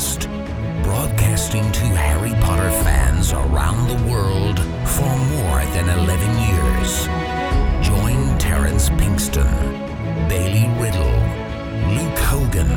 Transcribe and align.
Podcast, 0.00 0.82
broadcasting 0.82 1.70
to 1.72 1.84
Harry 1.84 2.32
Potter 2.40 2.70
fans 2.84 3.32
around 3.34 3.86
the 3.86 4.10
world 4.10 4.58
for 4.88 5.12
more 5.36 5.60
than 5.74 5.90
11 5.90 6.38
years. 6.48 7.04
Join 7.86 8.38
Terrance 8.38 8.88
Pinkston, 8.88 9.52
Bailey 10.26 10.68
Riddle, 10.80 11.20
Luke 11.92 12.18
Hogan, 12.18 12.72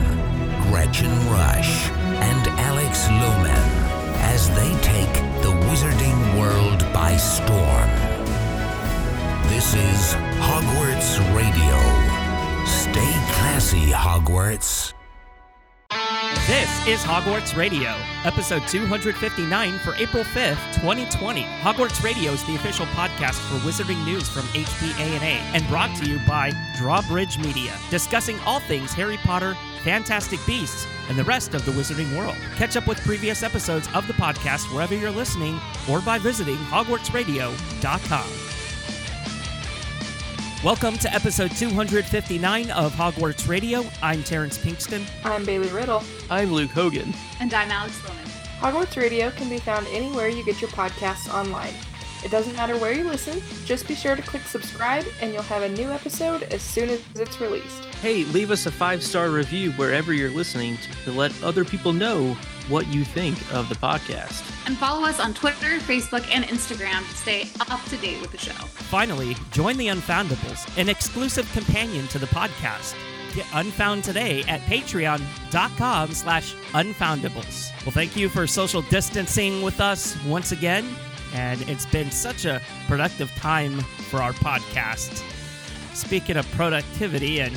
Gretchen 0.70 1.14
Rush, 1.32 1.89
and 2.20 2.48
Alex 2.59 3.07
Lohman 3.07 3.70
as 4.34 4.50
they 4.50 4.71
take 4.82 5.14
the 5.44 5.54
wizarding 5.68 6.20
world 6.38 6.80
by 6.94 7.16
storm. 7.16 7.90
This 9.48 9.74
is 9.74 10.14
Hogwarts 10.44 11.20
Radio. 11.34 11.78
Stay 12.66 13.14
classy, 13.32 13.92
Hogwarts. 13.92 14.94
This 16.53 16.88
is 16.88 16.99
Hogwarts 16.99 17.57
Radio, 17.57 17.95
episode 18.25 18.67
259 18.67 19.80
for 19.80 19.95
April 19.95 20.23
5th, 20.23 20.75
2020. 20.75 21.41
Hogwarts 21.41 22.03
Radio 22.03 22.31
is 22.31 22.45
the 22.45 22.53
official 22.53 22.85
podcast 22.85 23.39
for 23.49 23.55
Wizarding 23.67 24.05
News 24.05 24.30
from 24.30 24.44
HPANA 24.44 25.41
and 25.55 25.67
brought 25.67 25.97
to 25.97 26.08
you 26.08 26.20
by 26.27 26.52
Drawbridge 26.77 27.39
Media, 27.39 27.75
discussing 27.89 28.39
all 28.41 28.59
things 28.59 28.94
Harry 28.94 29.17
Potter, 29.17 29.58
Fantastic 29.81 30.39
Beasts, 30.45 30.85
and 31.09 31.17
the 31.17 31.23
rest 31.23 31.55
of 31.55 31.66
the 31.66 31.71
Wizarding 31.71 32.16
world. 32.16 32.38
Catch 32.55 32.77
up 32.77 32.85
with 32.85 33.02
previous 33.02 33.41
episodes 33.41 33.89
of 33.95 34.05
the 34.05 34.13
podcast 34.13 34.72
wherever 34.72 34.94
you're 34.94 35.09
listening 35.09 35.59
or 35.89 36.02
by 36.02 36.20
visiting 36.20 36.58
hogwartsradio.com. 36.58 38.62
Welcome 40.63 40.98
to 40.99 41.13
episode 41.13 41.52
259 41.52 42.72
of 42.72 42.94
Hogwarts 42.94 43.49
Radio. 43.49 43.84
I'm 44.02 44.23
Terrance 44.23 44.58
Pinkston. 44.58 45.05
I'm 45.26 45.44
Bailey 45.44 45.67
Riddle. 45.67 46.02
I'm 46.30 46.53
Luke 46.53 46.72
Hogan. 46.72 47.13
And 47.41 47.53
I'm 47.53 47.70
Alex 47.70 48.02
Bowman. 48.02 48.23
Hogwarts 48.61 48.95
Radio 48.95 49.30
can 49.31 49.50
be 49.50 49.58
found 49.58 49.86
anywhere 49.88 50.30
you 50.30 50.41
get 50.45 50.61
your 50.61 50.69
podcasts 50.69 51.28
online. 51.34 51.73
It 52.23 52.31
doesn't 52.31 52.56
matter 52.56 52.78
where 52.78 52.94
you 52.94 53.03
listen, 53.03 53.41
just 53.66 53.89
be 53.89 53.94
sure 53.94 54.16
to 54.16 54.22
click 54.22 54.44
subscribe 54.44 55.03
and 55.19 55.34
you'll 55.34 55.41
have 55.41 55.64
a 55.64 55.69
new 55.69 55.91
episode 55.91 56.44
as 56.44 56.61
soon 56.61 56.89
as 56.89 57.02
it's 57.16 57.41
released. 57.41 57.84
Hey, 57.95 58.23
leave 58.23 58.50
us 58.50 58.66
a 58.66 58.72
five 58.72 59.03
star 59.03 59.31
review 59.31 59.73
wherever 59.73 60.14
you're 60.14 60.30
listening 60.30 60.78
to 61.03 61.11
let 61.11 61.34
other 61.44 61.66
people 61.66 61.91
know 61.91 62.38
what 62.69 62.88
you 62.88 63.03
think 63.03 63.38
of 63.53 63.69
the 63.69 63.75
podcast. 63.75 64.44
And 64.67 64.78
follow 64.78 65.06
us 65.06 65.19
on 65.19 65.33
Twitter, 65.33 65.78
Facebook, 65.80 66.28
and 66.31 66.45
Instagram 66.45 67.08
to 67.09 67.16
stay 67.16 67.50
up 67.69 67.83
to 67.86 67.97
date 67.97 68.22
with 68.22 68.31
the 68.31 68.38
show. 68.38 68.52
Finally, 68.52 69.36
join 69.52 69.78
the 69.78 69.88
Unfoundables, 69.88 70.78
an 70.78 70.89
exclusive 70.89 71.52
companion 71.53 72.08
to 72.08 72.19
the 72.19 72.28
podcast. 72.28 72.95
Get 73.34 73.45
Unfound 73.53 74.03
today 74.03 74.44
at 74.44 74.61
patreon.com 74.61 76.11
slash 76.11 76.53
unfoundables. 76.73 77.72
Well, 77.84 77.91
thank 77.91 78.16
you 78.16 78.30
for 78.30 78.45
social 78.45 78.84
distancing 78.84 79.61
with 79.64 79.80
us 79.81 80.22
once 80.25 80.52
again. 80.52 80.88
And 81.34 81.61
it's 81.67 81.88
been 81.88 82.11
such 82.11 82.45
a 82.45 82.61
productive 82.88 83.31
time 83.36 83.80
for 83.80 84.22
our 84.22 84.34
podcast. 84.34 85.23
Speaking 85.95 86.38
of 86.38 86.50
productivity 86.52 87.39
and 87.39 87.56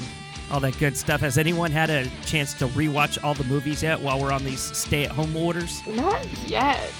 all 0.50 0.60
that 0.60 0.78
good 0.78 0.96
stuff, 0.96 1.20
has 1.20 1.38
anyone 1.38 1.70
had 1.70 1.90
a 1.90 2.08
chance 2.24 2.54
to 2.54 2.66
rewatch 2.68 3.22
all 3.22 3.34
the 3.34 3.44
movies 3.44 3.82
yet 3.82 4.00
while 4.00 4.20
we're 4.20 4.32
on 4.32 4.44
these 4.44 4.60
stay-at-home 4.60 5.36
orders? 5.36 5.86
Not 5.86 6.26
yet. 6.46 6.92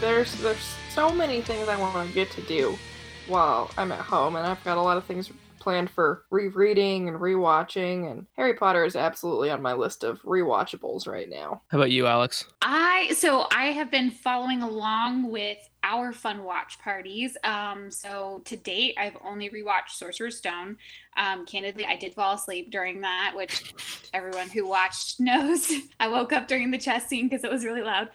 There's 0.00 0.34
there's 0.40 0.74
so 0.90 1.10
many 1.10 1.40
things 1.40 1.68
I 1.68 1.76
want 1.76 2.06
to 2.06 2.14
get 2.14 2.30
to 2.32 2.42
do 2.42 2.78
while 3.26 3.70
I'm 3.76 3.90
at 3.92 4.00
home, 4.00 4.36
and 4.36 4.46
I've 4.46 4.62
got 4.64 4.76
a 4.76 4.82
lot 4.82 4.96
of 4.96 5.04
things 5.04 5.30
planned 5.58 5.88
for 5.90 6.24
rereading 6.30 7.08
and 7.08 7.18
rewatching. 7.18 8.10
And 8.10 8.26
Harry 8.36 8.54
Potter 8.54 8.84
is 8.84 8.94
absolutely 8.94 9.50
on 9.50 9.62
my 9.62 9.72
list 9.72 10.04
of 10.04 10.20
rewatchables 10.22 11.08
right 11.08 11.28
now. 11.28 11.62
How 11.68 11.78
about 11.78 11.90
you, 11.90 12.06
Alex? 12.06 12.44
I 12.62 13.12
so 13.16 13.46
I 13.50 13.66
have 13.66 13.90
been 13.90 14.10
following 14.10 14.62
along 14.62 15.30
with 15.30 15.58
our 15.84 16.12
fun 16.12 16.42
watch 16.42 16.78
parties. 16.80 17.36
Um, 17.44 17.90
so 17.90 18.42
to 18.46 18.56
date, 18.56 18.94
I've 18.98 19.16
only 19.22 19.50
rewatched 19.50 19.90
Sorcerer's 19.90 20.38
Stone. 20.38 20.78
Um, 21.16 21.46
candidly, 21.46 21.84
I 21.84 21.96
did 21.96 22.14
fall 22.14 22.34
asleep 22.34 22.70
during 22.70 23.02
that, 23.02 23.34
which 23.36 23.74
everyone 24.12 24.48
who 24.48 24.66
watched 24.66 25.20
knows. 25.20 25.70
I 26.00 26.08
woke 26.08 26.32
up 26.32 26.48
during 26.48 26.70
the 26.70 26.78
chess 26.78 27.06
scene 27.06 27.28
because 27.28 27.44
it 27.44 27.52
was 27.52 27.64
really 27.64 27.82
loud. 27.82 28.08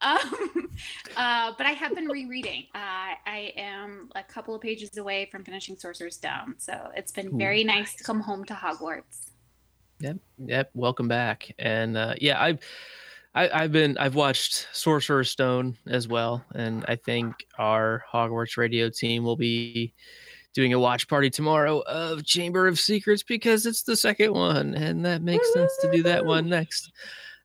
Um, 0.00 0.18
uh, 1.16 1.52
but 1.58 1.66
I 1.66 1.72
have 1.72 1.94
been 1.94 2.06
rereading. 2.06 2.64
Uh, 2.74 3.18
I 3.26 3.52
am 3.56 4.08
a 4.14 4.22
couple 4.22 4.54
of 4.54 4.62
pages 4.62 4.96
away 4.96 5.28
from 5.30 5.44
finishing 5.44 5.76
Sorcerer's 5.76 6.14
Stone, 6.14 6.54
so 6.58 6.90
it's 6.96 7.12
been 7.12 7.36
very 7.36 7.64
nice 7.64 7.94
to 7.96 8.04
come 8.04 8.20
home 8.20 8.44
to 8.46 8.54
Hogwarts. 8.54 9.30
Yep, 9.98 10.16
yep. 10.38 10.70
Welcome 10.74 11.08
back, 11.08 11.54
and 11.58 11.98
uh, 11.98 12.14
yeah, 12.18 12.42
I've 12.42 12.60
I, 13.34 13.62
have 13.62 13.72
been 13.72 13.96
I've 13.98 14.16
watched 14.16 14.66
Sorcerer's 14.72 15.30
Stone 15.30 15.76
as 15.86 16.08
well, 16.08 16.44
and 16.54 16.84
I 16.88 16.96
think 16.96 17.46
our 17.58 18.04
Hogwarts 18.12 18.56
Radio 18.56 18.90
team 18.90 19.22
will 19.22 19.36
be 19.36 19.94
doing 20.52 20.72
a 20.72 20.78
watch 20.78 21.06
party 21.06 21.30
tomorrow 21.30 21.80
of 21.80 22.24
Chamber 22.24 22.66
of 22.66 22.78
Secrets 22.78 23.22
because 23.22 23.66
it's 23.66 23.82
the 23.82 23.96
second 23.96 24.32
one, 24.32 24.74
and 24.74 25.04
that 25.04 25.22
makes 25.22 25.52
sense 25.52 25.72
to 25.80 25.90
do 25.92 26.02
that 26.02 26.24
one 26.24 26.48
next. 26.48 26.92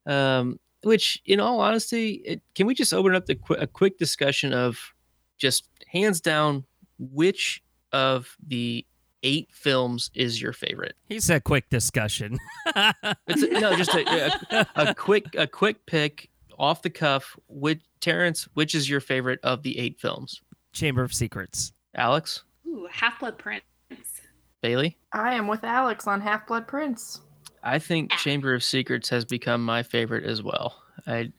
Um, 0.08 0.60
which, 0.82 1.22
in 1.26 1.40
all 1.40 1.60
honesty, 1.60 2.22
it, 2.26 2.42
can 2.54 2.68
we 2.68 2.74
just 2.74 2.94
open 2.94 3.16
up 3.16 3.26
the 3.26 3.36
qu- 3.36 3.56
a 3.56 3.68
quick 3.68 3.98
discussion 3.98 4.54
of 4.54 4.78
just 5.38 5.68
hands 5.88 6.22
down 6.22 6.64
which 6.98 7.64
of 7.92 8.36
the 8.48 8.86
eight 9.26 9.50
films 9.52 10.12
is 10.14 10.42
your 10.42 10.54
favorite? 10.54 10.96
He 11.10 11.20
said 11.20 11.44
quick 11.44 11.70
discussion. 11.70 12.38
it's 13.28 13.42
a, 13.42 13.60
no, 13.60 13.76
just 13.76 13.94
a, 13.94 14.32
a, 14.52 14.68
a, 14.76 14.96
quick 14.96 15.26
a 15.36 15.48
quick 15.48 15.86
pick 15.86 16.30
off 16.58 16.82
the 16.84 16.90
cuff. 16.90 17.36
Which 17.50 17.82
Terrance, 18.00 18.48
which 18.54 18.76
is 18.76 18.90
your 18.90 19.02
favorite 19.02 19.40
of 19.44 19.64
the 19.64 19.78
eight 19.80 20.00
films? 20.00 20.42
Chamber 20.72 21.04
of 21.04 21.14
Secrets. 21.14 21.74
Alex. 21.96 22.44
Ooh, 22.68 22.88
Half 22.90 23.20
Blood 23.20 23.38
Prince. 23.38 23.64
Bailey. 24.62 24.98
I 25.12 25.34
am 25.34 25.48
with 25.48 25.64
Alex 25.64 26.08
on 26.08 26.22
Half 26.22 26.48
Blood 26.48 26.68
Prince. 26.68 27.22
I 27.64 27.80
think 27.80 28.12
Chamber 28.12 28.54
of 28.54 28.64
Secrets 28.64 29.10
has 29.10 29.26
become 29.26 29.64
my 29.64 29.84
favorite 29.84 30.24
as 30.24 30.44
well. 30.44 30.76
I 31.08 31.32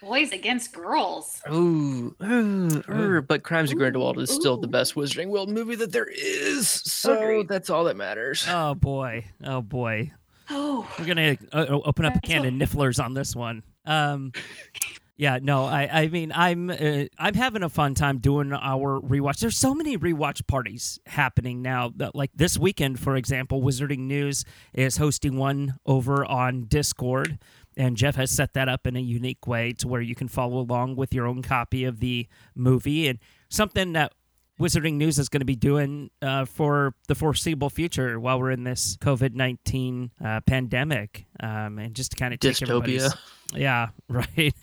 boys 0.00 0.32
against 0.32 0.72
girls. 0.72 1.42
Ooh, 1.50 2.14
ooh, 2.22 2.82
ooh. 2.90 3.22
but 3.22 3.42
Crimes 3.42 3.72
of 3.72 3.78
Grindelwald 3.78 4.18
is 4.18 4.30
still 4.30 4.56
the 4.56 4.68
best 4.68 4.94
Wizarding 4.94 5.28
World 5.28 5.50
movie 5.50 5.74
that 5.76 5.92
there 5.92 6.08
is. 6.08 6.68
So 6.68 7.18
Agreed. 7.18 7.48
that's 7.48 7.70
all 7.70 7.84
that 7.84 7.96
matters. 7.96 8.46
Oh 8.48 8.74
boy, 8.74 9.26
oh 9.44 9.62
boy. 9.62 10.12
Oh, 10.48 10.88
we're 10.98 11.06
gonna 11.06 11.36
uh, 11.52 11.66
open 11.68 12.04
up 12.04 12.16
a 12.16 12.20
can 12.20 12.44
of 12.44 12.52
nifflers 12.52 13.02
on 13.02 13.14
this 13.14 13.36
one. 13.36 13.62
Um, 13.86 14.32
yeah, 15.20 15.38
no, 15.42 15.66
I, 15.66 15.86
I 15.92 16.08
mean, 16.08 16.32
I'm, 16.34 16.70
uh, 16.70 17.04
I'm 17.18 17.34
having 17.34 17.62
a 17.62 17.68
fun 17.68 17.94
time 17.94 18.20
doing 18.20 18.54
our 18.54 18.98
rewatch. 19.02 19.40
There's 19.40 19.58
so 19.58 19.74
many 19.74 19.98
rewatch 19.98 20.46
parties 20.46 20.98
happening 21.04 21.60
now. 21.60 21.92
That, 21.96 22.14
like 22.14 22.30
this 22.34 22.56
weekend, 22.56 22.98
for 22.98 23.16
example, 23.16 23.60
Wizarding 23.60 23.98
News 23.98 24.46
is 24.72 24.96
hosting 24.96 25.36
one 25.36 25.76
over 25.84 26.24
on 26.24 26.64
Discord, 26.64 27.38
and 27.80 27.96
Jeff 27.96 28.16
has 28.16 28.30
set 28.30 28.52
that 28.52 28.68
up 28.68 28.86
in 28.86 28.94
a 28.94 29.00
unique 29.00 29.46
way 29.46 29.72
to 29.72 29.88
where 29.88 30.02
you 30.02 30.14
can 30.14 30.28
follow 30.28 30.58
along 30.58 30.96
with 30.96 31.14
your 31.14 31.26
own 31.26 31.40
copy 31.40 31.84
of 31.84 31.98
the 31.98 32.28
movie 32.54 33.08
and 33.08 33.18
something 33.48 33.94
that 33.94 34.12
Wizarding 34.60 34.94
News 34.94 35.18
is 35.18 35.30
going 35.30 35.40
to 35.40 35.46
be 35.46 35.56
doing 35.56 36.10
uh, 36.20 36.44
for 36.44 36.94
the 37.08 37.14
foreseeable 37.14 37.70
future 37.70 38.20
while 38.20 38.38
we're 38.38 38.50
in 38.50 38.64
this 38.64 38.98
COVID 38.98 39.32
19 39.32 40.10
uh, 40.22 40.40
pandemic. 40.42 41.24
Um, 41.40 41.78
and 41.78 41.94
just 41.94 42.10
to 42.10 42.16
kind 42.18 42.34
of 42.34 42.40
take 42.40 42.56
Dystopia. 42.56 43.16
Yeah, 43.54 43.88
right. 44.10 44.54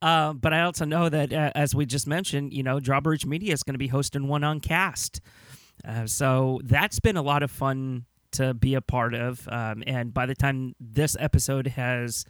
uh, 0.00 0.32
but 0.34 0.52
I 0.52 0.62
also 0.62 0.84
know 0.84 1.08
that, 1.08 1.32
uh, 1.32 1.50
as 1.56 1.74
we 1.74 1.84
just 1.84 2.06
mentioned, 2.06 2.52
you 2.52 2.62
know, 2.62 2.78
Drawbridge 2.78 3.26
Media 3.26 3.52
is 3.52 3.64
going 3.64 3.74
to 3.74 3.78
be 3.78 3.88
hosting 3.88 4.28
one 4.28 4.44
on 4.44 4.60
cast. 4.60 5.20
Uh, 5.84 6.06
so 6.06 6.60
that's 6.62 7.00
been 7.00 7.16
a 7.16 7.22
lot 7.22 7.42
of 7.42 7.50
fun 7.50 8.04
to 8.32 8.54
be 8.54 8.74
a 8.74 8.80
part 8.80 9.14
of. 9.14 9.48
Um, 9.48 9.82
and 9.86 10.12
by 10.12 10.26
the 10.26 10.34
time 10.34 10.74
this 10.80 11.16
episode 11.18 11.68
has 11.68 12.24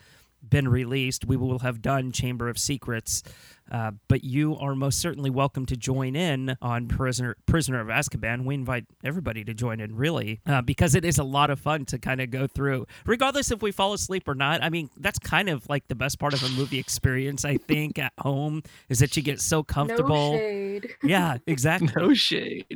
been 0.48 0.68
released, 0.68 1.24
we 1.24 1.36
will 1.36 1.60
have 1.60 1.82
done 1.82 2.12
Chamber 2.12 2.48
of 2.48 2.58
Secrets. 2.58 3.22
Uh, 3.70 3.90
but 4.08 4.24
you 4.24 4.56
are 4.56 4.74
most 4.74 4.98
certainly 4.98 5.28
welcome 5.28 5.66
to 5.66 5.76
join 5.76 6.16
in 6.16 6.56
on 6.62 6.88
Prisoner 6.88 7.36
Prisoner 7.44 7.80
of 7.80 7.88
Azkaban. 7.88 8.44
We 8.44 8.54
invite 8.54 8.86
everybody 9.04 9.44
to 9.44 9.52
join 9.52 9.78
in, 9.80 9.94
really, 9.94 10.40
uh, 10.46 10.62
because 10.62 10.94
it 10.94 11.04
is 11.04 11.18
a 11.18 11.24
lot 11.24 11.50
of 11.50 11.60
fun 11.60 11.84
to 11.86 11.98
kind 11.98 12.20
of 12.20 12.30
go 12.30 12.46
through, 12.46 12.86
regardless 13.04 13.50
if 13.50 13.60
we 13.60 13.70
fall 13.70 13.92
asleep 13.92 14.26
or 14.26 14.34
not. 14.34 14.62
I 14.62 14.70
mean, 14.70 14.88
that's 14.96 15.18
kind 15.18 15.50
of 15.50 15.68
like 15.68 15.86
the 15.88 15.94
best 15.94 16.18
part 16.18 16.32
of 16.32 16.42
a 16.42 16.48
movie 16.50 16.78
experience. 16.78 17.44
I 17.44 17.58
think 17.58 17.98
at 17.98 18.14
home 18.18 18.62
is 18.88 19.00
that 19.00 19.16
you 19.16 19.22
get 19.22 19.40
so 19.40 19.62
comfortable. 19.62 20.32
No 20.32 20.38
shade. 20.38 20.94
Yeah, 21.02 21.36
exactly. 21.46 21.92
no 21.96 22.14
shade. 22.14 22.66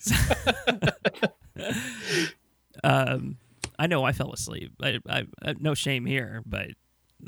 um, 2.84 3.36
I 3.78 3.86
know 3.86 4.04
I 4.04 4.12
fell 4.12 4.32
asleep. 4.32 4.72
I, 4.82 4.98
I, 5.08 5.24
I 5.42 5.54
no 5.58 5.74
shame 5.74 6.06
here, 6.06 6.42
but 6.46 6.68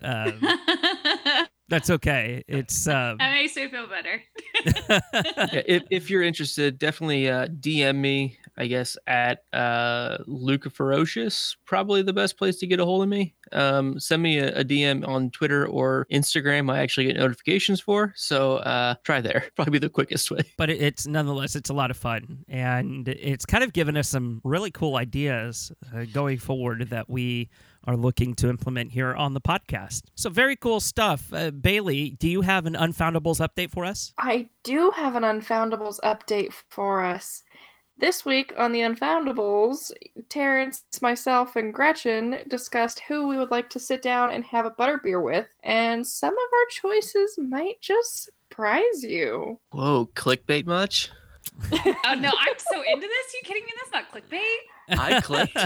um, 0.03 0.41
that's 1.69 1.91
okay. 1.91 2.43
It's 2.49 2.87
um, 2.87 3.19
that 3.19 3.33
makes 3.33 3.57
me 3.57 3.69
feel 3.69 3.87
better. 3.87 4.23
yeah, 4.89 5.63
if, 5.67 5.83
if 5.91 6.11
you're 6.11 6.23
interested, 6.23 6.79
definitely 6.79 7.29
uh, 7.29 7.47
DM 7.47 7.97
me 7.97 8.39
I 8.57 8.67
guess 8.67 8.99
at 9.07 9.45
uh, 9.53 10.19
Luca 10.27 10.69
Ferocious, 10.69 11.57
probably 11.65 12.03
the 12.03 12.13
best 12.13 12.37
place 12.37 12.57
to 12.57 12.67
get 12.67 12.81
a 12.81 12.85
hold 12.85 13.03
of 13.03 13.09
me. 13.09 13.35
Um, 13.53 13.99
send 13.99 14.23
me 14.23 14.39
a, 14.39 14.61
a, 14.61 14.65
DM 14.65 15.07
on 15.07 15.31
Twitter 15.31 15.67
or 15.67 16.07
Instagram. 16.13 16.71
I 16.71 16.81
actually 16.81 17.07
get 17.07 17.17
notifications 17.17 17.81
for, 17.81 18.13
so 18.17 18.57
uh, 18.59 18.95
try 19.05 19.21
there. 19.21 19.45
Probably 19.57 19.79
the 19.79 19.89
quickest 19.89 20.31
way. 20.31 20.43
But 20.57 20.71
it's 20.71 21.07
nonetheless, 21.07 21.57
it's 21.57 21.71
a 21.71 21.75
lot 21.75 21.91
of 21.91 21.97
fun, 21.97 22.45
and 22.49 23.09
it's 23.09 23.47
kind 23.47 23.65
of 23.65 23.73
given 23.73 23.97
us 23.97 24.09
some 24.09 24.41
really 24.45 24.71
cool 24.71 24.97
ideas 24.97 25.73
uh, 25.95 26.05
going 26.13 26.39
forward 26.39 26.91
that 26.91 27.09
we 27.09 27.51
are 27.85 27.97
looking 27.97 28.35
to 28.35 28.49
implement 28.49 28.93
here 28.93 29.15
on 29.15 29.35
the 29.35 29.41
podcast. 29.41 30.03
So, 30.15 30.31
very 30.31 30.57
cool 30.57 30.81
stuff. 30.81 31.33
Uh, 31.33 31.51
Bailey, 31.51 32.11
do 32.11 32.29
you 32.29 32.43
have 32.43 32.67
an 32.67 32.75
Unfoundables 32.75 33.41
update 33.41 33.71
for 33.71 33.85
us? 33.85 34.13
I 34.19 34.49
do 34.63 34.91
have 34.95 35.17
an 35.17 35.23
Unfoundables 35.23 35.99
update 36.01 36.53
for 36.69 37.03
us. 37.03 37.43
This 38.03 38.25
week 38.25 38.53
on 38.59 38.73
the 38.73 38.81
Unfoundables, 38.81 39.93
Terrance, 40.29 40.83
myself, 41.01 41.55
and 41.55 41.73
Gretchen 41.73 42.39
discussed 42.49 42.99
who 43.07 43.29
we 43.29 43.39
would 43.39 43.53
like 43.53 43.71
to 43.71 43.79
sit 43.79 44.03
down 44.03 44.33
and 44.33 44.45
have 44.45 44.67
a 44.67 44.73
butterbeer 44.73 45.23
with, 45.23 45.47
and 45.63 46.05
some 46.05 46.33
of 46.33 46.39
our 46.53 46.67
choices 46.69 47.39
might 47.39 47.81
just 47.81 48.25
surprise 48.25 49.05
you. 49.05 49.61
Whoa, 49.71 50.11
clickbait 50.17 50.67
much? 50.67 51.11
oh 51.73 52.15
no, 52.19 52.33
I'm 52.41 52.59
so 52.59 52.83
into 52.93 53.07
this. 53.07 53.35
Are 53.35 53.37
You 53.37 53.43
kidding 53.45 53.65
me? 53.67 53.73
That's 53.79 53.93
not 53.93 54.11
clickbait. 54.11 54.99
I 54.99 55.21
clicked. 55.21 55.57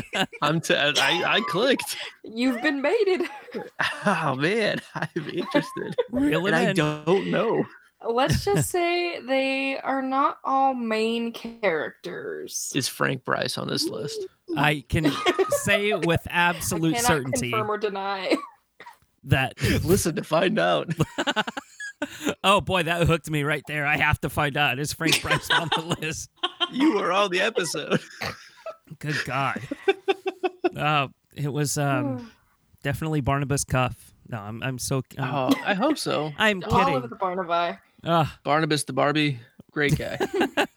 I'm 0.43 0.61
t- 0.61 0.75
I, 0.75 1.37
I 1.37 1.41
clicked. 1.49 1.97
You've 2.23 2.61
been 2.61 2.83
baited. 2.83 3.23
Oh 4.05 4.35
man, 4.37 4.83
I'm 4.95 5.09
interested. 5.33 5.97
Really? 6.11 6.53
I 6.53 6.75
don't 6.75 7.31
know. 7.31 7.65
Let's 8.09 8.45
just 8.45 8.71
say 8.71 9.21
they 9.21 9.79
are 9.79 10.03
not 10.03 10.39
all 10.45 10.75
main 10.75 11.33
characters. 11.33 12.73
Is 12.75 12.89
Frank 12.89 13.25
Bryce 13.25 13.59
on 13.59 13.69
this 13.69 13.89
list? 13.89 14.27
I 14.57 14.85
can 14.89 15.11
say 15.63 15.93
with 15.95 16.27
absolute 16.31 16.99
certainty 16.99 17.51
confirm 17.51 17.71
or 17.71 17.79
deny 17.79 18.37
that 19.25 19.61
listen 19.85 20.17
to 20.17 20.25
find 20.25 20.59
out. 20.59 20.93
oh 22.45 22.61
boy, 22.61 22.85
that 22.85 23.07
hooked 23.07 23.31
me 23.31 23.43
right 23.43 23.63
there. 23.67 23.87
I 23.87 23.97
have 23.97 24.21
to 24.21 24.31
find 24.31 24.57
out. 24.57 24.79
Is 24.79 24.93
Frank 24.93 25.21
Bryce 25.23 25.51
on 25.51 25.69
the 25.75 25.97
list? 26.01 26.31
You 26.73 26.97
were 26.97 27.13
on 27.13 27.31
the 27.31 27.41
episode. 27.41 28.01
Good 28.99 29.17
God. 29.25 29.61
uh, 30.77 31.09
it 31.35 31.53
was 31.53 31.77
um, 31.79 32.31
definitely 32.83 33.21
Barnabas 33.21 33.65
Cuff. 33.65 34.13
No, 34.29 34.39
I'm 34.39 34.63
I'm 34.63 34.79
so. 34.79 35.03
I'm, 35.19 35.35
oh, 35.35 35.51
I 35.65 35.75
hope 35.75 35.99
so. 35.99 36.33
I'm 36.39 36.63
All 36.65 36.79
kidding. 36.79 36.95
of 36.97 37.11
the 37.11 37.17
Barnaby. 37.17 37.79
Uh, 38.05 38.27
Barnabas 38.45 38.85
the 38.85 38.93
Barmy, 38.93 39.41
great 39.71 39.97
guy. 39.99 40.17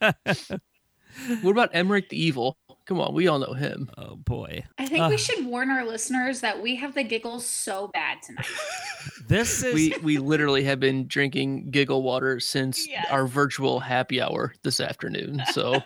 what 1.42 1.50
about 1.50 1.72
Emeric 1.72 2.08
the 2.08 2.22
Evil? 2.22 2.58
Come 2.86 3.00
on, 3.00 3.14
we 3.14 3.28
all 3.28 3.38
know 3.38 3.52
him. 3.52 3.88
Oh 3.96 4.16
boy. 4.16 4.64
I 4.78 4.86
think 4.86 5.04
uh, 5.04 5.08
we 5.08 5.16
should 5.16 5.46
warn 5.46 5.70
our 5.70 5.84
listeners 5.84 6.40
that 6.40 6.60
we 6.60 6.74
have 6.76 6.94
the 6.94 7.04
giggles 7.04 7.46
so 7.46 7.88
bad 7.88 8.18
tonight. 8.22 8.46
this 9.28 9.62
is 9.62 9.74
we 9.74 9.94
we 10.02 10.18
literally 10.18 10.64
have 10.64 10.80
been 10.80 11.06
drinking 11.06 11.70
giggle 11.70 12.02
water 12.02 12.40
since 12.40 12.88
yes. 12.88 13.06
our 13.10 13.26
virtual 13.26 13.78
happy 13.80 14.20
hour 14.20 14.54
this 14.64 14.80
afternoon. 14.80 15.42
So 15.52 15.82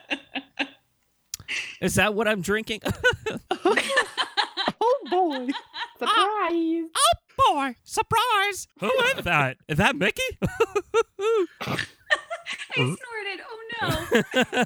Is 1.81 1.97
that 1.97 2.15
what 2.15 2.29
I'm 2.29 2.41
drinking? 2.41 2.81
oh 3.51 3.77
boy. 5.11 5.49
Surprise. 5.99 6.89
Oh, 6.97 7.13
oh 7.39 7.55
boy. 7.55 7.77
Surprise. 7.85 8.69
Who 8.81 8.91
is 9.17 9.25
that? 9.25 9.57
Is 9.69 9.79
that 9.79 9.97
Mickey? 9.97 10.23
I 12.77 12.77
snorted. 12.77 13.41
Oh 13.47 13.65
no. 13.83 14.15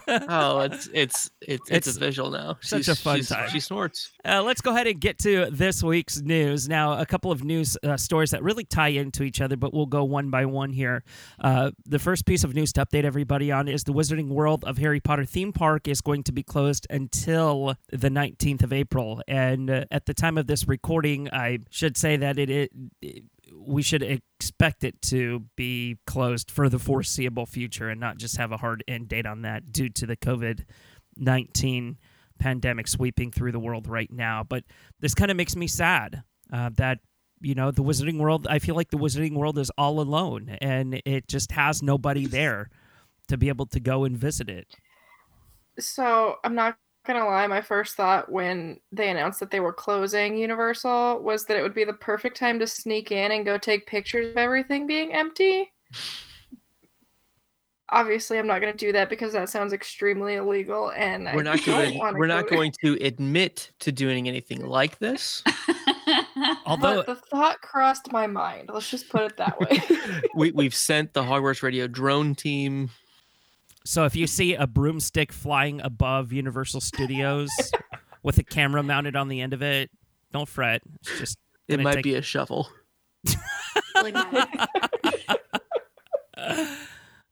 oh, 0.28 0.60
it's 0.60 0.88
it's 0.92 1.30
it's 1.40 1.70
it's, 1.70 1.96
official 1.96 2.30
now. 2.30 2.56
Such 2.60 2.80
she's, 2.80 2.88
a 2.88 2.96
fun 2.96 3.20
time. 3.22 3.48
She 3.50 3.60
snorts. 3.60 4.12
Uh, 4.24 4.42
let's 4.42 4.60
go 4.60 4.70
ahead 4.70 4.86
and 4.86 5.00
get 5.00 5.18
to 5.20 5.48
this 5.50 5.82
week's 5.82 6.20
news. 6.20 6.68
Now, 6.68 6.98
a 6.98 7.06
couple 7.06 7.30
of 7.30 7.44
news 7.44 7.76
uh, 7.82 7.96
stories 7.96 8.30
that 8.30 8.42
really 8.42 8.64
tie 8.64 8.88
into 8.88 9.22
each 9.22 9.40
other, 9.40 9.56
but 9.56 9.72
we'll 9.72 9.86
go 9.86 10.04
one 10.04 10.30
by 10.30 10.46
one 10.46 10.72
here. 10.72 11.04
Uh, 11.40 11.70
the 11.86 11.98
first 11.98 12.26
piece 12.26 12.44
of 12.44 12.54
news 12.54 12.72
to 12.74 12.84
update 12.84 13.04
everybody 13.04 13.52
on 13.52 13.68
is 13.68 13.84
the 13.84 13.92
Wizarding 13.92 14.28
World 14.28 14.64
of 14.64 14.78
Harry 14.78 15.00
Potter 15.00 15.24
theme 15.24 15.52
park 15.52 15.88
is 15.88 16.00
going 16.00 16.22
to 16.24 16.32
be 16.32 16.42
closed 16.42 16.86
until 16.90 17.76
the 17.90 18.10
19th 18.10 18.62
of 18.62 18.72
April. 18.72 19.22
And 19.28 19.70
uh, 19.70 19.84
at 19.90 20.06
the 20.06 20.14
time 20.14 20.38
of 20.38 20.46
this 20.46 20.66
recording, 20.66 21.28
I 21.32 21.60
should 21.70 21.96
say 21.96 22.16
that 22.16 22.38
it, 22.38 22.50
it, 22.50 22.72
it 23.00 23.24
we 23.54 23.82
should 23.82 24.02
expect 24.02 24.84
it 24.84 25.00
to 25.02 25.44
be 25.56 25.98
closed 26.06 26.50
for 26.50 26.68
the 26.68 26.78
foreseeable 26.78 27.46
future 27.46 27.88
and 27.88 28.00
not 28.00 28.18
just 28.18 28.36
have 28.36 28.52
a 28.52 28.56
hard 28.56 28.82
end 28.88 29.08
date 29.08 29.26
on 29.26 29.42
that 29.42 29.72
due 29.72 29.88
to 29.88 30.06
the 30.06 30.16
COVID 30.16 30.64
19 31.16 31.98
pandemic 32.38 32.88
sweeping 32.88 33.30
through 33.30 33.52
the 33.52 33.58
world 33.58 33.88
right 33.88 34.10
now. 34.10 34.44
But 34.44 34.64
this 35.00 35.14
kind 35.14 35.30
of 35.30 35.36
makes 35.36 35.56
me 35.56 35.66
sad 35.66 36.22
uh, 36.52 36.70
that, 36.76 36.98
you 37.40 37.54
know, 37.54 37.70
the 37.70 37.82
Wizarding 37.82 38.18
World, 38.18 38.46
I 38.48 38.58
feel 38.58 38.74
like 38.74 38.90
the 38.90 38.98
Wizarding 38.98 39.34
World 39.34 39.58
is 39.58 39.70
all 39.76 40.00
alone 40.00 40.56
and 40.60 41.00
it 41.04 41.28
just 41.28 41.52
has 41.52 41.82
nobody 41.82 42.26
there 42.26 42.70
to 43.28 43.36
be 43.36 43.48
able 43.48 43.66
to 43.66 43.80
go 43.80 44.04
and 44.04 44.16
visit 44.16 44.48
it. 44.48 44.68
So 45.78 46.36
I'm 46.42 46.54
not 46.54 46.78
gonna 47.08 47.26
lie, 47.26 47.46
my 47.48 47.60
first 47.60 47.96
thought 47.96 48.30
when 48.30 48.78
they 48.92 49.10
announced 49.10 49.40
that 49.40 49.50
they 49.50 49.58
were 49.58 49.72
closing 49.72 50.36
Universal 50.36 51.20
was 51.22 51.44
that 51.46 51.56
it 51.56 51.62
would 51.62 51.74
be 51.74 51.84
the 51.84 51.92
perfect 51.92 52.36
time 52.36 52.60
to 52.60 52.66
sneak 52.66 53.10
in 53.10 53.32
and 53.32 53.44
go 53.44 53.58
take 53.58 53.86
pictures 53.86 54.28
of 54.28 54.36
everything 54.36 54.86
being 54.86 55.12
empty. 55.12 55.72
Obviously, 57.90 58.38
I'm 58.38 58.46
not 58.46 58.60
gonna 58.60 58.74
do 58.74 58.92
that 58.92 59.08
because 59.08 59.32
that 59.32 59.48
sounds 59.48 59.72
extremely 59.72 60.34
illegal, 60.36 60.92
and 60.92 61.28
we're 61.34 61.42
not 61.42 61.64
going. 61.66 61.98
We're 61.98 62.26
not 62.26 62.48
go 62.48 62.56
going 62.56 62.72
to 62.84 62.94
admit 63.00 63.72
to 63.80 63.90
doing 63.90 64.28
anything 64.28 64.64
like 64.64 64.98
this. 64.98 65.42
Although 66.66 66.96
but 66.96 67.06
the 67.06 67.14
thought 67.16 67.60
crossed 67.62 68.12
my 68.12 68.26
mind. 68.26 68.70
Let's 68.72 68.90
just 68.90 69.08
put 69.08 69.22
it 69.22 69.36
that 69.38 69.58
way. 69.58 69.82
we 70.34 70.52
we've 70.52 70.74
sent 70.74 71.14
the 71.14 71.22
Hogwarts 71.22 71.62
Radio 71.62 71.86
drone 71.86 72.34
team 72.34 72.90
so 73.84 74.04
if 74.04 74.14
you 74.16 74.26
see 74.26 74.54
a 74.54 74.66
broomstick 74.66 75.32
flying 75.32 75.80
above 75.80 76.32
Universal 76.32 76.80
Studios 76.80 77.50
with 78.22 78.38
a 78.38 78.42
camera 78.42 78.82
mounted 78.82 79.16
on 79.16 79.28
the 79.28 79.40
end 79.40 79.52
of 79.52 79.62
it, 79.62 79.90
don't 80.32 80.48
fret. 80.48 80.82
It's 81.00 81.18
just 81.18 81.38
it 81.68 81.80
might 81.80 81.94
take... 81.94 82.04
be 82.04 82.14
a 82.14 82.22
shovel. 82.22 82.68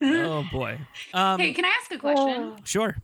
oh 0.02 0.44
boy. 0.50 0.78
Um, 1.14 1.40
hey, 1.40 1.52
can 1.52 1.64
I 1.64 1.72
ask 1.80 1.92
a 1.92 1.98
question? 1.98 2.54
Sure. 2.64 2.96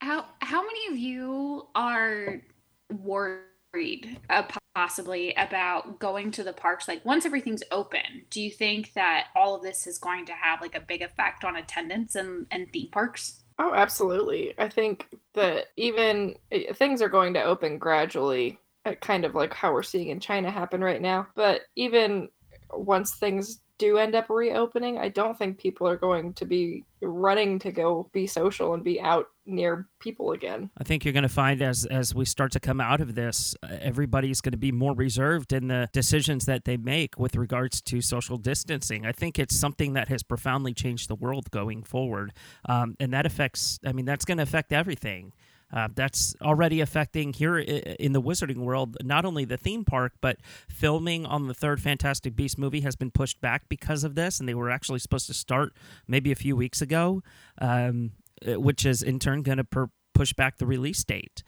How 0.00 0.26
how 0.40 0.62
many 0.62 0.86
of 0.90 0.98
you 0.98 1.68
are 1.74 2.42
worried 2.90 4.18
uh, 4.28 4.42
possibly 4.74 5.34
about 5.34 5.98
going 5.98 6.30
to 6.30 6.42
the 6.42 6.52
parks 6.52 6.88
like 6.88 7.04
once 7.04 7.26
everything's 7.26 7.62
open 7.70 8.24
do 8.30 8.40
you 8.40 8.50
think 8.50 8.92
that 8.94 9.26
all 9.36 9.54
of 9.54 9.62
this 9.62 9.86
is 9.86 9.98
going 9.98 10.24
to 10.24 10.32
have 10.32 10.60
like 10.60 10.74
a 10.74 10.80
big 10.80 11.02
effect 11.02 11.44
on 11.44 11.56
attendance 11.56 12.14
and, 12.14 12.46
and 12.50 12.72
theme 12.72 12.88
parks? 12.90 13.42
Oh 13.58 13.74
absolutely. 13.74 14.54
I 14.58 14.68
think 14.68 15.06
that 15.34 15.66
even 15.76 16.36
eh, 16.50 16.72
things 16.72 17.02
are 17.02 17.08
going 17.08 17.34
to 17.34 17.42
open 17.42 17.78
gradually 17.78 18.58
uh, 18.84 18.94
kind 18.94 19.24
of 19.24 19.34
like 19.34 19.54
how 19.54 19.72
we're 19.72 19.82
seeing 19.82 20.08
in 20.08 20.20
china 20.20 20.50
happen 20.50 20.82
right 20.82 21.00
now. 21.00 21.28
But 21.34 21.62
even 21.76 22.28
once 22.72 23.14
things 23.14 23.60
do 23.78 23.98
end 23.98 24.14
up 24.14 24.30
reopening, 24.30 24.98
I 24.98 25.08
don't 25.08 25.36
think 25.36 25.58
people 25.58 25.86
are 25.86 25.96
going 25.96 26.32
to 26.34 26.44
be 26.44 26.84
running 27.00 27.58
to 27.60 27.72
go 27.72 28.08
be 28.12 28.26
social 28.26 28.74
and 28.74 28.82
be 28.82 29.00
out 29.00 29.26
near 29.46 29.88
people 29.98 30.32
again. 30.32 30.70
I 30.78 30.84
think 30.84 31.04
you're 31.04 31.12
going 31.12 31.22
to 31.22 31.28
find 31.28 31.62
as 31.62 31.84
as 31.86 32.14
we 32.14 32.24
start 32.24 32.52
to 32.52 32.60
come 32.60 32.80
out 32.80 33.00
of 33.00 33.14
this, 33.14 33.54
uh, 33.62 33.76
everybody's 33.80 34.40
going 34.40 34.52
to 34.52 34.58
be 34.58 34.72
more 34.72 34.94
reserved 34.94 35.52
in 35.52 35.68
the 35.68 35.88
decisions 35.92 36.46
that 36.46 36.64
they 36.64 36.76
make 36.76 37.18
with 37.18 37.36
regards 37.36 37.80
to 37.82 38.00
social 38.00 38.36
distancing. 38.36 39.06
I 39.06 39.12
think 39.12 39.38
it's 39.38 39.56
something 39.56 39.94
that 39.94 40.08
has 40.08 40.22
profoundly 40.22 40.74
changed 40.74 41.08
the 41.08 41.14
world 41.14 41.50
going 41.50 41.82
forward, 41.82 42.32
um, 42.68 42.96
and 43.00 43.12
that 43.12 43.26
affects. 43.26 43.78
I 43.84 43.92
mean, 43.92 44.04
that's 44.04 44.24
going 44.24 44.38
to 44.38 44.44
affect 44.44 44.72
everything. 44.72 45.32
Uh, 45.72 45.88
that's 45.94 46.36
already 46.42 46.82
affecting 46.82 47.32
here 47.32 47.58
in 47.58 48.12
the 48.12 48.20
Wizarding 48.20 48.58
world, 48.58 48.96
not 49.02 49.24
only 49.24 49.46
the 49.46 49.56
theme 49.56 49.84
park, 49.86 50.12
but 50.20 50.36
filming 50.68 51.24
on 51.24 51.48
the 51.48 51.54
third 51.54 51.80
Fantastic 51.80 52.36
Beast 52.36 52.58
movie 52.58 52.80
has 52.80 52.94
been 52.94 53.10
pushed 53.10 53.40
back 53.40 53.68
because 53.70 54.04
of 54.04 54.14
this, 54.14 54.38
and 54.38 54.46
they 54.46 54.54
were 54.54 54.68
actually 54.68 54.98
supposed 54.98 55.26
to 55.28 55.34
start 55.34 55.72
maybe 56.06 56.30
a 56.30 56.34
few 56.34 56.54
weeks 56.54 56.82
ago, 56.82 57.22
um, 57.58 58.10
which 58.46 58.86
is 58.86 59.02
in 59.02 59.18
turn 59.18 59.42
going 59.42 59.58
to 59.58 59.64
per- 59.64 59.90
push 60.14 60.32
back 60.32 60.58
the 60.58 60.66
release 60.66 61.02
date. 61.04 61.42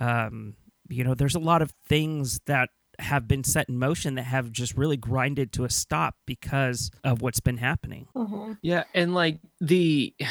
Um, 0.00 0.54
you 0.88 1.04
know, 1.04 1.14
there's 1.14 1.34
a 1.34 1.40
lot 1.40 1.62
of 1.62 1.72
things 1.86 2.40
that 2.46 2.70
have 2.98 3.26
been 3.26 3.42
set 3.42 3.68
in 3.68 3.78
motion 3.78 4.14
that 4.16 4.24
have 4.24 4.52
just 4.52 4.76
really 4.76 4.96
grinded 4.96 5.52
to 5.52 5.64
a 5.64 5.70
stop 5.70 6.16
because 6.26 6.90
of 7.04 7.22
what's 7.22 7.40
been 7.40 7.56
happening. 7.56 8.06
Mm-hmm. 8.14 8.52
Yeah, 8.62 8.84
and 8.94 9.14
like 9.14 9.38
the 9.60 10.14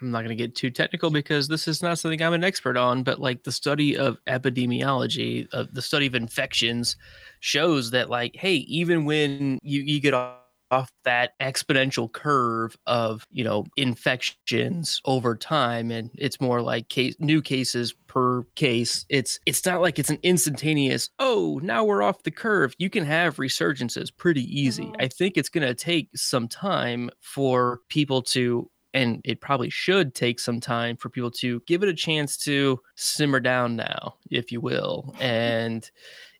I'm 0.00 0.10
not 0.10 0.24
going 0.24 0.30
to 0.30 0.34
get 0.34 0.56
too 0.56 0.70
technical 0.70 1.10
because 1.10 1.46
this 1.46 1.68
is 1.68 1.80
not 1.80 1.98
something 1.98 2.20
I'm 2.20 2.32
an 2.32 2.42
expert 2.42 2.76
on, 2.76 3.04
but 3.04 3.20
like 3.20 3.44
the 3.44 3.52
study 3.52 3.96
of 3.96 4.18
epidemiology, 4.26 5.48
of 5.52 5.72
the 5.74 5.82
study 5.82 6.06
of 6.06 6.16
infections 6.16 6.96
shows 7.38 7.92
that 7.92 8.10
like, 8.10 8.34
hey, 8.34 8.54
even 8.54 9.04
when 9.04 9.60
you, 9.62 9.82
you 9.82 10.00
get 10.00 10.12
off 10.12 10.38
off 10.70 10.92
that 11.04 11.32
exponential 11.40 12.10
curve 12.10 12.76
of 12.86 13.26
you 13.30 13.44
know 13.44 13.64
infections 13.76 15.00
over 15.04 15.36
time 15.36 15.90
and 15.90 16.10
it's 16.14 16.40
more 16.40 16.60
like 16.62 16.88
case 16.88 17.14
new 17.18 17.40
cases 17.42 17.94
per 18.06 18.44
case. 18.54 19.04
It's 19.08 19.38
it's 19.46 19.64
not 19.64 19.80
like 19.80 19.98
it's 19.98 20.10
an 20.10 20.18
instantaneous 20.22 21.10
oh 21.18 21.60
now 21.62 21.84
we're 21.84 22.02
off 22.02 22.22
the 22.22 22.30
curve. 22.30 22.74
You 22.78 22.90
can 22.90 23.04
have 23.04 23.36
resurgences 23.36 24.10
pretty 24.16 24.42
easy. 24.42 24.84
Mhm. 24.86 24.96
i 25.00 25.08
think 25.08 25.36
it's 25.36 25.48
going 25.48 25.66
to 25.66 25.74
take 25.74 26.08
some 26.14 26.48
time 26.48 27.10
for 27.20 27.80
people 27.88 28.22
to 28.22 28.70
and 28.94 29.20
it 29.24 29.40
probably 29.40 29.68
should 29.70 30.14
take 30.14 30.40
some 30.40 30.60
time 30.60 30.96
for 30.96 31.10
people 31.10 31.30
to 31.30 31.60
give 31.66 31.82
it 31.82 31.88
a 31.88 31.94
chance 31.94 32.36
to 32.38 32.80
simmer 32.94 33.40
down 33.40 33.76
now 33.76 34.14
if 34.30 34.50
you 34.52 34.60
will 34.60 35.14
and 35.20 35.90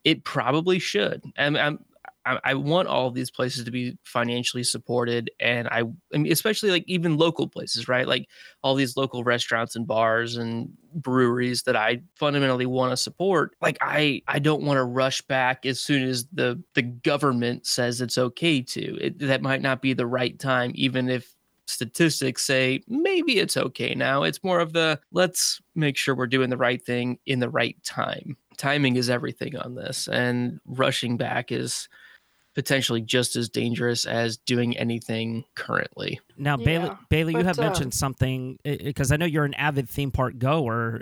it 0.04 0.22
probably 0.22 0.78
should. 0.78 1.20
I'm, 1.36 1.56
I'm 1.56 1.80
I, 2.26 2.38
I 2.44 2.54
want 2.54 2.88
all 2.88 3.10
these 3.10 3.30
places 3.30 3.64
to 3.64 3.70
be 3.70 3.96
financially 4.04 4.64
supported, 4.64 5.30
and 5.40 5.68
I, 5.68 5.84
I 6.12 6.18
mean, 6.18 6.32
especially 6.32 6.70
like 6.70 6.84
even 6.86 7.16
local 7.16 7.48
places, 7.48 7.88
right? 7.88 8.06
Like 8.06 8.28
all 8.62 8.74
these 8.74 8.96
local 8.96 9.24
restaurants 9.24 9.76
and 9.76 9.86
bars 9.86 10.36
and 10.36 10.68
breweries 10.94 11.62
that 11.62 11.76
I 11.76 12.02
fundamentally 12.16 12.66
want 12.66 12.92
to 12.92 12.96
support. 12.96 13.54
Like 13.62 13.78
I, 13.80 14.22
I 14.26 14.40
don't 14.40 14.62
want 14.62 14.78
to 14.78 14.84
rush 14.84 15.22
back 15.22 15.64
as 15.64 15.80
soon 15.80 16.02
as 16.02 16.26
the 16.32 16.62
the 16.74 16.82
government 16.82 17.66
says 17.66 18.00
it's 18.00 18.18
okay 18.18 18.60
to. 18.62 18.96
It, 19.00 19.18
that 19.20 19.42
might 19.42 19.62
not 19.62 19.80
be 19.80 19.94
the 19.94 20.06
right 20.06 20.38
time, 20.38 20.72
even 20.74 21.08
if 21.08 21.32
statistics 21.68 22.44
say 22.44 22.82
maybe 22.88 23.38
it's 23.38 23.56
okay 23.56 23.94
now. 23.94 24.22
It's 24.22 24.42
more 24.42 24.60
of 24.60 24.72
the 24.72 25.00
let's 25.12 25.60
make 25.74 25.96
sure 25.96 26.14
we're 26.14 26.26
doing 26.26 26.50
the 26.50 26.56
right 26.56 26.84
thing 26.84 27.18
in 27.26 27.40
the 27.40 27.50
right 27.50 27.76
time. 27.84 28.36
Timing 28.56 28.96
is 28.96 29.10
everything 29.10 29.56
on 29.56 29.74
this, 29.74 30.08
and 30.08 30.60
rushing 30.66 31.16
back 31.16 31.52
is 31.52 31.88
potentially 32.56 33.02
just 33.02 33.36
as 33.36 33.50
dangerous 33.50 34.06
as 34.06 34.38
doing 34.38 34.76
anything 34.78 35.44
currently. 35.54 36.18
Now, 36.38 36.56
Bailey, 36.56 36.86
Yeah, 36.86 36.96
Bailey, 37.10 37.32
you 37.34 37.38
but, 37.40 37.46
have 37.46 37.58
uh, 37.58 37.62
mentioned 37.62 37.92
something 37.92 38.58
because 38.64 39.12
I 39.12 39.16
know 39.16 39.26
you're 39.26 39.44
an 39.44 39.52
avid 39.54 39.88
theme 39.90 40.10
park 40.10 40.38
goer. 40.38 40.98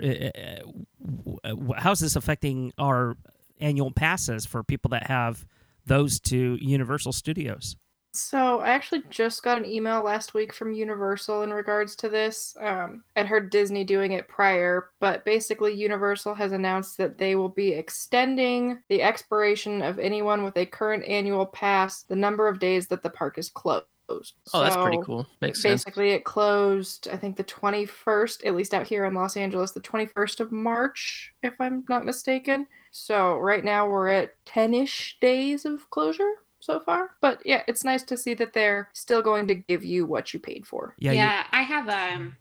W- 1.43 1.73
How's 1.77 2.01
this 2.01 2.17
affecting 2.17 2.73
our 2.77 3.15
annual 3.59 3.89
passes 3.89 4.45
for 4.45 4.63
people 4.63 4.89
that 4.89 5.07
have 5.07 5.45
those 5.85 6.19
to 6.19 6.57
Universal 6.59 7.13
Studios? 7.13 7.77
So 8.15 8.59
I 8.59 8.69
actually 8.69 9.03
just 9.09 9.43
got 9.43 9.57
an 9.57 9.65
email 9.65 10.01
last 10.01 10.33
week 10.33 10.53
from 10.53 10.73
Universal 10.73 11.43
in 11.43 11.53
regards 11.53 11.95
to 11.97 12.09
this. 12.09 12.55
Um, 12.59 13.03
I'd 13.15 13.27
heard 13.27 13.49
Disney 13.49 13.83
doing 13.83 14.13
it 14.13 14.27
prior, 14.27 14.89
but 14.99 15.25
basically 15.25 15.73
Universal 15.73 16.33
has 16.35 16.51
announced 16.51 16.97
that 16.97 17.17
they 17.17 17.35
will 17.35 17.49
be 17.49 17.73
extending 17.73 18.79
the 18.89 19.01
expiration 19.01 19.81
of 19.81 19.99
anyone 19.99 20.43
with 20.43 20.57
a 20.57 20.65
current 20.65 21.03
annual 21.05 21.45
pass 21.45 22.03
the 22.03 22.15
number 22.15 22.47
of 22.47 22.59
days 22.59 22.87
that 22.87 23.03
the 23.03 23.09
park 23.09 23.37
is 23.37 23.49
closed. 23.49 23.85
Oh, 24.07 24.33
that's 24.53 24.75
pretty 24.75 24.99
cool. 25.03 25.25
Makes 25.41 25.61
sense. 25.61 25.83
Basically, 25.83 26.11
it 26.11 26.23
closed, 26.23 27.07
I 27.11 27.17
think, 27.17 27.35
the 27.35 27.43
21st, 27.43 28.45
at 28.45 28.55
least 28.55 28.73
out 28.73 28.85
here 28.85 29.05
in 29.05 29.15
Los 29.15 29.35
Angeles, 29.35 29.71
the 29.71 29.81
21st 29.81 30.39
of 30.41 30.51
March, 30.51 31.33
if 31.41 31.53
I'm 31.59 31.83
not 31.89 32.05
mistaken. 32.05 32.67
So, 32.91 33.37
right 33.37 33.63
now 33.63 33.89
we're 33.89 34.09
at 34.09 34.35
10 34.45 34.73
ish 34.75 35.17
days 35.19 35.65
of 35.65 35.89
closure 35.89 36.33
so 36.65 36.79
far. 36.79 37.11
But 37.21 37.41
yeah, 37.45 37.61
it's 37.67 37.83
nice 37.83 38.01
to 38.03 38.17
see 38.17 38.33
that 38.35 38.53
they're 38.53 38.89
still 38.93 39.21
going 39.21 39.47
to 39.47 39.55
give 39.55 39.85
you 39.85 40.05
what 40.05 40.33
you 40.33 40.39
paid 40.39 40.65
for. 40.65 40.95
Yeah, 40.97 41.11
Yeah, 41.11 41.39
you- 41.39 41.45
I 41.51 41.61
have 41.61 41.87
um 41.89 42.35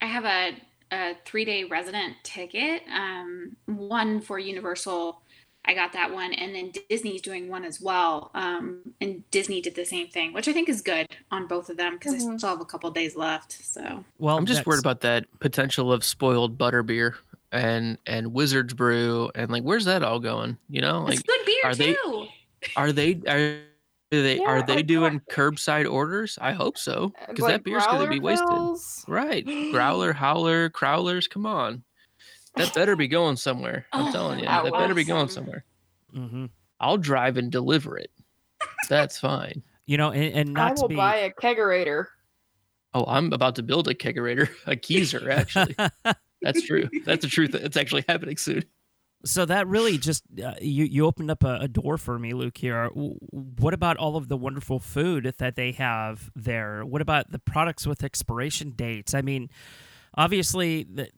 I 0.00 0.06
have 0.06 0.24
a, 0.24 0.56
a 0.92 1.16
three 1.24 1.44
day 1.44 1.64
resident 1.64 2.16
ticket. 2.24 2.82
Um 2.92 3.56
one 3.66 4.20
for 4.20 4.38
Universal. 4.38 5.22
I 5.64 5.74
got 5.74 5.92
that 5.92 6.12
one 6.12 6.32
and 6.32 6.54
then 6.54 6.72
Disney's 6.88 7.20
doing 7.20 7.48
one 7.48 7.64
as 7.64 7.80
well. 7.80 8.30
Um 8.34 8.80
and 9.00 9.22
Disney 9.30 9.60
did 9.60 9.74
the 9.76 9.84
same 9.84 10.08
thing, 10.08 10.32
which 10.32 10.48
I 10.48 10.52
think 10.52 10.68
is 10.68 10.80
good 10.82 11.06
on 11.30 11.46
both 11.46 11.68
of 11.70 11.76
them 11.76 11.94
because 11.94 12.14
I 12.14 12.18
Mhm. 12.18 12.38
still 12.38 12.50
have 12.50 12.60
a 12.60 12.64
couple 12.64 12.90
days 12.90 13.14
left. 13.16 13.52
So 13.52 14.04
well, 14.18 14.36
I'm 14.36 14.46
just 14.46 14.66
worried 14.66 14.80
about 14.80 15.00
that 15.02 15.26
potential 15.40 15.92
of 15.92 16.02
spoiled 16.04 16.58
butterbeer 16.58 17.14
and 17.52 17.96
and 18.06 18.32
Wizards 18.32 18.74
Brew 18.74 19.30
and 19.36 19.50
like 19.50 19.62
where's 19.62 19.84
that 19.84 20.02
all 20.02 20.18
going? 20.20 20.58
You 20.68 20.80
know, 20.80 21.06
it's 21.06 21.18
like 21.18 21.26
good 21.26 21.46
beer 21.46 21.62
are 21.64 21.74
they- 21.76 21.96
are 22.76 22.92
they 22.92 23.20
are 23.28 23.60
they 24.10 24.36
Yeah, 24.38 24.48
are 24.48 24.62
they 24.62 24.78
or 24.78 24.82
doing 24.82 25.20
curbside 25.30 25.90
orders? 25.90 26.38
I 26.40 26.52
hope 26.52 26.78
so 26.78 27.12
Uh, 27.20 27.26
because 27.28 27.46
that 27.46 27.64
beer's 27.64 27.86
going 27.86 28.02
to 28.04 28.08
be 28.08 28.18
wasted. 28.20 28.48
Growlervilles. 28.48 29.08
Right, 29.08 29.44
growler, 29.72 30.12
howler, 30.12 30.70
crowlers. 30.70 31.28
Come 31.28 31.46
on, 31.46 31.82
that 32.56 32.74
better 32.74 32.96
be 32.96 33.08
going 33.08 33.36
somewhere. 33.36 33.86
I'm 33.92 34.08
Oh, 34.08 34.12
telling 34.12 34.38
you, 34.40 34.46
that 34.46 34.64
that 34.64 34.72
better 34.72 34.94
be 34.94 35.04
going 35.04 35.24
awesome. 35.24 35.44
somewhere. 35.44 35.64
Mhm. 36.14 36.50
I'll 36.80 36.98
drive 36.98 37.36
and 37.36 37.50
deliver 37.52 37.98
it. 37.98 38.10
That's 38.88 39.18
fine. 39.18 39.62
You 39.86 39.96
know, 39.96 40.10
and, 40.12 40.34
and 40.34 40.58
I 40.58 40.68
not 40.68 40.76
to 40.76 40.82
will 40.82 40.88
be. 40.88 40.96
buy 40.96 41.16
a 41.16 41.30
kegerator. 41.32 42.06
Oh, 42.94 43.04
I'm 43.06 43.32
about 43.32 43.56
to 43.56 43.62
build 43.62 43.88
a 43.88 43.94
kegerator, 43.94 44.48
a 44.66 44.76
keezer. 44.76 45.30
Actually, 45.30 45.74
that's 46.40 46.62
true. 46.62 46.88
That's 47.04 47.22
the 47.22 47.30
truth. 47.30 47.54
It's 47.54 47.76
actually 47.76 48.04
happening 48.08 48.36
soon. 48.38 48.64
So 49.24 49.44
that 49.44 49.66
really 49.66 49.98
just 49.98 50.22
uh, 50.42 50.54
you 50.60 50.84
you 50.84 51.06
opened 51.06 51.30
up 51.30 51.42
a, 51.44 51.58
a 51.62 51.68
door 51.68 51.98
for 51.98 52.18
me, 52.18 52.32
Luke. 52.32 52.58
Here, 52.58 52.88
what 52.88 53.74
about 53.74 53.96
all 53.96 54.16
of 54.16 54.28
the 54.28 54.36
wonderful 54.36 54.78
food 54.78 55.34
that 55.38 55.56
they 55.56 55.72
have 55.72 56.30
there? 56.36 56.84
What 56.84 57.02
about 57.02 57.30
the 57.30 57.38
products 57.38 57.86
with 57.86 58.04
expiration 58.04 58.70
dates? 58.70 59.14
I 59.14 59.22
mean, 59.22 59.50
obviously 60.14 60.84
that 60.94 61.10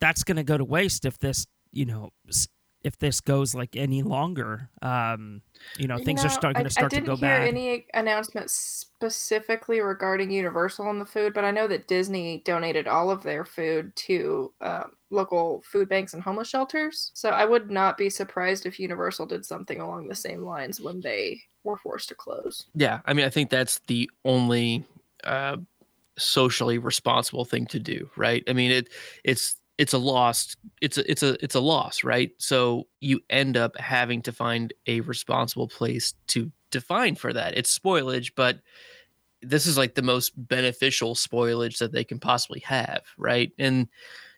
that's 0.00 0.24
going 0.24 0.36
to 0.36 0.42
go 0.42 0.56
to 0.56 0.64
waste 0.64 1.04
if 1.04 1.18
this 1.18 1.46
you 1.72 1.84
know 1.84 2.10
if 2.84 2.98
this 2.98 3.20
goes 3.20 3.54
like 3.54 3.76
any 3.76 4.02
longer. 4.02 4.68
Um, 4.82 5.42
you 5.78 5.86
know, 5.88 5.98
You 5.98 6.04
things 6.04 6.24
are 6.24 6.28
know, 6.28 6.34
start 6.34 6.56
I- 6.56 6.60
going 6.60 6.64
to 6.64 6.70
start 6.70 6.92
I 6.92 6.96
to 6.96 7.00
didn't 7.00 7.16
hear 7.18 7.34
any 7.34 7.86
announcements 7.94 8.52
specifically 8.54 9.80
regarding 9.80 10.30
Universal 10.30 10.90
and 10.90 11.00
the 11.00 11.06
food, 11.06 11.32
but 11.34 11.44
I 11.44 11.50
know 11.50 11.66
that 11.68 11.88
Disney 11.88 12.42
donated 12.44 12.86
all 12.86 13.10
of 13.10 13.22
their 13.22 13.44
food 13.44 13.94
to 13.96 14.52
um, 14.60 14.92
local 15.10 15.62
food 15.62 15.88
banks 15.88 16.12
and 16.14 16.22
homeless 16.22 16.48
shelters. 16.48 17.10
So 17.14 17.30
I 17.30 17.44
would 17.44 17.70
not 17.70 17.96
be 17.96 18.10
surprised 18.10 18.66
if 18.66 18.78
Universal 18.78 19.26
did 19.26 19.44
something 19.46 19.80
along 19.80 20.08
the 20.08 20.14
same 20.14 20.42
lines 20.42 20.80
when 20.80 21.00
they 21.00 21.40
were 21.64 21.78
forced 21.78 22.08
to 22.10 22.14
close. 22.14 22.66
Yeah, 22.74 23.00
I 23.06 23.12
mean, 23.14 23.24
I 23.24 23.30
think 23.30 23.50
that's 23.50 23.78
the 23.86 24.10
only 24.24 24.84
uh, 25.24 25.56
socially 26.18 26.78
responsible 26.78 27.44
thing 27.44 27.66
to 27.66 27.78
do, 27.78 28.10
right? 28.16 28.44
I 28.48 28.52
mean, 28.52 28.70
it 28.70 28.88
it's 29.24 29.56
it's 29.82 29.94
a 29.94 29.98
lost 29.98 30.56
it's 30.80 30.96
a 30.96 31.10
it's 31.10 31.24
a 31.24 31.36
it's 31.42 31.56
a 31.56 31.60
loss, 31.60 32.04
right? 32.04 32.30
So 32.38 32.86
you 33.00 33.18
end 33.30 33.56
up 33.56 33.76
having 33.76 34.22
to 34.22 34.32
find 34.32 34.72
a 34.86 35.00
responsible 35.00 35.66
place 35.66 36.14
to 36.28 36.52
define 36.70 37.16
for 37.16 37.32
that. 37.32 37.58
It's 37.58 37.76
spoilage, 37.76 38.30
but 38.36 38.60
this 39.42 39.66
is 39.66 39.76
like 39.76 39.96
the 39.96 40.02
most 40.02 40.34
beneficial 40.36 41.16
spoilage 41.16 41.78
that 41.78 41.90
they 41.90 42.04
can 42.04 42.20
possibly 42.20 42.60
have, 42.60 43.02
right? 43.18 43.50
And 43.58 43.88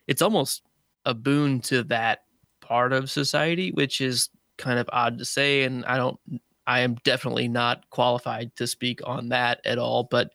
it's 0.06 0.22
almost 0.22 0.62
a 1.04 1.12
boon 1.12 1.60
to 1.60 1.82
that 1.84 2.20
part 2.62 2.94
of 2.94 3.10
society, 3.10 3.70
which 3.72 4.00
is 4.00 4.30
kind 4.56 4.78
of 4.78 4.88
odd 4.94 5.18
to 5.18 5.26
say, 5.26 5.64
and 5.64 5.84
I 5.84 5.98
don't 5.98 6.18
I 6.66 6.80
am 6.80 6.94
definitely 7.04 7.48
not 7.48 7.84
qualified 7.90 8.56
to 8.56 8.66
speak 8.66 9.02
on 9.04 9.28
that 9.28 9.60
at 9.66 9.76
all, 9.76 10.04
but 10.04 10.30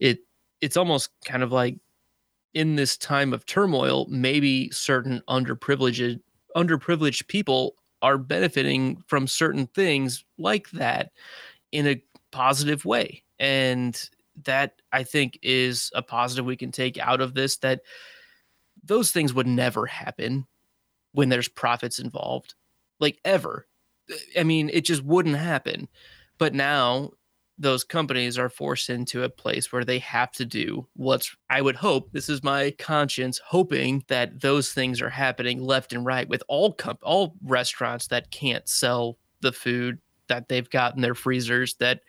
it 0.00 0.18
it's 0.60 0.76
almost 0.76 1.10
kind 1.24 1.44
of 1.44 1.52
like 1.52 1.76
in 2.54 2.76
this 2.76 2.96
time 2.96 3.32
of 3.32 3.46
turmoil, 3.46 4.06
maybe 4.08 4.70
certain 4.70 5.22
underprivileged 5.28 6.20
underprivileged 6.56 7.28
people 7.28 7.76
are 8.02 8.18
benefiting 8.18 9.02
from 9.06 9.26
certain 9.26 9.66
things 9.68 10.24
like 10.38 10.68
that 10.70 11.12
in 11.70 11.86
a 11.86 12.02
positive 12.32 12.84
way. 12.84 13.22
And 13.38 14.10
that 14.44 14.80
I 14.92 15.04
think 15.04 15.38
is 15.42 15.90
a 15.94 16.02
positive 16.02 16.44
we 16.44 16.56
can 16.56 16.72
take 16.72 16.98
out 16.98 17.20
of 17.20 17.34
this 17.34 17.58
that 17.58 17.82
those 18.82 19.12
things 19.12 19.34
would 19.34 19.46
never 19.46 19.86
happen 19.86 20.46
when 21.12 21.28
there's 21.28 21.48
profits 21.48 21.98
involved. 21.98 22.54
Like 22.98 23.18
ever. 23.24 23.66
I 24.38 24.42
mean, 24.42 24.70
it 24.72 24.84
just 24.84 25.04
wouldn't 25.04 25.36
happen. 25.36 25.88
But 26.38 26.54
now 26.54 27.12
those 27.60 27.84
companies 27.84 28.38
are 28.38 28.48
forced 28.48 28.88
into 28.88 29.22
a 29.22 29.28
place 29.28 29.70
where 29.70 29.84
they 29.84 29.98
have 29.98 30.32
to 30.32 30.44
do 30.46 30.86
what's 30.94 31.36
I 31.50 31.60
would 31.60 31.76
hope 31.76 32.10
this 32.10 32.28
is 32.28 32.42
my 32.42 32.74
conscience 32.78 33.40
hoping 33.46 34.02
that 34.08 34.40
those 34.40 34.72
things 34.72 35.02
are 35.02 35.10
happening 35.10 35.62
left 35.62 35.92
and 35.92 36.04
right 36.04 36.28
with 36.28 36.42
all 36.48 36.72
comp- 36.72 37.02
all 37.02 37.36
restaurants 37.44 38.06
that 38.08 38.30
can't 38.30 38.68
sell 38.68 39.18
the 39.42 39.52
food 39.52 39.98
that 40.28 40.48
they've 40.48 40.70
got 40.70 40.96
in 40.96 41.02
their 41.02 41.14
freezers 41.14 41.74
that 41.80 42.00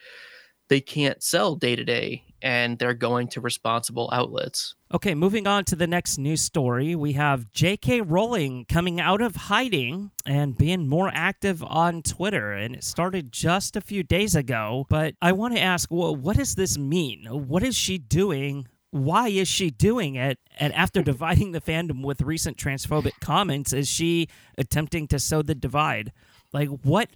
they 0.71 0.79
can't 0.79 1.21
sell 1.21 1.57
day 1.57 1.75
to 1.75 1.83
day 1.83 2.23
and 2.41 2.79
they're 2.79 2.93
going 2.93 3.27
to 3.27 3.41
responsible 3.41 4.09
outlets. 4.13 4.73
Okay, 4.93 5.13
moving 5.13 5.45
on 5.45 5.65
to 5.65 5.75
the 5.75 5.85
next 5.85 6.17
news 6.17 6.41
story. 6.41 6.95
We 6.95 7.11
have 7.11 7.51
J.K. 7.51 7.99
Rowling 7.99 8.63
coming 8.69 8.97
out 9.01 9.19
of 9.19 9.35
hiding 9.35 10.11
and 10.25 10.57
being 10.57 10.87
more 10.87 11.11
active 11.13 11.61
on 11.61 12.01
Twitter. 12.01 12.53
And 12.53 12.73
it 12.73 12.85
started 12.85 13.33
just 13.33 13.75
a 13.75 13.81
few 13.81 14.01
days 14.01 14.33
ago. 14.33 14.85
But 14.89 15.15
I 15.21 15.33
want 15.33 15.55
to 15.55 15.59
ask, 15.59 15.91
well, 15.91 16.15
what 16.15 16.37
does 16.37 16.55
this 16.55 16.77
mean? 16.77 17.25
What 17.25 17.63
is 17.63 17.75
she 17.75 17.97
doing? 17.97 18.65
Why 18.91 19.27
is 19.27 19.49
she 19.49 19.71
doing 19.71 20.15
it? 20.15 20.39
And 20.57 20.73
after 20.73 21.01
dividing 21.03 21.51
the 21.51 21.59
fandom 21.59 22.01
with 22.01 22.21
recent 22.21 22.55
transphobic 22.55 23.19
comments, 23.19 23.73
is 23.73 23.89
she 23.89 24.29
attempting 24.57 25.09
to 25.09 25.19
sow 25.19 25.41
the 25.41 25.53
divide? 25.53 26.13
Like, 26.53 26.69
what? 26.69 27.09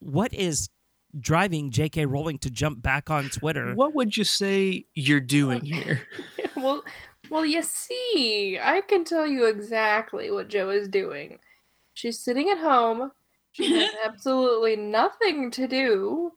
What 0.00 0.32
is 0.32 0.70
driving 1.18 1.70
J.K. 1.70 2.06
Rowling 2.06 2.38
to 2.38 2.50
jump 2.50 2.82
back 2.82 3.10
on 3.10 3.28
Twitter. 3.28 3.74
What 3.74 3.94
would 3.94 4.16
you 4.16 4.24
say 4.24 4.86
you're 4.94 5.20
doing 5.20 5.64
here? 5.64 6.02
well, 6.56 6.82
well, 7.30 7.46
you 7.46 7.62
see, 7.62 8.58
I 8.60 8.80
can 8.82 9.04
tell 9.04 9.26
you 9.26 9.46
exactly 9.46 10.30
what 10.30 10.48
Joe 10.48 10.70
is 10.70 10.88
doing. 10.88 11.38
She's 11.94 12.18
sitting 12.18 12.50
at 12.50 12.58
home. 12.58 13.12
She 13.52 13.72
has 13.78 13.90
absolutely 14.04 14.76
nothing 14.76 15.50
to 15.52 15.66
do, 15.66 16.32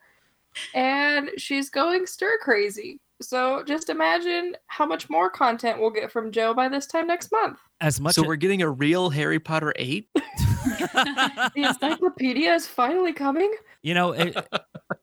and 0.73 1.29
she's 1.37 1.69
going 1.69 2.05
stir 2.05 2.37
crazy. 2.41 2.99
So 3.21 3.63
just 3.63 3.89
imagine 3.89 4.57
how 4.67 4.85
much 4.85 5.09
more 5.09 5.29
content 5.29 5.79
we'll 5.79 5.89
get 5.89 6.11
from 6.11 6.31
Joe 6.31 6.53
by 6.53 6.67
this 6.67 6.85
time 6.85 7.07
next 7.07 7.31
month. 7.31 7.59
As 7.79 8.01
much 8.01 8.15
so 8.15 8.23
as- 8.23 8.27
we're 8.27 8.35
getting 8.35 8.61
a 8.61 8.69
real 8.69 9.09
Harry 9.09 9.39
Potter 9.39 9.73
8? 9.77 10.07
The 10.75 11.51
encyclopedia 11.55 12.53
is 12.53 12.67
finally 12.67 13.13
coming. 13.13 13.53
You 13.85 13.93
know, 13.93 14.13
it, 14.13 14.35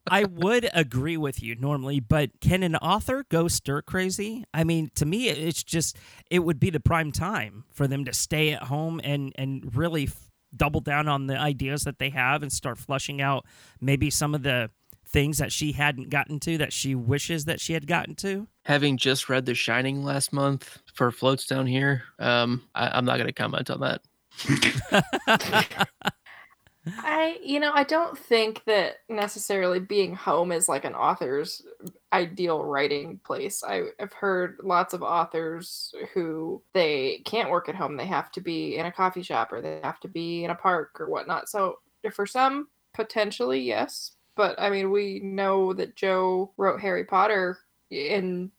I 0.09 0.25
would 0.25 0.69
agree 0.73 1.15
with 1.15 1.41
you 1.41 1.55
normally, 1.55 2.01
but 2.01 2.31
can 2.41 2.63
an 2.63 2.75
author 2.75 3.23
go 3.29 3.47
stir 3.47 3.81
crazy? 3.81 4.43
I 4.53 4.65
mean, 4.65 4.91
to 4.95 5.05
me, 5.05 5.29
it's 5.29 5.63
just 5.63 5.97
it 6.29 6.39
would 6.39 6.59
be 6.59 6.69
the 6.69 6.81
prime 6.81 7.13
time 7.13 7.63
for 7.71 7.87
them 7.87 8.03
to 8.03 8.11
stay 8.11 8.51
at 8.51 8.63
home 8.63 8.99
and 9.01 9.31
and 9.37 9.73
really 9.73 10.07
f- 10.07 10.29
double 10.53 10.81
down 10.81 11.07
on 11.07 11.27
the 11.27 11.39
ideas 11.39 11.85
that 11.85 11.97
they 11.97 12.09
have 12.09 12.43
and 12.43 12.51
start 12.51 12.77
flushing 12.77 13.21
out 13.21 13.45
maybe 13.79 14.09
some 14.09 14.35
of 14.35 14.43
the 14.43 14.69
things 15.07 15.37
that 15.37 15.53
she 15.53 15.71
hadn't 15.71 16.09
gotten 16.09 16.37
to 16.41 16.57
that 16.57 16.73
she 16.73 16.93
wishes 16.93 17.45
that 17.45 17.61
she 17.61 17.71
had 17.71 17.87
gotten 17.87 18.15
to. 18.15 18.49
Having 18.65 18.97
just 18.97 19.29
read 19.29 19.45
The 19.45 19.55
Shining 19.55 20.03
last 20.03 20.33
month 20.33 20.79
for 20.93 21.09
Floats 21.09 21.47
Down 21.47 21.67
Here, 21.67 22.03
um, 22.19 22.63
I, 22.75 22.89
I'm 22.89 23.05
not 23.05 23.15
going 23.15 23.27
to 23.27 23.31
comment 23.31 23.69
on 23.69 23.79
that. 23.79 24.01
I, 26.99 27.39
you 27.43 27.59
know, 27.59 27.71
I 27.73 27.83
don't 27.83 28.17
think 28.17 28.63
that 28.65 28.97
necessarily 29.09 29.79
being 29.79 30.15
home 30.15 30.51
is 30.51 30.67
like 30.67 30.83
an 30.83 30.95
author's 30.95 31.61
ideal 32.11 32.63
writing 32.63 33.19
place. 33.23 33.63
I, 33.63 33.83
I've 33.99 34.13
heard 34.13 34.57
lots 34.63 34.93
of 34.93 35.01
authors 35.01 35.95
who 36.13 36.61
they 36.73 37.21
can't 37.25 37.49
work 37.49 37.69
at 37.69 37.75
home. 37.75 37.95
They 37.95 38.05
have 38.07 38.31
to 38.33 38.41
be 38.41 38.75
in 38.77 38.85
a 38.85 38.91
coffee 38.91 39.23
shop 39.23 39.53
or 39.53 39.61
they 39.61 39.79
have 39.83 39.99
to 40.01 40.07
be 40.07 40.43
in 40.43 40.51
a 40.51 40.55
park 40.55 40.99
or 40.99 41.09
whatnot. 41.09 41.47
So 41.49 41.79
for 42.11 42.25
some, 42.25 42.67
potentially, 42.93 43.61
yes. 43.61 44.11
But 44.35 44.59
I 44.59 44.69
mean, 44.69 44.91
we 44.91 45.19
know 45.21 45.73
that 45.73 45.95
Joe 45.95 46.51
wrote 46.57 46.81
Harry 46.81 47.05
Potter 47.05 47.59
in 47.91 48.51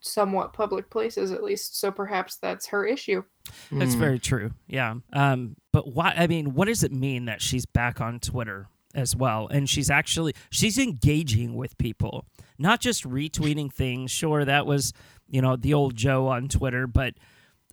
somewhat 0.00 0.52
public 0.52 0.90
places, 0.90 1.32
at 1.32 1.42
least. 1.42 1.78
So 1.80 1.90
perhaps 1.90 2.36
that's 2.36 2.66
her 2.68 2.86
issue. 2.86 3.24
That's 3.72 3.94
Hmm. 3.94 4.00
very 4.00 4.18
true. 4.18 4.52
Yeah. 4.66 4.94
Um, 5.12 5.56
but 5.78 5.94
why? 5.94 6.12
I 6.16 6.26
mean, 6.26 6.54
what 6.54 6.66
does 6.66 6.82
it 6.82 6.90
mean 6.90 7.26
that 7.26 7.40
she's 7.40 7.64
back 7.64 8.00
on 8.00 8.18
Twitter 8.18 8.66
as 8.96 9.14
well, 9.14 9.46
and 9.46 9.70
she's 9.70 9.90
actually 9.90 10.34
she's 10.50 10.76
engaging 10.76 11.54
with 11.54 11.78
people, 11.78 12.24
not 12.58 12.80
just 12.80 13.04
retweeting 13.04 13.72
things. 13.72 14.10
Sure, 14.10 14.44
that 14.44 14.66
was 14.66 14.92
you 15.28 15.40
know 15.40 15.54
the 15.54 15.72
old 15.72 15.94
Joe 15.94 16.26
on 16.26 16.48
Twitter, 16.48 16.88
but 16.88 17.14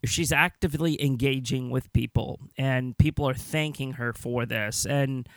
she's 0.06 0.32
actively 0.32 1.04
engaging 1.04 1.72
with 1.72 1.92
people, 1.94 2.40
and 2.60 2.96
people 3.00 3.28
are 3.28 3.34
thanking 3.34 3.94
her 3.94 4.14
for 4.14 4.46
this. 4.46 4.86
And 4.86 5.28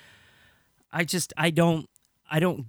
I 0.93 1.05
just 1.05 1.33
I 1.39 1.49
don't 1.49 1.89
I 2.31 2.39
don't 2.39 2.67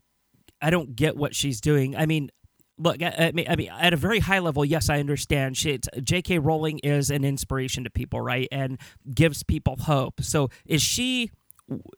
I 0.61 0.69
don't 0.69 0.95
get 0.95 1.17
what 1.17 1.35
she's 1.35 1.59
doing. 1.59 1.93
I 1.97 2.05
mean, 2.05 2.31
look, 2.79 3.03
I, 3.03 3.31
mean, 3.33 3.45
I 3.49 3.55
mean, 3.55 3.69
at 3.69 3.93
a 3.93 3.97
very 3.97 4.19
high 4.19 4.39
level, 4.39 4.63
yes, 4.65 4.89
I 4.89 4.99
understand. 4.99 5.55
J.K. 5.55 6.39
Rowling 6.39 6.79
is 6.79 7.11
an 7.11 7.23
inspiration 7.23 7.83
to 7.83 7.89
people, 7.89 8.21
right, 8.21 8.47
and 8.51 8.79
gives 9.13 9.43
people 9.43 9.75
hope. 9.75 10.21
So, 10.21 10.49
is 10.65 10.81
she, 10.81 11.31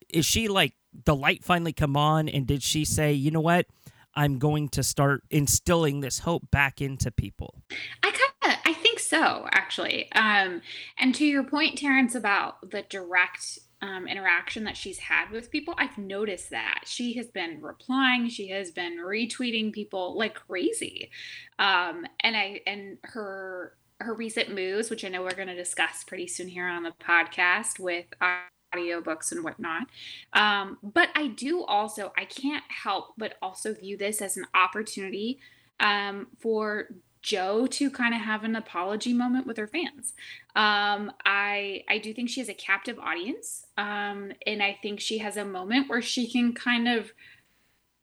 is 0.09 0.25
she 0.25 0.47
like 0.47 0.73
the 1.05 1.15
light 1.15 1.43
finally 1.43 1.73
come 1.73 1.95
on, 1.95 2.27
and 2.27 2.45
did 2.45 2.63
she 2.63 2.83
say, 2.83 3.13
you 3.13 3.31
know 3.31 3.39
what, 3.39 3.67
I'm 4.15 4.39
going 4.39 4.69
to 4.69 4.83
start 4.83 5.23
instilling 5.29 6.01
this 6.01 6.19
hope 6.19 6.49
back 6.51 6.81
into 6.81 7.11
people? 7.11 7.61
I 8.03 8.11
kind 8.11 8.53
of, 8.53 8.59
I 8.65 8.73
think 8.73 8.99
so, 8.99 9.47
actually. 9.51 10.11
Um, 10.13 10.61
and 10.97 11.15
to 11.15 11.25
your 11.25 11.43
point, 11.43 11.77
Terrance, 11.77 12.15
about 12.15 12.71
the 12.71 12.81
direct 12.81 13.59
um, 13.81 14.07
interaction 14.07 14.63
that 14.65 14.77
she's 14.77 14.99
had 14.99 15.31
with 15.31 15.51
people, 15.51 15.73
I've 15.77 15.97
noticed 15.97 16.49
that 16.51 16.83
she 16.85 17.13
has 17.13 17.27
been 17.27 17.61
replying, 17.61 18.29
she 18.29 18.49
has 18.49 18.71
been 18.71 18.97
retweeting 18.97 19.73
people 19.73 20.17
like 20.17 20.35
crazy, 20.35 21.09
um, 21.59 22.05
and 22.21 22.35
I 22.35 22.61
and 22.67 22.97
her 23.03 23.73
her 23.99 24.13
recent 24.13 24.53
moves, 24.53 24.89
which 24.89 25.05
I 25.05 25.09
know 25.09 25.21
we're 25.21 25.35
going 25.35 25.47
to 25.47 25.55
discuss 25.55 26.03
pretty 26.03 26.27
soon 26.27 26.47
here 26.47 26.67
on 26.67 26.83
the 26.83 26.91
podcast 26.91 27.79
with 27.79 28.05
audiobooks 28.73 29.31
and 29.31 29.43
whatnot. 29.43 29.83
Um, 30.33 30.77
but 30.81 31.09
I 31.15 31.27
do 31.27 31.63
also, 31.63 32.11
I 32.17 32.25
can't 32.25 32.63
help 32.69 33.13
but 33.17 33.35
also 33.41 33.73
view 33.73 33.97
this 33.97 34.21
as 34.21 34.37
an 34.37 34.45
opportunity 34.53 35.39
um, 35.79 36.27
for 36.39 36.89
Jo 37.21 37.67
to 37.67 37.89
kind 37.91 38.13
of 38.13 38.21
have 38.21 38.43
an 38.43 38.55
apology 38.55 39.13
moment 39.13 39.45
with 39.45 39.57
her 39.57 39.67
fans. 39.67 40.13
Um, 40.55 41.11
I 41.25 41.83
I 41.89 41.99
do 41.99 42.13
think 42.13 42.29
she 42.29 42.39
has 42.39 42.49
a 42.49 42.53
captive 42.53 42.99
audience, 42.99 43.65
um, 43.77 44.31
and 44.45 44.61
I 44.61 44.77
think 44.81 44.99
she 44.99 45.19
has 45.19 45.37
a 45.37 45.45
moment 45.45 45.89
where 45.89 46.01
she 46.01 46.29
can 46.29 46.53
kind 46.53 46.87
of 46.87 47.11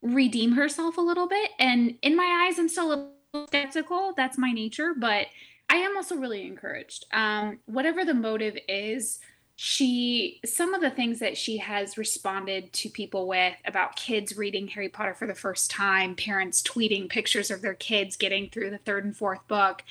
redeem 0.03 0.53
herself 0.53 0.97
a 0.97 1.01
little 1.03 1.27
bit. 1.27 1.51
And 1.59 1.99
in 2.03 2.17
my 2.17 2.47
eyes, 2.47 2.59
I'm 2.59 2.69
still 2.69 2.93
a 2.93 3.11
little 3.33 3.47
skeptical. 3.49 4.15
That's 4.17 4.39
my 4.39 4.53
nature, 4.53 4.95
but 4.97 5.27
I 5.69 5.77
am 5.77 5.97
also 5.97 6.17
really 6.17 6.47
encouraged. 6.47 7.07
Um, 7.13 7.59
whatever 7.67 8.05
the 8.05 8.15
motive 8.15 8.57
is, 8.69 9.19
she 9.61 10.41
some 10.45 10.73
of 10.73 10.81
the 10.81 10.89
things 10.89 11.19
that 11.19 11.37
she 11.37 11.57
has 11.57 11.99
responded 11.99 12.73
to 12.73 12.89
people 12.89 13.27
with 13.27 13.55
about 13.65 13.97
kids 13.97 14.37
reading 14.37 14.69
Harry 14.69 14.89
Potter 14.89 15.15
for 15.15 15.27
the 15.27 15.35
first 15.35 15.69
time, 15.69 16.15
parents 16.15 16.63
tweeting 16.63 17.09
pictures 17.09 17.51
of 17.51 17.61
their 17.61 17.75
kids 17.75 18.17
getting 18.17 18.49
through 18.51 18.71
the 18.71 18.79
third 18.79 19.05
and 19.05 19.17
fourth 19.17 19.45
book, 19.49 19.83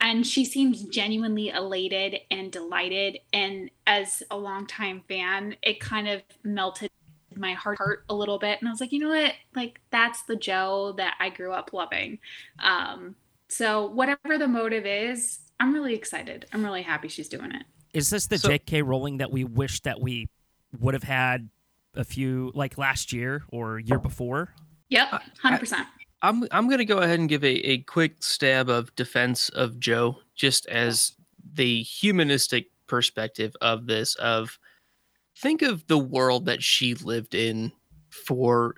and 0.00 0.26
she 0.26 0.42
seems 0.46 0.84
genuinely 0.84 1.50
elated 1.50 2.20
and 2.30 2.50
delighted. 2.50 3.18
And 3.30 3.70
as 3.86 4.22
a 4.30 4.38
longtime 4.38 5.02
fan, 5.06 5.54
it 5.62 5.80
kind 5.80 6.08
of 6.08 6.22
melted 6.42 6.90
my 7.36 7.52
heart, 7.52 8.04
a 8.08 8.14
little 8.14 8.38
bit, 8.38 8.58
and 8.60 8.68
I 8.68 8.70
was 8.70 8.80
like, 8.80 8.90
you 8.90 9.00
know 9.00 9.10
what, 9.10 9.34
like 9.54 9.82
that's 9.90 10.22
the 10.22 10.36
Joe 10.36 10.94
that 10.96 11.16
I 11.20 11.28
grew 11.28 11.52
up 11.52 11.74
loving. 11.74 12.20
Um, 12.58 13.16
so 13.48 13.84
whatever 13.84 14.38
the 14.38 14.48
motive 14.48 14.86
is, 14.86 15.40
I'm 15.60 15.74
really 15.74 15.94
excited. 15.94 16.46
I'm 16.54 16.64
really 16.64 16.82
happy 16.82 17.08
she's 17.08 17.28
doing 17.28 17.52
it. 17.52 17.64
Is 17.92 18.10
this 18.10 18.26
the 18.26 18.38
So- 18.38 18.48
J.K. 18.48 18.82
Rowling 18.82 19.18
that 19.18 19.30
we 19.30 19.44
wish 19.44 19.80
that 19.80 20.00
we 20.00 20.28
would 20.78 20.94
have 20.94 21.02
had 21.02 21.48
a 21.94 22.04
few 22.04 22.52
like 22.54 22.78
last 22.78 23.12
year 23.12 23.42
or 23.48 23.78
year 23.78 23.98
before? 23.98 24.54
Yep, 24.90 25.22
hundred 25.42 25.58
percent. 25.58 25.86
I'm 26.22 26.46
I'm 26.50 26.68
gonna 26.68 26.84
go 26.84 26.98
ahead 26.98 27.18
and 27.18 27.28
give 27.28 27.42
a, 27.44 27.54
a 27.68 27.78
quick 27.78 28.22
stab 28.22 28.68
of 28.68 28.94
defense 28.96 29.48
of 29.50 29.78
Joe, 29.80 30.18
just 30.34 30.66
as 30.66 31.12
the 31.54 31.82
humanistic 31.82 32.66
perspective 32.86 33.54
of 33.60 33.86
this. 33.86 34.14
Of 34.16 34.58
think 35.36 35.62
of 35.62 35.86
the 35.86 35.98
world 35.98 36.44
that 36.46 36.62
she 36.62 36.94
lived 36.94 37.34
in 37.34 37.72
for 38.10 38.74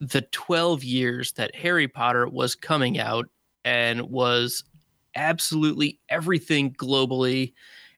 the 0.00 0.22
12 0.22 0.84
years 0.84 1.32
that 1.32 1.54
Harry 1.54 1.88
Potter 1.88 2.28
was 2.28 2.54
coming 2.54 2.98
out 2.98 3.26
and 3.64 4.02
was 4.02 4.62
absolutely 5.14 5.98
everything 6.08 6.72
globally, 6.74 7.52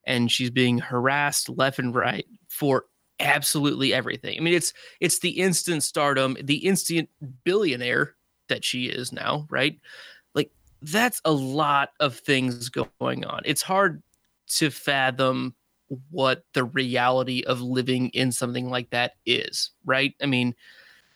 and 0.09 0.33
she's 0.33 0.51
being 0.51 0.79
harassed 0.79 1.49
left 1.51 1.79
and 1.79 1.95
right 1.95 2.27
for 2.49 2.87
absolutely 3.21 3.93
everything. 3.95 4.37
I 4.37 4.41
mean, 4.41 4.55
it's 4.55 4.73
it's 5.01 5.21
the 5.21 5.31
instant 5.31 5.85
stardom, 5.85 6.37
the 6.43 6.57
instant 6.57 7.09
billionaire 7.45 8.15
that 8.49 8.65
she 8.65 8.87
is 8.87 9.13
now, 9.13 9.47
right? 9.51 9.79
Like 10.35 10.51
that's 10.83 11.21
a 11.25 11.33
lot 11.33 11.91
of 12.01 12.17
things 12.17 12.69
going 12.71 13.25
on. 13.25 13.43
It's 13.45 13.63
hard 13.63 14.03
to 14.49 14.71
fathom 14.71 15.55
what 16.11 16.45
the 16.55 16.65
reality 16.65 17.45
of 17.47 17.61
living 17.61 18.09
in 18.11 18.33
something 18.33 18.69
like 18.69 18.91
that 18.91 19.13
is, 19.27 19.71
right? 19.85 20.15
I 20.23 20.27
mean, 20.27 20.55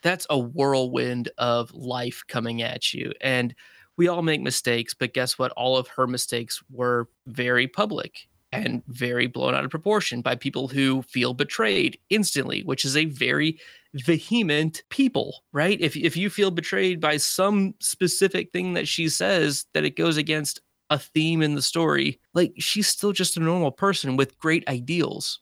that's 0.03 0.27
a 0.31 0.39
whirlwind 0.39 1.31
of 1.39 1.73
life 1.75 2.23
coming 2.29 2.63
at 2.63 2.93
you. 2.93 3.13
And 3.21 3.55
we 3.97 4.09
all 4.09 4.23
make 4.23 4.41
mistakes, 4.41 4.95
but 4.95 5.15
guess 5.15 5.39
what? 5.39 5.53
All 5.53 5.77
of 5.77 5.89
her 5.89 6.07
mistakes 6.07 6.63
were 6.71 7.09
very 7.27 7.69
public 7.69 8.29
and 8.53 8.83
very 8.87 9.27
blown 9.27 9.55
out 9.55 9.65
of 9.65 9.71
proportion 9.71 10.21
by 10.21 10.35
people 10.35 10.69
who 10.69 11.03
feel 11.03 11.35
betrayed 11.35 11.99
instantly, 12.11 12.63
which 12.63 12.85
is 12.85 12.97
a 12.97 13.07
very 13.07 13.59
vehement 13.95 14.83
people, 14.91 15.43
right? 15.53 15.81
If 15.81 15.97
if 15.97 16.17
you 16.17 16.31
feel 16.31 16.51
betrayed 16.51 17.01
by 17.01 17.17
some 17.17 17.75
specific 17.81 18.53
thing 18.53 18.75
that 18.75 18.89
she 18.89 19.09
says 19.09 19.67
that 19.75 19.85
it 19.85 19.97
goes 19.97 20.17
against 20.17 20.61
a 20.91 20.99
theme 20.99 21.43
in 21.43 21.55
the 21.55 21.63
story, 21.63 22.21
like 22.35 22.53
she's 22.59 22.87
still 22.89 23.13
just 23.13 23.37
a 23.37 23.41
normal 23.41 23.71
person 23.71 24.17
with 24.17 24.39
great 24.39 24.67
ideals. 24.69 25.41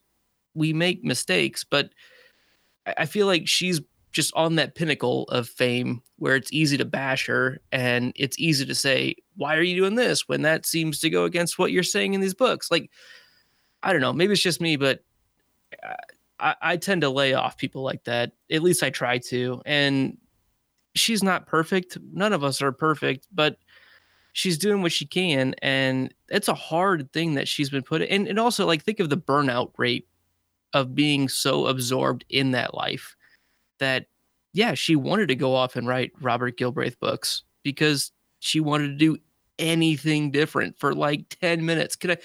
We 0.55 0.73
make 0.73 1.05
mistakes, 1.05 1.64
but 1.64 1.90
I 2.96 3.07
feel 3.07 3.27
like 3.27 3.46
she's 3.46 3.81
just 4.12 4.33
on 4.35 4.57
that 4.57 4.75
pinnacle 4.75 5.25
of 5.25 5.49
fame 5.49 6.03
where 6.16 6.37
it's 6.37 6.53
easy 6.53 6.77
to 6.77 6.85
bash 6.85 7.27
her 7.27 7.61
and 7.73 8.12
it's 8.16 8.38
easy 8.38 8.66
to 8.66 8.75
say, 8.75 9.14
why 9.37 9.57
are 9.57 9.62
you 9.62 9.77
doing 9.77 9.94
this 9.94 10.29
when 10.29 10.42
that 10.42 10.66
seems 10.66 10.99
to 11.01 11.11
go 11.11 11.25
against 11.25 11.59
what 11.59 11.73
you're 11.73 11.83
saying 11.83 12.14
in 12.14 12.20
these 12.20 12.35
books? 12.35 12.70
Like, 12.70 12.90
I 13.83 13.92
don't 13.92 14.03
know, 14.03 14.12
maybe 14.12 14.33
it's 14.33 14.42
just 14.42 14.61
me, 14.61 14.77
but 14.77 15.05
uh, 15.83 15.94
I, 16.40 16.55
I 16.61 16.77
tend 16.77 17.03
to 17.03 17.11
lay 17.11 17.35
off 17.35 17.57
people 17.57 17.83
like 17.83 18.05
that. 18.05 18.33
At 18.51 18.62
least 18.62 18.83
I 18.83 18.90
try 18.90 19.18
to. 19.18 19.62
And 19.64 20.18
she's 20.94 21.23
not 21.23 21.46
perfect. 21.46 21.96
None 22.12 22.33
of 22.33 22.42
us 22.42 22.61
are 22.61 22.73
perfect, 22.73 23.29
but 23.33 23.59
she's 24.33 24.59
doing 24.59 24.83
what 24.83 24.92
she 24.92 25.07
can. 25.07 25.55
And 25.62 26.12
it's 26.29 26.49
a 26.49 26.55
hard 26.55 27.12
thing 27.12 27.35
that 27.35 27.46
she's 27.46 27.70
been 27.70 27.83
put 27.83 28.03
in. 28.03 28.09
And, 28.09 28.29
and 28.29 28.38
also, 28.38 28.66
like, 28.66 28.83
think 28.83 29.01
of 29.01 29.11
the 29.11 29.16
burnout 29.16 29.73
rate 29.77 30.09
of 30.73 30.94
being 30.94 31.29
so 31.29 31.66
absorbed 31.66 32.25
in 32.29 32.53
that 32.53 32.75
life 32.75 33.16
that, 33.81 34.07
yeah, 34.53 34.75
she 34.75 34.97
wanted 34.97 35.29
to 35.29 35.35
go 35.35 35.55
off 35.55 35.77
and 35.77 35.87
write 35.87 36.12
Robert 36.21 36.57
Galbraith 36.57 36.99
books 37.01 37.43
because 37.62 38.12
she 38.38 38.61
wanted 38.61 38.88
to 38.88 38.97
do 38.97 39.19
anything 39.59 40.31
different 40.31 40.79
for 40.79 40.95
like 40.95 41.29
10 41.40 41.64
minutes. 41.64 41.97
Can 41.97 42.12
I, 42.12 42.16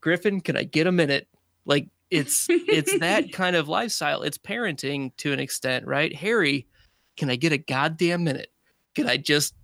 Griffin, 0.00 0.40
can 0.40 0.56
I 0.56 0.64
get 0.64 0.86
a 0.86 0.92
minute? 0.92 1.28
Like, 1.66 1.88
it's 2.12 2.46
it's 2.50 2.98
that 2.98 3.32
kind 3.32 3.56
of 3.56 3.68
lifestyle. 3.68 4.22
It's 4.22 4.38
parenting 4.38 5.16
to 5.16 5.32
an 5.32 5.40
extent, 5.40 5.86
right? 5.86 6.14
Harry, 6.14 6.68
can 7.16 7.30
I 7.30 7.36
get 7.36 7.52
a 7.52 7.58
goddamn 7.58 8.24
minute? 8.24 8.52
Can 8.94 9.08
I 9.08 9.16
just 9.16 9.54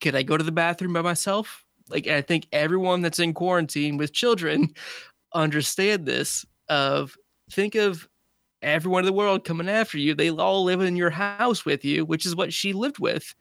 can 0.00 0.16
I 0.16 0.22
go 0.22 0.36
to 0.36 0.44
the 0.44 0.52
bathroom 0.52 0.94
by 0.94 1.02
myself? 1.02 1.64
Like 1.90 2.06
I 2.06 2.22
think 2.22 2.46
everyone 2.52 3.02
that's 3.02 3.18
in 3.18 3.34
quarantine 3.34 3.98
with 3.98 4.14
children 4.14 4.70
understand 5.34 6.06
this 6.06 6.46
of 6.68 7.16
think 7.50 7.74
of 7.74 8.08
everyone 8.64 9.00
in 9.00 9.06
the 9.06 9.12
world 9.12 9.44
coming 9.44 9.68
after 9.68 9.98
you. 9.98 10.14
They 10.14 10.30
all 10.30 10.64
live 10.64 10.80
in 10.80 10.96
your 10.96 11.10
house 11.10 11.64
with 11.64 11.84
you, 11.84 12.04
which 12.04 12.26
is 12.26 12.34
what 12.34 12.52
she 12.52 12.72
lived 12.72 12.98
with. 12.98 13.34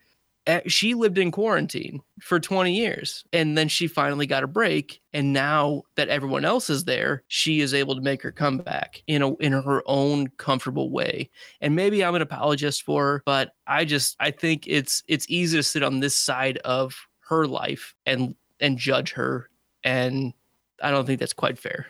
Eh, 0.45 0.59
she 0.67 0.93
lived 0.93 1.17
in 1.17 1.31
quarantine 1.31 2.01
for 2.19 2.37
20 2.37 2.73
years 2.73 3.23
and 3.31 3.57
then 3.57 3.69
she 3.69 3.87
finally 3.87 4.27
got 4.27 4.43
a 4.43 4.47
break 4.47 4.99
and 5.13 5.31
now 5.31 5.83
that 5.95 6.09
everyone 6.09 6.43
else 6.43 6.69
is 6.69 6.83
there 6.83 7.23
she 7.29 7.61
is 7.61 7.73
able 7.73 7.95
to 7.95 8.01
make 8.01 8.21
her 8.21 8.31
comeback 8.31 9.01
in 9.07 9.21
a 9.21 9.33
in 9.35 9.53
her 9.53 9.81
own 9.85 10.27
comfortable 10.35 10.91
way. 10.91 11.29
And 11.61 11.77
maybe 11.77 12.03
i'm 12.03 12.15
an 12.15 12.21
apologist 12.21 12.83
for 12.83 13.05
her 13.05 13.23
but 13.25 13.53
i 13.67 13.85
just 13.85 14.17
i 14.19 14.31
think 14.31 14.67
it's 14.67 15.01
it's 15.07 15.25
easy 15.29 15.55
to 15.55 15.63
sit 15.63 15.81
on 15.81 16.01
this 16.01 16.13
side 16.15 16.57
of 16.65 16.93
her 17.21 17.47
life 17.47 17.95
and 18.05 18.35
and 18.59 18.77
judge 18.77 19.13
her 19.13 19.49
and 19.85 20.33
i 20.81 20.91
don't 20.91 21.05
think 21.05 21.21
that's 21.21 21.31
quite 21.31 21.57
fair. 21.57 21.87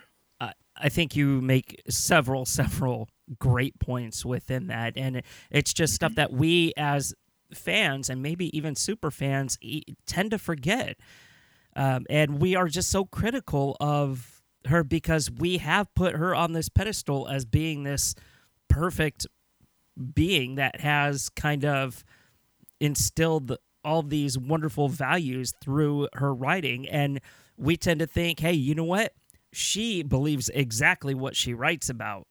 I 0.75 0.89
think 0.89 1.15
you 1.15 1.41
make 1.41 1.81
several, 1.89 2.45
several 2.45 3.09
great 3.39 3.79
points 3.79 4.25
within 4.25 4.67
that. 4.67 4.93
And 4.97 5.21
it's 5.51 5.73
just 5.73 5.93
stuff 5.93 6.15
that 6.15 6.31
we 6.31 6.73
as 6.77 7.13
fans 7.53 8.09
and 8.09 8.21
maybe 8.21 8.55
even 8.55 8.75
super 8.75 9.11
fans 9.11 9.57
tend 10.05 10.31
to 10.31 10.37
forget. 10.37 10.97
Um, 11.75 12.05
and 12.09 12.41
we 12.41 12.55
are 12.55 12.67
just 12.67 12.89
so 12.89 13.05
critical 13.05 13.77
of 13.79 14.41
her 14.67 14.83
because 14.83 15.29
we 15.31 15.57
have 15.57 15.93
put 15.95 16.15
her 16.15 16.35
on 16.35 16.53
this 16.53 16.69
pedestal 16.69 17.27
as 17.27 17.45
being 17.45 17.83
this 17.83 18.15
perfect 18.69 19.27
being 20.13 20.55
that 20.55 20.81
has 20.81 21.29
kind 21.29 21.65
of 21.65 22.03
instilled 22.79 23.57
all 23.83 24.01
these 24.01 24.37
wonderful 24.37 24.87
values 24.87 25.53
through 25.61 26.07
her 26.13 26.33
writing. 26.33 26.87
And 26.87 27.19
we 27.57 27.77
tend 27.77 27.99
to 27.99 28.07
think, 28.07 28.39
hey, 28.39 28.53
you 28.53 28.73
know 28.75 28.83
what? 28.83 29.13
She 29.51 30.01
believes 30.01 30.49
exactly 30.49 31.13
what 31.13 31.35
she 31.35 31.53
writes 31.53 31.89
about 31.89 32.27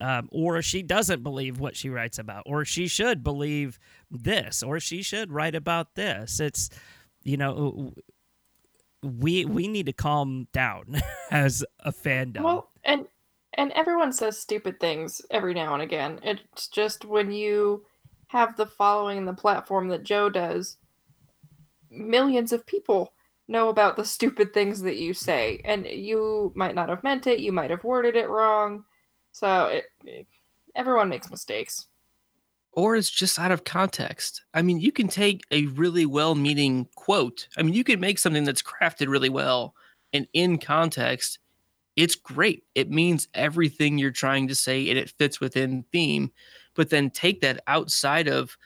um, 0.00 0.28
or 0.32 0.62
she 0.62 0.82
doesn't 0.82 1.22
believe 1.22 1.60
what 1.60 1.76
she 1.76 1.90
writes 1.90 2.18
about, 2.18 2.42
or 2.46 2.64
she 2.64 2.88
should 2.88 3.22
believe 3.22 3.78
this, 4.10 4.62
or 4.62 4.80
she 4.80 5.02
should 5.02 5.30
write 5.30 5.54
about 5.54 5.94
this. 5.94 6.40
It's, 6.40 6.70
you 7.22 7.36
know, 7.36 7.92
we 9.02 9.44
we 9.44 9.68
need 9.68 9.86
to 9.86 9.92
calm 9.92 10.48
down 10.52 11.00
as 11.30 11.64
a 11.80 11.92
fandom. 11.92 12.42
Well, 12.42 12.70
and 12.84 13.06
and 13.54 13.72
everyone 13.72 14.12
says 14.12 14.38
stupid 14.38 14.80
things 14.80 15.20
every 15.30 15.54
now 15.54 15.74
and 15.74 15.82
again. 15.82 16.20
It's 16.22 16.68
just 16.68 17.04
when 17.04 17.30
you 17.30 17.84
have 18.28 18.56
the 18.56 18.66
following 18.66 19.24
the 19.24 19.32
platform 19.34 19.88
that 19.88 20.04
Joe 20.04 20.30
does, 20.30 20.76
millions 21.90 22.52
of 22.52 22.64
people 22.64 23.12
know 23.48 23.68
about 23.68 23.96
the 23.96 24.04
stupid 24.04 24.54
things 24.54 24.80
that 24.82 24.96
you 24.96 25.12
say, 25.12 25.60
and 25.64 25.84
you 25.84 26.52
might 26.54 26.74
not 26.74 26.88
have 26.88 27.02
meant 27.02 27.26
it. 27.26 27.40
You 27.40 27.52
might 27.52 27.70
have 27.70 27.84
worded 27.84 28.16
it 28.16 28.28
wrong 28.28 28.84
so 29.32 29.66
it, 29.66 29.84
it, 30.04 30.26
everyone 30.74 31.08
makes 31.08 31.30
mistakes. 31.30 31.86
Or 32.72 32.94
it's 32.94 33.10
just 33.10 33.38
out 33.38 33.50
of 33.50 33.64
context. 33.64 34.42
I 34.54 34.62
mean, 34.62 34.78
you 34.78 34.92
can 34.92 35.08
take 35.08 35.42
a 35.50 35.66
really 35.66 36.06
well 36.06 36.36
meaning 36.36 36.86
quote. 36.94 37.48
I 37.56 37.62
mean, 37.62 37.74
you 37.74 37.82
can 37.82 37.98
make 37.98 38.18
something 38.18 38.44
that's 38.44 38.62
crafted 38.62 39.08
really 39.08 39.28
well 39.28 39.74
and 40.12 40.26
in 40.32 40.58
context, 40.58 41.38
it's 41.96 42.14
great. 42.14 42.64
It 42.74 42.90
means 42.90 43.28
everything 43.34 43.98
you're 43.98 44.10
trying 44.10 44.48
to 44.48 44.54
say 44.54 44.88
and 44.88 44.98
it 44.98 45.10
fits 45.18 45.40
within 45.40 45.84
theme. 45.92 46.32
But 46.74 46.90
then 46.90 47.10
take 47.10 47.40
that 47.40 47.62
outside 47.66 48.28
of 48.28 48.56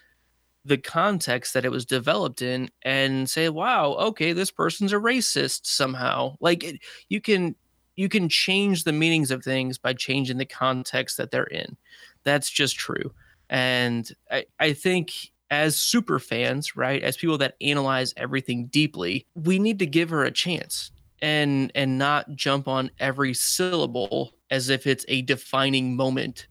the 0.65 0.79
context 0.79 1.53
that 1.55 1.65
it 1.65 1.71
was 1.71 1.85
developed 1.85 2.41
in 2.41 2.71
and 2.83 3.29
say, 3.29 3.49
wow, 3.49 3.93
okay, 3.95 4.33
this 4.33 4.51
person's 4.51 4.93
a 4.93 4.97
racist 4.97 5.67
somehow. 5.67 6.37
Like 6.41 6.65
it, 6.65 6.81
you 7.09 7.21
can 7.21 7.55
you 7.97 8.09
can 8.09 8.29
change 8.29 8.85
the 8.85 8.93
meanings 8.93 9.31
of 9.31 9.43
things 9.43 9.79
by 9.79 9.93
changing 9.93 10.39
the 10.39 10.45
context 10.45 11.17
that 11.17 11.31
they're 11.31 11.45
in. 11.45 11.77
That's 12.25 12.51
just 12.51 12.77
true. 12.77 13.13
And 13.51 14.11
I, 14.31 14.47
I 14.59 14.73
think 14.73 15.13
as 15.51 15.77
super 15.77 16.19
fans, 16.19 16.77
right, 16.77 17.03
as 17.03 17.17
people 17.17 17.39
that 17.39 17.57
analyze 17.61 18.15
everything 18.17 18.67
deeply, 18.67 19.27
we 19.35 19.59
need 19.59 19.79
to 19.79 19.87
give 19.87 20.11
her 20.11 20.25
a 20.25 20.31
chance 20.31 20.91
and 21.23 21.71
and 21.75 21.97
not 21.97 22.35
jump 22.35 22.69
on 22.69 22.91
every 22.99 23.35
syllable 23.35 24.35
as 24.51 24.69
if 24.69 24.87
it's 24.87 25.05
a 25.09 25.23
defining 25.23 25.97
moment 25.97 26.49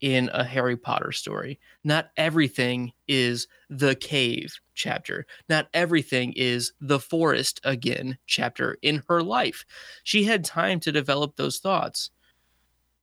in 0.00 0.30
a 0.32 0.44
Harry 0.44 0.76
Potter 0.76 1.12
story. 1.12 1.58
Not 1.82 2.10
everything 2.16 2.92
is 3.08 3.48
the 3.70 3.94
cave 3.94 4.60
chapter. 4.74 5.26
Not 5.48 5.68
everything 5.72 6.32
is 6.36 6.72
the 6.80 7.00
forest 7.00 7.60
again 7.64 8.18
chapter 8.26 8.76
in 8.82 9.02
her 9.08 9.22
life. 9.22 9.64
She 10.02 10.24
had 10.24 10.44
time 10.44 10.80
to 10.80 10.92
develop 10.92 11.36
those 11.36 11.58
thoughts. 11.58 12.10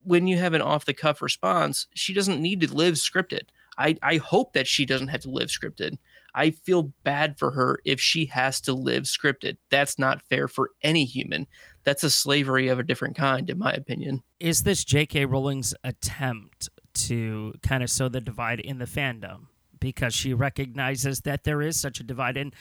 When 0.02 0.26
you 0.26 0.36
have 0.38 0.54
an 0.54 0.62
off 0.62 0.84
the 0.84 0.94
cuff 0.94 1.22
response, 1.22 1.86
she 1.94 2.12
doesn't 2.12 2.40
need 2.40 2.60
to 2.60 2.74
live 2.74 2.94
scripted. 2.94 3.42
I, 3.78 3.96
I 4.02 4.16
hope 4.16 4.52
that 4.52 4.66
she 4.66 4.84
doesn't 4.84 5.08
have 5.08 5.22
to 5.22 5.30
live 5.30 5.48
scripted. 5.48 5.96
I 6.34 6.50
feel 6.50 6.92
bad 7.04 7.38
for 7.38 7.50
her 7.52 7.78
if 7.84 8.00
she 8.00 8.26
has 8.26 8.60
to 8.62 8.72
live 8.72 9.04
scripted. 9.04 9.56
That's 9.70 9.98
not 9.98 10.22
fair 10.22 10.48
for 10.48 10.70
any 10.82 11.04
human. 11.04 11.46
That's 11.84 12.04
a 12.04 12.10
slavery 12.10 12.68
of 12.68 12.78
a 12.78 12.84
different 12.84 13.16
kind, 13.16 13.48
in 13.50 13.58
my 13.58 13.72
opinion. 13.72 14.22
Is 14.40 14.62
this 14.62 14.84
J.K. 14.84 15.26
Rowling's 15.26 15.74
attempt 15.84 16.68
to 16.94 17.54
kind 17.62 17.82
of 17.82 17.90
sow 17.90 18.08
the 18.08 18.20
divide 18.20 18.60
in 18.60 18.78
the 18.78 18.84
fandom 18.84 19.46
because 19.82 20.14
she 20.14 20.32
recognizes 20.32 21.22
that 21.22 21.42
there 21.42 21.60
is 21.60 21.78
such 21.78 21.98
a 21.98 22.04
divide. 22.04 22.36
And 22.36 22.54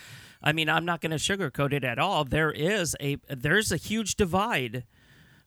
i 0.43 0.51
mean 0.51 0.67
i'm 0.67 0.86
not 0.86 1.01
going 1.01 1.12
to 1.12 1.17
sugarcoat 1.17 1.71
it 1.71 1.84
at 1.84 1.99
all. 1.99 2.25
There 2.25 2.51
is 2.51 2.95
a 2.99 3.17
there's 3.29 3.71
a 3.71 3.77
huge 3.77 4.15
divide 4.15 4.84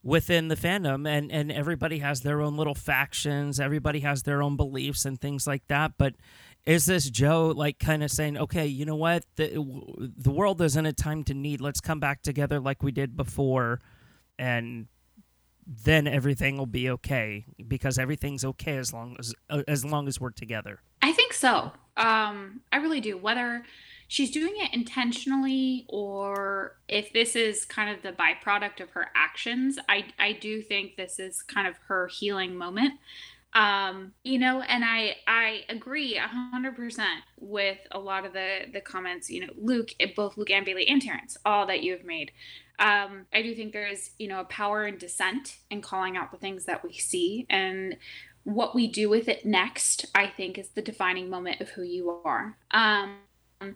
within 0.01 0.47
the 0.47 0.55
fandom 0.55 1.07
and 1.07 1.31
and 1.31 1.51
everybody 1.51 1.99
has 1.99 2.21
their 2.21 2.41
own 2.41 2.55
little 2.55 2.75
factions 2.75 3.59
everybody 3.59 4.01
has 4.01 4.23
their 4.23 4.41
own 4.41 4.55
beliefs 4.55 5.03
and 5.05 5.19
things 5.19 5.45
like 5.45 5.67
that. 5.67 5.93
But 5.97 6.15
is 6.65 6.85
this 6.85 7.09
joe 7.09 7.53
like 7.55 7.77
kind 7.77 8.03
of 8.03 8.09
saying 8.09 8.37
okay 8.37 8.65
you 8.65 8.85
know 8.85 8.95
what? 8.95 9.25
The, 9.35 9.47
the 10.17 10.31
world 10.31 10.61
isn't 10.61 10.85
a 10.85 10.93
time 10.93 11.23
to 11.25 11.33
need. 11.33 11.59
Let's 11.59 11.81
come 11.81 11.99
back 11.99 12.21
together 12.21 12.59
like 12.59 12.81
we 12.81 12.91
did 12.91 13.17
before 13.17 13.81
and 14.39 14.87
then 15.67 16.07
everything 16.07 16.57
will 16.57 16.67
be 16.67 16.89
okay 16.89 17.45
because 17.67 17.97
everything's 17.97 18.45
okay 18.45 18.77
as 18.77 18.93
long 18.93 19.15
as 19.19 19.33
uh, 19.49 19.63
as 19.67 19.83
long 19.83 20.07
as 20.07 20.21
we're 20.21 20.29
together. 20.29 20.79
I 21.05 21.11
think 21.11 21.33
so. 21.33 21.71
Um, 21.97 22.61
I 22.71 22.77
really 22.77 22.99
do. 22.99 23.15
Whether 23.15 23.63
she's 24.07 24.31
doing 24.31 24.53
it 24.55 24.73
intentionally 24.73 25.85
or 25.87 26.77
if 26.87 27.13
this 27.13 27.35
is 27.35 27.63
kind 27.63 27.95
of 27.95 28.01
the 28.01 28.11
byproduct 28.11 28.81
of 28.81 28.89
her 28.89 29.09
actions, 29.15 29.77
I 29.87 30.05
I 30.17 30.31
do 30.31 30.63
think 30.63 30.95
this 30.95 31.19
is 31.19 31.43
kind 31.43 31.67
of 31.67 31.75
her 31.89 32.07
healing 32.07 32.55
moment. 32.55 32.93
Um, 33.53 34.13
you 34.23 34.39
know, 34.39 34.61
and 34.61 34.83
I 34.83 35.17
I 35.27 35.65
agree 35.69 36.15
hundred 36.15 36.75
percent 36.75 37.21
with 37.39 37.77
a 37.91 37.99
lot 37.99 38.25
of 38.25 38.33
the 38.33 38.61
the 38.73 38.81
comments. 38.81 39.29
You 39.29 39.45
know, 39.45 39.53
Luke, 39.55 39.91
both 40.15 40.37
Luke 40.37 40.49
and 40.49 40.65
Bailey 40.65 40.87
and 40.87 40.99
Terrance, 40.99 41.37
all 41.45 41.67
that 41.67 41.83
you 41.83 41.91
have 41.91 42.03
made. 42.03 42.31
Um, 42.79 43.27
I 43.31 43.43
do 43.43 43.53
think 43.53 43.73
there 43.73 43.87
is, 43.87 44.09
you 44.17 44.27
know, 44.27 44.39
a 44.39 44.45
power 44.45 44.87
in 44.87 44.97
dissent 44.97 45.59
and 45.69 45.83
calling 45.83 46.17
out 46.17 46.31
the 46.31 46.37
things 46.37 46.65
that 46.65 46.83
we 46.83 46.93
see. 46.93 47.45
And 47.47 47.95
what 48.45 48.75
we 48.75 48.87
do 48.87 49.09
with 49.09 49.27
it 49.27 49.45
next, 49.45 50.05
I 50.15 50.27
think, 50.27 50.57
is 50.57 50.69
the 50.69 50.81
defining 50.81 51.29
moment 51.29 51.61
of 51.61 51.69
who 51.69 51.81
you 51.81 52.21
are. 52.23 52.57
Um, 52.71 53.17
I 53.59 53.65
don't 53.65 53.75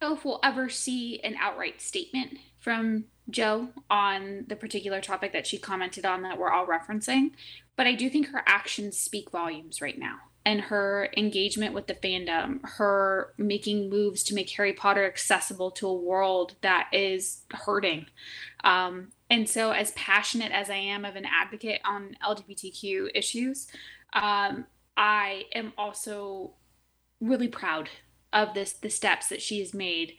know 0.00 0.14
if 0.14 0.24
we'll 0.24 0.40
ever 0.42 0.68
see 0.68 1.20
an 1.20 1.36
outright 1.40 1.80
statement 1.80 2.38
from 2.58 3.04
Joe 3.30 3.68
on 3.88 4.44
the 4.48 4.56
particular 4.56 5.00
topic 5.00 5.32
that 5.32 5.46
she 5.46 5.56
commented 5.56 6.04
on 6.04 6.22
that 6.22 6.38
we're 6.38 6.50
all 6.50 6.66
referencing, 6.66 7.30
but 7.76 7.86
I 7.86 7.94
do 7.94 8.10
think 8.10 8.28
her 8.28 8.42
actions 8.44 8.98
speak 8.98 9.30
volumes 9.30 9.80
right 9.80 9.98
now 9.98 10.16
and 10.44 10.62
her 10.62 11.08
engagement 11.16 11.74
with 11.74 11.86
the 11.86 11.94
fandom, 11.94 12.60
her 12.62 13.34
making 13.36 13.90
moves 13.90 14.22
to 14.24 14.34
make 14.34 14.50
Harry 14.50 14.72
Potter 14.72 15.04
accessible 15.04 15.70
to 15.72 15.88
a 15.88 15.94
world 15.94 16.54
that 16.60 16.88
is 16.92 17.42
hurting. 17.52 18.06
Um, 18.62 19.08
and 19.28 19.48
so, 19.48 19.72
as 19.72 19.90
passionate 19.92 20.52
as 20.52 20.70
I 20.70 20.76
am 20.76 21.04
of 21.04 21.16
an 21.16 21.26
advocate 21.26 21.80
on 21.84 22.16
LGBTQ 22.24 23.10
issues, 23.14 23.66
um, 24.12 24.66
I 24.96 25.44
am 25.54 25.72
also 25.76 26.54
really 27.20 27.48
proud 27.48 27.88
of 28.32 28.54
this 28.54 28.72
the 28.74 28.90
steps 28.90 29.28
that 29.28 29.42
she 29.42 29.58
has 29.60 29.74
made. 29.74 30.14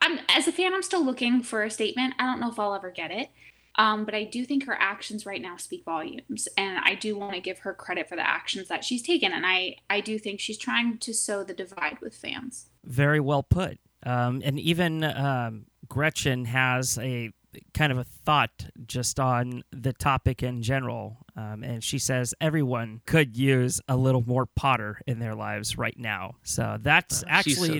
I'm 0.00 0.20
as 0.28 0.46
a 0.46 0.52
fan, 0.52 0.74
I'm 0.74 0.82
still 0.82 1.04
looking 1.04 1.42
for 1.42 1.62
a 1.62 1.70
statement. 1.70 2.14
I 2.18 2.24
don't 2.24 2.40
know 2.40 2.50
if 2.50 2.58
I'll 2.58 2.74
ever 2.74 2.90
get 2.90 3.10
it. 3.10 3.30
Um, 3.76 4.04
but 4.04 4.14
I 4.14 4.24
do 4.24 4.44
think 4.44 4.66
her 4.66 4.76
actions 4.78 5.24
right 5.24 5.40
now 5.40 5.56
speak 5.56 5.84
volumes, 5.84 6.48
and 6.58 6.80
I 6.84 6.96
do 6.96 7.16
want 7.16 7.34
to 7.34 7.40
give 7.40 7.60
her 7.60 7.72
credit 7.72 8.08
for 8.08 8.16
the 8.16 8.28
actions 8.28 8.68
that 8.68 8.84
she's 8.84 9.00
taken. 9.00 9.32
And 9.32 9.46
I, 9.46 9.76
I 9.88 10.00
do 10.00 10.18
think 10.18 10.40
she's 10.40 10.58
trying 10.58 10.98
to 10.98 11.14
sow 11.14 11.44
the 11.44 11.54
divide 11.54 11.98
with 12.00 12.14
fans. 12.14 12.66
Very 12.84 13.20
well 13.20 13.42
put. 13.42 13.78
Um, 14.04 14.42
and 14.44 14.58
even 14.58 15.04
um, 15.04 15.66
Gretchen 15.88 16.46
has 16.46 16.98
a 16.98 17.32
kind 17.74 17.92
of 17.92 17.98
a 17.98 18.04
thought 18.04 18.66
just 18.86 19.18
on 19.18 19.62
the 19.72 19.92
topic 19.92 20.42
in 20.42 20.62
general. 20.62 21.18
Um, 21.36 21.62
and 21.62 21.82
she 21.82 21.98
says 21.98 22.34
everyone 22.40 23.00
could 23.06 23.36
use 23.36 23.80
a 23.88 23.96
little 23.96 24.22
more 24.26 24.46
Potter 24.46 25.00
in 25.06 25.18
their 25.20 25.34
lives 25.34 25.78
right 25.78 25.98
now. 25.98 26.34
So 26.42 26.78
that's 26.80 27.22
Oh, 27.24 27.26
actually 27.28 27.68
so 27.68 27.72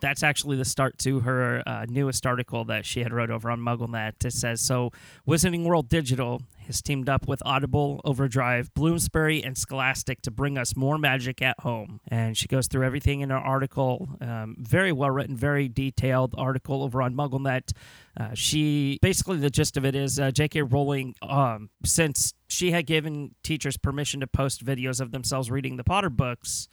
that's 0.00 0.22
actually 0.22 0.56
the 0.56 0.64
start 0.64 0.98
to 0.98 1.20
her 1.20 1.62
uh, 1.66 1.86
newest 1.88 2.26
article 2.26 2.64
that 2.66 2.86
she 2.86 3.02
had 3.02 3.12
wrote 3.12 3.30
over 3.30 3.50
on 3.50 3.60
MuggleNet. 3.60 4.24
It 4.24 4.32
says 4.32 4.60
so. 4.60 4.90
Wizarding 5.26 5.64
World 5.64 5.88
Digital 5.88 6.42
has 6.66 6.82
teamed 6.82 7.08
up 7.08 7.26
with 7.28 7.42
Audible, 7.44 8.00
Overdrive, 8.04 8.72
Bloomsbury, 8.74 9.42
and 9.42 9.56
Scholastic 9.56 10.22
to 10.22 10.30
bring 10.30 10.58
us 10.58 10.76
more 10.76 10.98
magic 10.98 11.42
at 11.42 11.58
home. 11.60 12.00
And 12.08 12.36
she 12.36 12.48
goes 12.48 12.66
through 12.66 12.84
everything 12.84 13.20
in 13.20 13.30
her 13.30 13.38
article. 13.38 14.16
Um, 14.20 14.56
very 14.58 14.92
well 14.92 15.10
written, 15.10 15.36
very 15.36 15.68
detailed 15.68 16.34
article 16.36 16.82
over 16.82 17.02
on 17.02 17.14
MuggleNet. 17.14 17.72
Uh, 18.18 18.30
she 18.34 18.98
basically 19.02 19.38
the 19.38 19.50
gist 19.50 19.76
of 19.76 19.84
it 19.84 19.94
is 19.94 20.18
uh, 20.18 20.30
J.K. 20.30 20.62
Rowling, 20.62 21.14
um, 21.22 21.70
since 21.84 22.34
she 22.48 22.70
had 22.70 22.86
given 22.86 23.34
teachers 23.42 23.76
permission 23.76 24.20
to 24.20 24.26
post 24.26 24.64
videos 24.64 25.00
of 25.00 25.12
themselves 25.12 25.50
reading 25.50 25.76
the 25.76 25.84
Potter 25.84 26.10
books, 26.10 26.68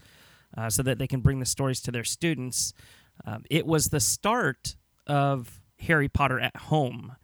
uh, 0.57 0.69
so 0.69 0.83
that 0.83 0.99
they 0.99 1.07
can 1.07 1.21
bring 1.21 1.39
the 1.39 1.45
stories 1.45 1.81
to 1.81 1.91
their 1.91 2.03
students. 2.03 2.73
Um, 3.25 3.43
it 3.49 3.65
was 3.65 3.87
the 3.87 3.99
start 3.99 4.75
of 5.07 5.61
Harry 5.79 6.09
Potter 6.09 6.39
at 6.39 6.55
home, 6.55 7.15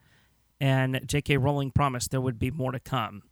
and 0.59 1.01
J.K. 1.05 1.37
Rowling 1.37 1.71
promised 1.71 2.11
there 2.11 2.21
would 2.21 2.39
be 2.39 2.51
more 2.51 2.71
to 2.71 2.79
come. 2.79 3.23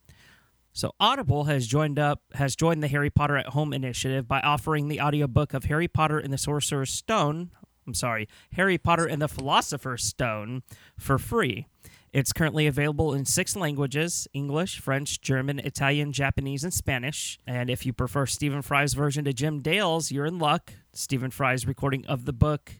So 0.73 0.91
Audible 0.99 1.45
has 1.45 1.67
joined 1.67 1.97
up 1.97 2.21
has 2.33 2.55
joined 2.55 2.83
the 2.83 2.89
Harry 2.89 3.09
Potter 3.09 3.37
at 3.37 3.47
Home 3.47 3.71
initiative 3.71 4.27
by 4.27 4.41
offering 4.41 4.89
the 4.89 4.99
audiobook 4.99 5.53
of 5.53 5.65
Harry 5.65 5.87
Potter 5.87 6.19
and 6.19 6.33
the 6.33 6.37
Sorcerer's 6.37 6.91
Stone, 6.91 7.51
I'm 7.87 7.93
sorry, 7.93 8.27
Harry 8.53 8.77
Potter 8.77 9.05
and 9.05 9.21
the 9.21 9.29
Philosopher's 9.29 10.03
Stone 10.03 10.63
for 10.99 11.17
free. 11.17 11.67
It's 12.11 12.33
currently 12.33 12.67
available 12.67 13.13
in 13.13 13.25
six 13.25 13.55
languages 13.55 14.27
English, 14.33 14.79
French, 14.79 15.21
German, 15.21 15.59
Italian, 15.59 16.11
Japanese, 16.11 16.63
and 16.63 16.73
Spanish. 16.73 17.39
And 17.45 17.69
if 17.69 17.85
you 17.85 17.93
prefer 17.93 18.25
Stephen 18.25 18.61
Fry's 18.61 18.93
version 18.93 19.25
to 19.25 19.33
Jim 19.33 19.61
Dale's, 19.61 20.11
you're 20.11 20.25
in 20.25 20.39
luck. 20.39 20.73
Stephen 20.93 21.31
Fry's 21.31 21.65
recording 21.65 22.05
of 22.05 22.25
the 22.25 22.33
book 22.33 22.73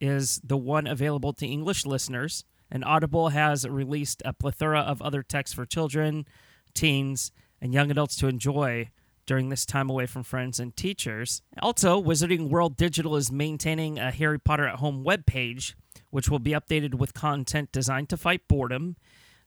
is 0.00 0.40
the 0.44 0.56
one 0.56 0.86
available 0.86 1.32
to 1.34 1.46
English 1.46 1.86
listeners. 1.86 2.44
And 2.72 2.84
Audible 2.86 3.28
has 3.28 3.68
released 3.68 4.22
a 4.24 4.32
plethora 4.32 4.80
of 4.80 5.02
other 5.02 5.22
texts 5.22 5.54
for 5.54 5.66
children, 5.66 6.26
teens, 6.74 7.30
and 7.60 7.74
young 7.74 7.90
adults 7.90 8.16
to 8.16 8.28
enjoy 8.28 8.90
during 9.26 9.50
this 9.50 9.66
time 9.66 9.90
away 9.90 10.06
from 10.06 10.22
friends 10.22 10.58
and 10.58 10.74
teachers. 10.74 11.42
Also, 11.60 12.02
Wizarding 12.02 12.48
World 12.48 12.78
Digital 12.78 13.14
is 13.14 13.30
maintaining 13.30 13.98
a 13.98 14.10
Harry 14.10 14.40
Potter 14.40 14.66
at 14.66 14.76
Home 14.76 15.04
webpage, 15.04 15.74
which 16.08 16.30
will 16.30 16.38
be 16.38 16.52
updated 16.52 16.94
with 16.94 17.12
content 17.12 17.70
designed 17.72 18.08
to 18.08 18.16
fight 18.16 18.48
boredom, 18.48 18.96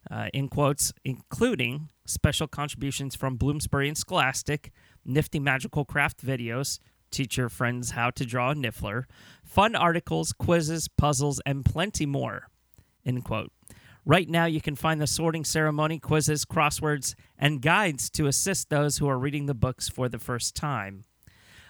uh, 0.08 0.28
in 0.32 0.48
quotes, 0.48 0.92
including 1.04 1.88
special 2.06 2.46
contributions 2.46 3.16
from 3.16 3.36
Bloomsbury 3.36 3.88
and 3.88 3.98
Scholastic, 3.98 4.70
nifty 5.04 5.40
magical 5.40 5.84
craft 5.84 6.24
videos, 6.24 6.78
teach 7.10 7.36
your 7.36 7.48
friends 7.48 7.90
how 7.90 8.10
to 8.10 8.24
draw 8.24 8.52
a 8.52 8.54
niffler, 8.54 9.04
fun 9.44 9.74
articles, 9.74 10.32
quizzes, 10.32 10.86
puzzles, 10.86 11.40
and 11.44 11.64
plenty 11.64 12.06
more, 12.06 12.48
end 13.06 13.24
quote. 13.24 13.52
Right 14.04 14.28
now, 14.28 14.44
you 14.44 14.60
can 14.60 14.76
find 14.76 15.00
the 15.00 15.06
sorting 15.06 15.44
ceremony, 15.44 15.98
quizzes, 15.98 16.44
crosswords, 16.44 17.14
and 17.38 17.62
guides 17.62 18.08
to 18.10 18.26
assist 18.26 18.68
those 18.68 18.98
who 18.98 19.08
are 19.08 19.18
reading 19.18 19.46
the 19.46 19.54
books 19.54 19.88
for 19.88 20.08
the 20.08 20.18
first 20.18 20.54
time. 20.54 21.04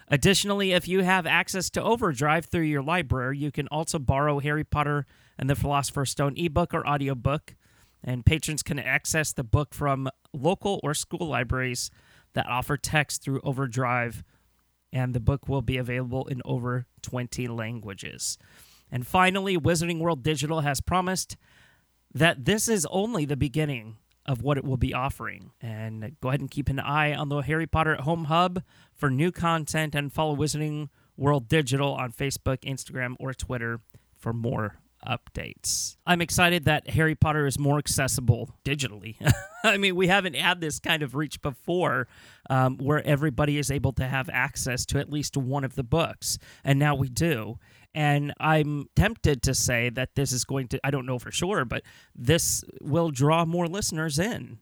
Additionally, 0.09 0.71
if 0.71 0.87
you 0.87 1.03
have 1.03 1.25
access 1.25 1.69
to 1.71 1.83
Overdrive 1.83 2.45
through 2.45 2.61
your 2.61 2.83
library, 2.83 3.37
you 3.39 3.51
can 3.51 3.67
also 3.69 3.99
borrow 3.99 4.39
Harry 4.39 4.63
Potter 4.63 5.05
and 5.37 5.49
the 5.49 5.55
Philosopher's 5.55 6.11
Stone 6.11 6.35
ebook 6.37 6.73
or 6.73 6.87
audiobook, 6.87 7.55
and 8.03 8.25
patrons 8.25 8.63
can 8.63 8.79
access 8.79 9.33
the 9.33 9.43
book 9.43 9.73
from 9.73 10.07
local 10.31 10.79
or 10.83 10.93
school 10.93 11.27
libraries 11.27 11.89
that 12.33 12.45
offer 12.45 12.77
text 12.77 13.23
through 13.23 13.41
Overdrive, 13.43 14.23
and 14.93 15.13
the 15.13 15.19
book 15.19 15.49
will 15.49 15.61
be 15.61 15.77
available 15.77 16.25
in 16.27 16.41
over 16.45 16.85
20 17.01 17.47
languages. 17.47 18.37
And 18.91 19.05
finally, 19.05 19.57
Wizarding 19.57 19.99
World 19.99 20.23
Digital 20.23 20.61
has 20.61 20.81
promised 20.81 21.37
that 22.13 22.45
this 22.45 22.67
is 22.67 22.87
only 22.89 23.25
the 23.25 23.37
beginning 23.37 23.97
of 24.25 24.41
what 24.41 24.57
it 24.57 24.65
will 24.65 24.77
be 24.77 24.93
offering. 24.93 25.51
And 25.61 26.15
go 26.21 26.29
ahead 26.29 26.41
and 26.41 26.51
keep 26.51 26.69
an 26.69 26.79
eye 26.79 27.13
on 27.13 27.29
the 27.29 27.39
Harry 27.39 27.67
Potter 27.67 27.93
at 27.93 28.01
Home 28.01 28.25
Hub 28.25 28.61
for 28.93 29.09
new 29.09 29.31
content 29.31 29.95
and 29.95 30.11
follow 30.11 30.35
Wizarding 30.35 30.89
World 31.15 31.47
Digital 31.47 31.93
on 31.93 32.11
Facebook, 32.11 32.59
Instagram, 32.59 33.15
or 33.19 33.33
Twitter 33.33 33.79
for 34.15 34.33
more 34.33 34.79
updates. 35.07 35.95
I'm 36.05 36.21
excited 36.21 36.65
that 36.65 36.89
Harry 36.89 37.15
Potter 37.15 37.45
is 37.45 37.57
more 37.57 37.77
accessible 37.77 38.55
digitally. 38.65 39.15
I 39.63 39.77
mean, 39.77 39.95
we 39.95 40.07
haven't 40.07 40.35
had 40.35 40.59
this 40.59 40.79
kind 40.79 41.03
of 41.03 41.15
reach 41.15 41.41
before 41.41 42.07
um, 42.49 42.77
where 42.77 43.05
everybody 43.05 43.57
is 43.57 43.71
able 43.71 43.93
to 43.93 44.05
have 44.05 44.29
access 44.31 44.85
to 44.87 44.99
at 44.99 45.09
least 45.09 45.37
one 45.37 45.63
of 45.63 45.75
the 45.75 45.83
books, 45.83 46.37
and 46.63 46.79
now 46.79 46.95
we 46.95 47.09
do. 47.09 47.59
And 47.93 48.33
I'm 48.39 48.89
tempted 48.95 49.41
to 49.43 49.53
say 49.53 49.89
that 49.89 50.15
this 50.15 50.31
is 50.31 50.43
going 50.43 50.67
to, 50.69 50.79
I 50.83 50.91
don't 50.91 51.05
know 51.05 51.19
for 51.19 51.31
sure, 51.31 51.65
but 51.65 51.83
this 52.15 52.63
will 52.81 53.09
draw 53.09 53.45
more 53.45 53.67
listeners 53.67 54.19
in, 54.19 54.59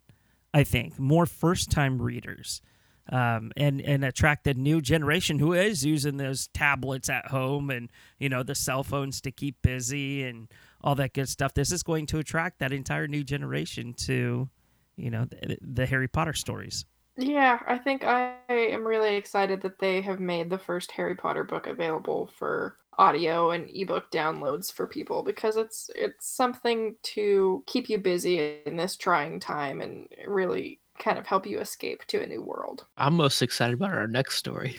I 0.54 0.64
think, 0.64 0.98
more 0.98 1.26
first 1.26 1.70
time 1.72 2.02
readers. 2.02 2.62
Um, 3.08 3.52
and 3.56 3.82
and 3.82 4.04
attract 4.04 4.48
a 4.48 4.56
new 4.56 4.82
generation 4.82 5.38
who 5.38 5.54
is 5.54 5.86
using 5.86 6.18
those 6.18 6.48
tablets 6.56 7.08
at 7.08 7.28
home 7.28 7.70
and 7.70 7.92
you 8.18 8.30
know 8.30 8.42
the 8.42 8.56
cell 8.56 8.84
phones 8.84 9.22
to 9.22 9.32
keep 9.32 9.62
busy 9.62 10.24
and 10.24 10.48
all 10.86 10.96
that 10.96 11.14
good 11.14 11.28
stuff. 11.28 11.54
This 11.54 11.72
is 11.72 11.84
going 11.84 12.06
to 12.08 12.20
attract 12.20 12.60
that 12.60 12.72
entire 12.72 13.08
new 13.08 13.24
generation 13.24 13.94
to, 14.06 14.50
you 14.96 15.10
know, 15.10 15.26
the, 15.26 15.58
the 15.62 15.86
Harry 15.86 16.08
Potter 16.08 16.34
stories. 16.34 16.86
Yeah, 17.18 17.60
I 17.68 17.78
think 17.78 18.04
I 18.04 18.36
am 18.50 18.86
really 18.86 19.16
excited 19.16 19.62
that 19.62 19.80
they 19.80 20.02
have 20.02 20.20
made 20.20 20.50
the 20.50 20.60
first 20.60 20.92
Harry 20.92 21.16
Potter 21.16 21.44
book 21.44 21.66
available 21.66 22.30
for 22.38 22.78
audio 22.98 23.52
and 23.52 23.70
ebook 23.74 24.12
downloads 24.12 24.72
for 24.72 24.88
people 24.88 25.24
because 25.24 25.58
it's 25.58 25.90
it's 25.96 26.28
something 26.28 26.96
to 27.04 27.64
keep 27.68 27.90
you 27.90 27.98
busy 27.98 28.62
in 28.66 28.78
this 28.78 28.96
trying 28.96 29.40
time 29.40 29.82
and 29.82 30.08
really 30.28 30.80
kind 30.98 31.18
of 31.18 31.26
help 31.28 31.46
you 31.46 31.60
escape 31.60 32.06
to 32.06 32.22
a 32.22 32.26
new 32.26 32.42
world. 32.42 32.86
I'm 32.98 33.16
most 33.16 33.42
excited 33.42 33.74
about 33.74 33.92
our 33.92 34.08
next 34.08 34.36
story. 34.36 34.78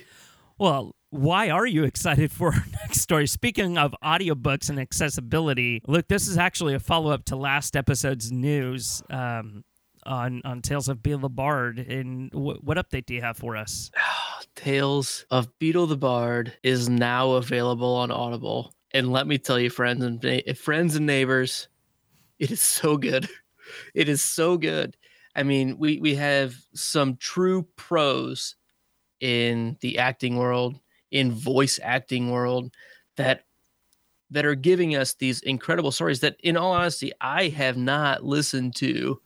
Well, 0.58 0.94
why 1.10 1.50
are 1.50 1.66
you 1.66 1.84
excited 1.84 2.32
for 2.32 2.54
our 2.54 2.64
next 2.82 3.00
story? 3.00 3.26
Speaking 3.26 3.76
of 3.76 3.94
audiobooks 4.02 4.70
and 4.70 4.80
accessibility, 4.80 5.82
look, 5.86 6.08
this 6.08 6.26
is 6.26 6.38
actually 6.38 6.74
a 6.74 6.80
follow 6.80 7.10
up 7.10 7.24
to 7.26 7.36
last 7.36 7.76
episode's 7.76 8.32
news 8.32 9.02
um, 9.10 9.64
on 10.04 10.40
on 10.44 10.62
Tales 10.62 10.88
of 10.88 10.98
Beedle 10.98 11.20
the 11.20 11.28
Bard. 11.28 11.78
And 11.78 12.32
wh- 12.32 12.64
what 12.64 12.78
update 12.78 13.06
do 13.06 13.14
you 13.14 13.20
have 13.20 13.36
for 13.36 13.56
us? 13.56 13.90
Tales 14.54 15.24
of 15.30 15.48
Beedle 15.58 15.88
the 15.88 15.96
Bard 15.96 16.52
is 16.62 16.88
now 16.88 17.32
available 17.32 17.94
on 17.94 18.10
Audible. 18.10 18.74
And 18.92 19.12
let 19.12 19.26
me 19.26 19.38
tell 19.38 19.58
you, 19.58 19.70
friends 19.70 20.04
and 20.04 20.42
friends 20.56 20.96
and 20.96 21.06
neighbors, 21.06 21.68
it 22.38 22.50
is 22.50 22.62
so 22.62 22.96
good. 22.96 23.28
It 23.94 24.08
is 24.08 24.22
so 24.22 24.56
good. 24.56 24.96
I 25.34 25.42
mean, 25.42 25.76
we 25.76 25.98
we 25.98 26.14
have 26.14 26.54
some 26.72 27.16
true 27.16 27.66
pros 27.74 28.54
in 29.18 29.76
the 29.80 29.98
acting 29.98 30.36
world, 30.36 30.78
in 31.10 31.32
voice 31.32 31.80
acting 31.82 32.30
world 32.30 32.72
that 33.16 33.44
that 34.30 34.44
are 34.44 34.54
giving 34.54 34.94
us 34.94 35.14
these 35.14 35.40
incredible 35.40 35.90
stories 35.90 36.20
that 36.20 36.36
in 36.44 36.56
all 36.56 36.72
honesty 36.72 37.12
I 37.20 37.48
have 37.48 37.76
not 37.76 38.24
listened 38.24 38.76
to 38.76 39.20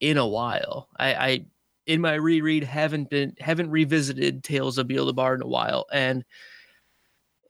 in 0.00 0.16
a 0.16 0.26
while. 0.26 0.88
I, 0.96 1.14
I 1.14 1.46
in 1.86 2.00
my 2.00 2.14
reread 2.14 2.64
haven't 2.64 3.10
been 3.10 3.34
haven't 3.38 3.70
revisited 3.70 4.44
Tales 4.44 4.78
of 4.78 4.88
Beelzebub 4.88 5.34
in 5.34 5.42
a 5.42 5.46
while, 5.46 5.86
and 5.92 6.24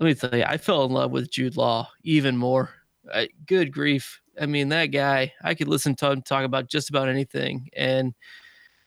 let 0.01 0.07
me 0.07 0.15
tell 0.15 0.37
you, 0.37 0.45
I 0.45 0.57
fell 0.57 0.85
in 0.85 0.93
love 0.93 1.11
with 1.13 1.31
Jude 1.31 1.57
Law 1.57 1.89
even 2.03 2.37
more. 2.37 2.71
I, 3.13 3.29
good 3.47 3.73
grief! 3.73 4.21
I 4.41 4.47
mean, 4.47 4.69
that 4.71 4.87
guy, 4.87 5.33
I 5.43 5.55
could 5.55 5.69
listen 5.69 5.95
to 5.97 6.11
him 6.11 6.23
talk 6.23 6.45
about 6.45 6.69
just 6.69 6.91
about 6.91 7.09
anything, 7.09 7.69
and 7.77 8.15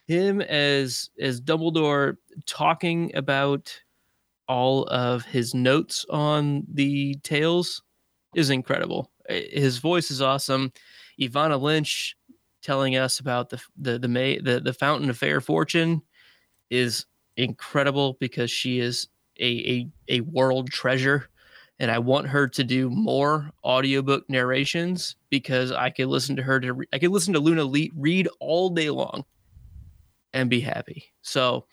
him 0.07 0.41
as 0.41 1.09
as 1.19 1.41
Dumbledore 1.41 2.17
talking 2.45 3.15
about 3.15 3.73
all 4.47 4.85
of 4.85 5.23
his 5.25 5.53
notes 5.53 6.05
on 6.09 6.63
the 6.71 7.15
tales 7.23 7.81
is 8.35 8.49
incredible. 8.49 9.11
His 9.27 9.79
voice 9.79 10.11
is 10.11 10.21
awesome. 10.21 10.71
Evanna 11.19 11.57
Lynch 11.57 12.15
telling 12.65 12.95
us 12.95 13.19
about 13.19 13.49
the 13.49 13.61
the 13.77 13.99
the 13.99 14.07
May 14.07 14.39
the, 14.39 14.59
the 14.59 14.73
Fountain 14.73 15.09
of 15.09 15.17
Fair 15.17 15.39
Fortune 15.39 16.01
is 16.71 17.05
incredible 17.37 18.17
because 18.19 18.49
she 18.49 18.79
is 18.79 19.07
a 19.39 19.87
a, 20.09 20.17
a 20.17 20.21
world 20.21 20.71
treasure 20.71 21.29
and 21.79 21.91
I 21.91 21.99
want 21.99 22.27
her 22.27 22.47
to 22.47 22.63
do 22.63 22.89
more 22.89 23.51
audiobook 23.63 24.29
narrations 24.29 25.15
because 25.29 25.71
I 25.71 25.89
could 25.89 26.07
listen 26.07 26.35
to 26.37 26.43
her 26.43 26.59
to 26.59 26.73
re- 26.73 26.87
I 26.91 26.99
could 26.99 27.11
listen 27.11 27.33
to 27.33 27.39
Luna 27.39 27.65
le- 27.65 27.89
read 27.95 28.27
all 28.39 28.69
day 28.69 28.89
long 28.89 29.25
and 30.33 30.49
be 30.49 30.61
happy. 30.61 31.03
So 31.21 31.65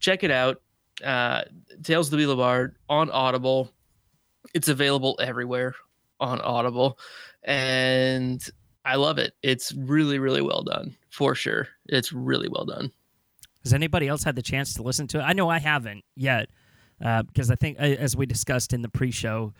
check 0.00 0.22
it 0.24 0.30
out. 0.30 0.60
Uh, 1.02 1.42
Tales 1.82 2.12
of 2.12 2.18
the 2.18 2.26
Bee 2.26 2.74
on 2.88 3.10
Audible. 3.10 3.70
It's 4.52 4.68
available 4.68 5.18
everywhere 5.20 5.74
on 6.20 6.40
Audible, 6.40 6.98
and 7.42 8.44
I 8.84 8.96
love 8.96 9.18
it. 9.18 9.34
It's 9.42 9.72
really, 9.72 10.18
really 10.18 10.42
well 10.42 10.62
done 10.62 10.96
for 11.10 11.34
sure. 11.34 11.68
It's 11.86 12.12
really 12.12 12.48
well 12.48 12.64
done. 12.64 12.90
Has 13.62 13.72
anybody 13.72 14.08
else 14.08 14.24
had 14.24 14.36
the 14.36 14.42
chance 14.42 14.74
to 14.74 14.82
listen 14.82 15.06
to 15.08 15.20
it? 15.20 15.22
I 15.22 15.32
know 15.32 15.48
I 15.48 15.58
haven't 15.58 16.04
yet 16.16 16.50
uh, 17.02 17.22
because 17.22 17.50
I 17.50 17.54
think, 17.56 17.78
uh, 17.78 17.82
as 17.82 18.16
we 18.16 18.26
discussed 18.26 18.72
in 18.72 18.82
the 18.82 18.90
pre-show, 18.90 19.54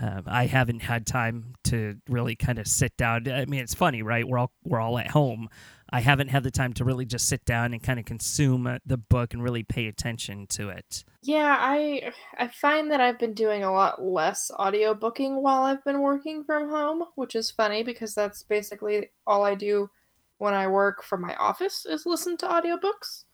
uh, 0.00 0.22
I 0.26 0.46
haven't 0.46 0.80
had 0.80 1.06
time 1.06 1.54
to 1.64 1.96
really 2.08 2.36
kind 2.36 2.58
of 2.58 2.68
sit 2.68 2.96
down. 2.96 3.28
I 3.28 3.46
mean, 3.46 3.60
it's 3.60 3.74
funny, 3.74 4.02
right? 4.02 4.26
We're 4.26 4.38
all 4.38 4.52
we're 4.64 4.80
all 4.80 4.98
at 4.98 5.08
home. 5.08 5.48
I 5.90 6.00
haven't 6.00 6.28
had 6.28 6.42
the 6.42 6.50
time 6.50 6.72
to 6.74 6.84
really 6.84 7.06
just 7.06 7.28
sit 7.28 7.44
down 7.44 7.72
and 7.72 7.82
kind 7.82 7.98
of 7.98 8.04
consume 8.04 8.66
uh, 8.66 8.78
the 8.84 8.98
book 8.98 9.32
and 9.32 9.42
really 9.42 9.62
pay 9.62 9.86
attention 9.86 10.46
to 10.48 10.68
it. 10.68 11.04
Yeah, 11.22 11.56
I 11.58 12.12
I 12.36 12.48
find 12.48 12.90
that 12.90 13.00
I've 13.00 13.18
been 13.18 13.34
doing 13.34 13.64
a 13.64 13.72
lot 13.72 14.02
less 14.02 14.50
audio 14.56 14.94
booking 14.94 15.42
while 15.42 15.62
I've 15.62 15.84
been 15.84 16.00
working 16.00 16.44
from 16.44 16.68
home, 16.68 17.04
which 17.14 17.34
is 17.34 17.50
funny 17.50 17.82
because 17.82 18.14
that's 18.14 18.42
basically 18.42 19.10
all 19.26 19.44
I 19.44 19.54
do 19.54 19.90
when 20.38 20.54
I 20.54 20.68
work 20.68 21.02
from 21.02 21.20
my 21.20 21.34
office 21.36 21.84
is 21.86 22.06
listen 22.06 22.36
to 22.38 22.46
audiobooks. 22.46 23.24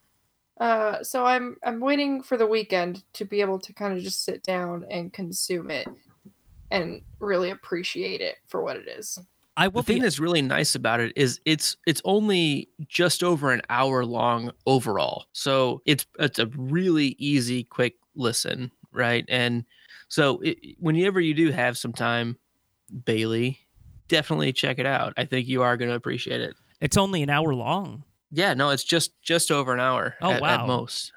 Uh, 0.61 1.03
so 1.03 1.25
I'm 1.25 1.57
I'm 1.65 1.81
waiting 1.81 2.23
for 2.23 2.37
the 2.37 2.47
weekend 2.47 3.03
to 3.15 3.25
be 3.25 3.41
able 3.41 3.59
to 3.59 3.73
kind 3.73 3.97
of 3.97 4.03
just 4.03 4.25
sit 4.25 4.43
down 4.45 4.87
and 4.91 5.13
consume 5.13 5.71
it 5.71 5.89
and 6.71 7.03
really 7.19 7.51
appreciate 7.51 8.21
it 8.21 8.37
for 8.47 8.63
what 8.63 8.77
it 8.77 8.89
is. 8.89 9.19
I 9.57 9.69
will 9.69 9.83
the 9.83 9.87
thing 9.87 9.97
be 9.99 10.03
that's 10.03 10.19
really 10.19 10.43
nice 10.43 10.75
about 10.75 11.01
it 11.01 11.13
is 11.17 11.41
it's 11.45 11.77
it's 11.87 12.03
only 12.05 12.69
just 12.89 13.23
over 13.23 13.53
an 13.53 13.63
hour 13.71 14.05
long 14.05 14.51
overall 14.67 15.27
so 15.33 15.81
it's 15.87 16.07
it's 16.19 16.39
a 16.39 16.47
really 16.57 17.15
easy 17.19 17.63
quick 17.65 17.95
listen 18.17 18.71
right 18.93 19.25
and 19.29 19.65
so 20.09 20.41
it, 20.41 20.59
whenever 20.79 21.21
you 21.21 21.35
do 21.35 21.51
have 21.53 21.79
some 21.79 21.93
time 21.93 22.37
bailey 23.05 23.59
definitely 24.09 24.53
check 24.53 24.79
it 24.79 24.87
out 24.87 25.13
i 25.17 25.25
think 25.25 25.47
you 25.49 25.63
are 25.63 25.77
going 25.77 25.89
to 25.91 25.97
appreciate 25.97 26.41
it 26.41 26.55
it's 26.81 26.97
only 26.97 27.23
an 27.23 27.31
hour 27.31 27.55
long. 27.55 28.03
yeah 28.31 28.55
no 28.55 28.71
it's 28.71 28.85
just 28.85 29.13
just 29.23 29.51
over 29.51 29.73
an 29.73 29.81
hour 29.81 30.15
Oh, 30.21 30.33
at, 30.33 30.41
wow. 30.43 30.63
at 30.63 30.67
most 30.67 31.13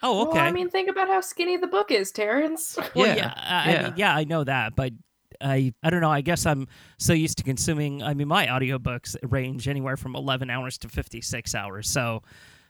Oh, 0.00 0.28
okay. 0.28 0.38
Well, 0.38 0.46
I 0.46 0.52
mean, 0.52 0.70
think 0.70 0.88
about 0.88 1.08
how 1.08 1.20
skinny 1.20 1.56
the 1.56 1.66
book 1.66 1.90
is, 1.90 2.12
Terrance. 2.12 2.78
Well, 2.94 3.04
Yeah, 3.08 3.16
yeah, 3.16 3.32
I, 3.36 3.72
I 3.74 3.82
mean, 3.82 3.92
yeah, 3.96 4.14
I 4.14 4.22
know 4.22 4.44
that, 4.44 4.76
but 4.76 4.92
I, 5.40 5.72
I 5.82 5.90
don't 5.90 6.00
know. 6.00 6.10
I 6.10 6.20
guess 6.20 6.46
I'm 6.46 6.66
so 6.98 7.12
used 7.12 7.38
to 7.38 7.44
consuming. 7.44 8.02
I 8.02 8.14
mean, 8.14 8.28
my 8.28 8.46
audiobooks 8.46 9.16
range 9.22 9.68
anywhere 9.68 9.96
from 9.96 10.16
11 10.16 10.50
hours 10.50 10.78
to 10.78 10.88
56 10.88 11.54
hours. 11.54 11.88
So 11.88 12.22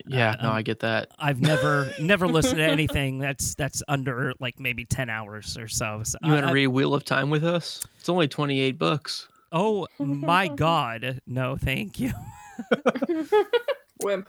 yeah 0.07 0.37
Uh, 0.39 0.43
no 0.45 0.49
um, 0.51 0.55
i 0.55 0.63
get 0.63 0.79
that 0.79 1.11
I've 1.19 1.41
never, 1.41 1.91
never 2.01 2.29
listened 2.29 2.59
to 2.59 2.63
anything 2.65 3.19
that's 3.19 3.57
that's 3.57 3.83
under 3.89 4.33
like 4.39 4.61
maybe 4.61 4.85
10 4.85 5.11
hours 5.11 5.59
or 5.59 5.67
so. 5.67 6.03
so 6.05 6.17
you 6.23 6.31
want 6.31 6.45
I- 6.45 6.47
to 6.47 6.51
I- 6.51 6.53
read 6.53 6.67
wheel 6.69 6.95
of 6.95 7.05
time 7.05 7.31
with 7.31 7.43
us 7.45 7.85
it's 7.99 8.09
only 8.09 8.29
28 8.29 8.79
books 8.79 9.27
Oh 9.51 9.87
my 9.99 10.47
God! 10.67 11.21
No, 11.27 11.57
thank 11.57 11.99
you. 11.99 12.13
Wimp. 14.03 14.29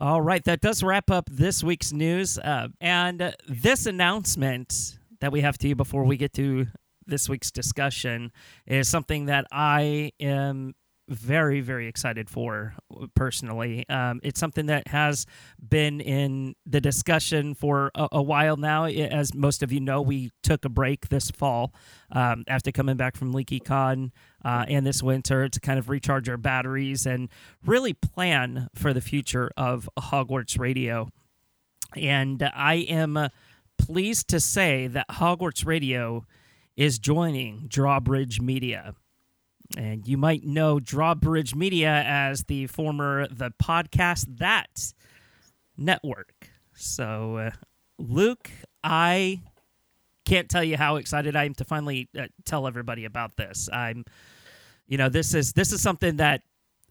All 0.00 0.20
right, 0.20 0.42
that 0.44 0.60
does 0.60 0.82
wrap 0.82 1.10
up 1.10 1.28
this 1.30 1.62
week's 1.64 1.92
news. 1.92 2.38
Uh, 2.38 2.68
and 2.80 3.20
uh, 3.22 3.32
this 3.48 3.86
announcement 3.86 4.98
that 5.20 5.32
we 5.32 5.40
have 5.40 5.58
to 5.58 5.68
you 5.68 5.74
before 5.74 6.04
we 6.04 6.16
get 6.16 6.32
to 6.34 6.66
this 7.08 7.28
week's 7.28 7.50
discussion 7.50 8.32
is 8.66 8.88
something 8.88 9.26
that 9.26 9.46
I 9.50 10.12
am 10.20 10.74
very, 11.08 11.60
very 11.60 11.88
excited 11.88 12.28
for 12.28 12.74
personally. 13.14 13.88
Um, 13.88 14.20
it's 14.22 14.38
something 14.38 14.66
that 14.66 14.88
has 14.88 15.26
been 15.66 16.00
in 16.00 16.54
the 16.66 16.80
discussion 16.80 17.54
for 17.54 17.90
a, 17.94 18.08
a 18.12 18.22
while 18.22 18.56
now. 18.56 18.84
As 18.84 19.34
most 19.34 19.62
of 19.62 19.72
you 19.72 19.80
know, 19.80 20.02
we 20.02 20.30
took 20.42 20.64
a 20.64 20.68
break 20.68 21.08
this 21.08 21.30
fall 21.30 21.72
um, 22.12 22.44
after 22.46 22.70
coming 22.70 22.96
back 22.96 23.16
from 23.16 23.32
LeakyCon 23.32 24.10
uh, 24.44 24.66
and 24.68 24.86
this 24.86 25.02
winter 25.02 25.48
to 25.48 25.60
kind 25.60 25.78
of 25.78 25.88
recharge 25.88 26.28
our 26.28 26.36
batteries 26.36 27.06
and 27.06 27.30
really 27.64 27.94
plan 27.94 28.68
for 28.74 28.92
the 28.92 29.00
future 29.00 29.50
of 29.56 29.88
Hogwarts 29.98 30.58
Radio. 30.58 31.08
And 31.96 32.42
I 32.54 32.74
am 32.74 33.30
pleased 33.78 34.28
to 34.28 34.40
say 34.40 34.88
that 34.88 35.08
Hogwarts 35.08 35.64
Radio 35.64 36.26
is 36.78 37.00
joining 37.00 37.66
Drawbridge 37.66 38.40
Media. 38.40 38.94
And 39.76 40.06
you 40.06 40.16
might 40.16 40.44
know 40.44 40.78
Drawbridge 40.78 41.54
Media 41.56 42.04
as 42.06 42.44
the 42.44 42.68
former 42.68 43.26
The 43.26 43.50
Podcast 43.60 44.38
That 44.38 44.92
Network. 45.76 46.48
So, 46.74 47.36
uh, 47.36 47.50
Luke, 47.98 48.48
I 48.84 49.40
can't 50.24 50.48
tell 50.48 50.62
you 50.62 50.76
how 50.76 50.96
excited 50.96 51.34
I 51.34 51.44
am 51.44 51.54
to 51.54 51.64
finally 51.64 52.08
uh, 52.16 52.28
tell 52.44 52.68
everybody 52.68 53.04
about 53.04 53.36
this. 53.36 53.68
I'm, 53.72 54.04
you 54.86 54.98
know, 54.98 55.08
this 55.08 55.34
is 55.34 55.54
this 55.54 55.72
is 55.72 55.82
something 55.82 56.18
that 56.18 56.42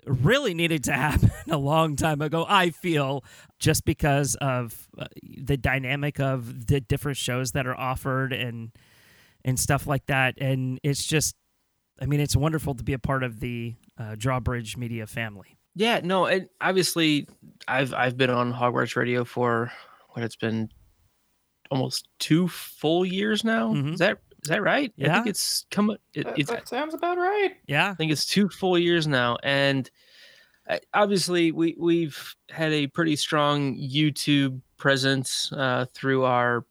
really 0.05 0.53
needed 0.53 0.83
to 0.83 0.93
happen 0.93 1.31
a 1.49 1.57
long 1.57 1.95
time 1.95 2.21
ago. 2.21 2.45
I 2.47 2.71
feel 2.71 3.23
just 3.57 3.85
because 3.85 4.35
of 4.35 4.89
uh, 4.99 5.05
the 5.23 5.55
dynamic 5.55 6.19
of 6.19 6.67
the 6.67 6.81
different 6.81 7.17
shows 7.17 7.53
that 7.53 7.65
are 7.65 7.79
offered 7.79 8.33
and 8.33 8.71
and 9.47 9.59
stuff 9.59 9.87
like 9.87 10.05
that. 10.05 10.35
And 10.39 10.79
it's 10.83 11.03
just, 11.05 11.35
I 11.99 12.05
mean, 12.05 12.19
it's 12.19 12.35
wonderful 12.35 12.75
to 12.75 12.83
be 12.83 12.93
a 12.93 12.99
part 12.99 13.23
of 13.23 13.39
the 13.39 13.73
uh, 13.97 14.13
Drawbridge 14.15 14.77
Media 14.77 15.07
family. 15.07 15.57
Yeah, 15.73 16.01
no, 16.03 16.25
and 16.25 16.47
obviously 16.61 17.27
I've 17.67 17.93
I've 17.93 18.17
been 18.17 18.29
on 18.31 18.51
Hogwarts 18.53 18.95
Radio 18.95 19.23
for 19.23 19.71
what 20.11 20.23
it's 20.23 20.35
been 20.35 20.69
almost 21.69 22.07
two 22.19 22.47
full 22.47 23.05
years 23.05 23.43
now. 23.43 23.73
Mhm. 23.73 23.93
Is 23.93 23.99
that 23.99 24.17
is 24.43 24.49
that 24.49 24.61
right? 24.63 24.89
I 24.99 25.01
Yeah. 25.03 25.13
think 25.15 25.27
it's 25.27 25.65
come 25.69 25.91
it, 26.13 26.23
That, 26.25 26.39
it's 26.39 26.49
that 26.49 26.67
sounds 26.67 26.93
about 26.95 27.17
right. 27.17 27.55
Yeah. 27.67 27.89
I 27.91 27.93
think 27.93 28.11
it's 28.11 28.25
two 28.25 28.49
full 28.49 28.77
years 28.79 29.05
now 29.07 29.37
and 29.43 29.89
uh, 30.69 30.77
obviously 30.93 31.51
we 31.51 31.75
we've 31.77 32.35
had 32.49 32.71
a 32.73 32.87
pretty 32.87 33.15
strong 33.15 33.75
YouTube 33.77 34.61
presence 34.77 35.51
uh, 35.53 35.85
through 35.93 36.23
our 36.23 36.65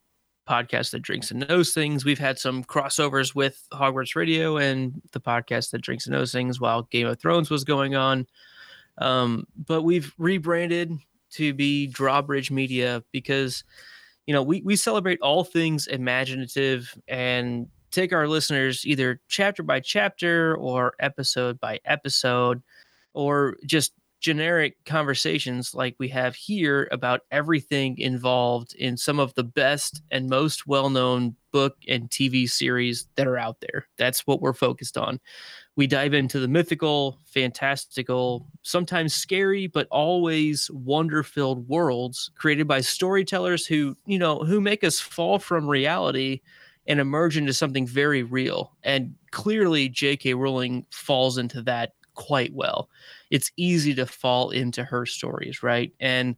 podcast 0.48 0.90
that 0.92 1.00
drinks 1.00 1.30
and 1.30 1.46
knows 1.48 1.74
things. 1.74 2.04
We've 2.04 2.18
had 2.18 2.38
some 2.38 2.64
crossovers 2.64 3.34
with 3.34 3.66
Hogwarts 3.72 4.14
Radio 4.14 4.56
and 4.56 5.00
the 5.12 5.20
podcast 5.20 5.70
that 5.70 5.82
drinks 5.82 6.06
and 6.06 6.14
knows 6.14 6.32
things 6.32 6.60
while 6.60 6.82
Game 6.82 7.06
of 7.06 7.20
Thrones 7.20 7.50
was 7.50 7.64
going 7.64 7.94
on. 7.94 8.26
Um, 8.98 9.46
but 9.56 9.82
we've 9.82 10.14
rebranded 10.18 10.96
to 11.32 11.52
be 11.52 11.86
Drawbridge 11.86 12.50
Media 12.50 13.02
because 13.12 13.64
you 14.26 14.32
know 14.32 14.42
we 14.42 14.62
we 14.62 14.76
celebrate 14.76 15.20
all 15.20 15.44
things 15.44 15.86
imaginative 15.86 16.96
and 17.08 17.68
take 17.90 18.12
our 18.12 18.28
listeners 18.28 18.86
either 18.86 19.20
chapter 19.28 19.62
by 19.62 19.80
chapter 19.80 20.56
or 20.56 20.94
episode 21.00 21.60
by 21.60 21.78
episode 21.84 22.62
or 23.14 23.56
just 23.66 23.92
generic 24.26 24.74
conversations 24.84 25.72
like 25.72 25.94
we 26.00 26.08
have 26.08 26.34
here 26.34 26.88
about 26.90 27.20
everything 27.30 27.96
involved 27.96 28.74
in 28.74 28.96
some 28.96 29.20
of 29.20 29.32
the 29.34 29.44
best 29.44 30.02
and 30.10 30.28
most 30.28 30.66
well-known 30.66 31.36
book 31.52 31.76
and 31.86 32.10
TV 32.10 32.50
series 32.50 33.06
that 33.14 33.28
are 33.28 33.38
out 33.38 33.60
there. 33.60 33.86
That's 33.98 34.26
what 34.26 34.40
we're 34.40 34.52
focused 34.52 34.98
on. 34.98 35.20
We 35.76 35.86
dive 35.86 36.12
into 36.12 36.40
the 36.40 36.48
mythical, 36.48 37.20
fantastical, 37.24 38.48
sometimes 38.62 39.14
scary 39.14 39.68
but 39.68 39.86
always 39.92 40.68
wonder-filled 40.72 41.68
worlds 41.68 42.32
created 42.36 42.66
by 42.66 42.80
storytellers 42.80 43.64
who, 43.64 43.96
you 44.06 44.18
know, 44.18 44.40
who 44.40 44.60
make 44.60 44.82
us 44.82 44.98
fall 44.98 45.38
from 45.38 45.68
reality 45.68 46.40
and 46.88 46.98
emerge 46.98 47.36
into 47.36 47.52
something 47.52 47.86
very 47.86 48.24
real. 48.24 48.72
And 48.82 49.14
clearly 49.30 49.88
J.K. 49.88 50.34
Rowling 50.34 50.84
falls 50.90 51.38
into 51.38 51.62
that 51.62 51.92
quite 52.14 52.52
well. 52.52 52.88
It's 53.30 53.50
easy 53.56 53.94
to 53.94 54.06
fall 54.06 54.50
into 54.50 54.84
her 54.84 55.06
stories, 55.06 55.62
right? 55.62 55.92
And 56.00 56.36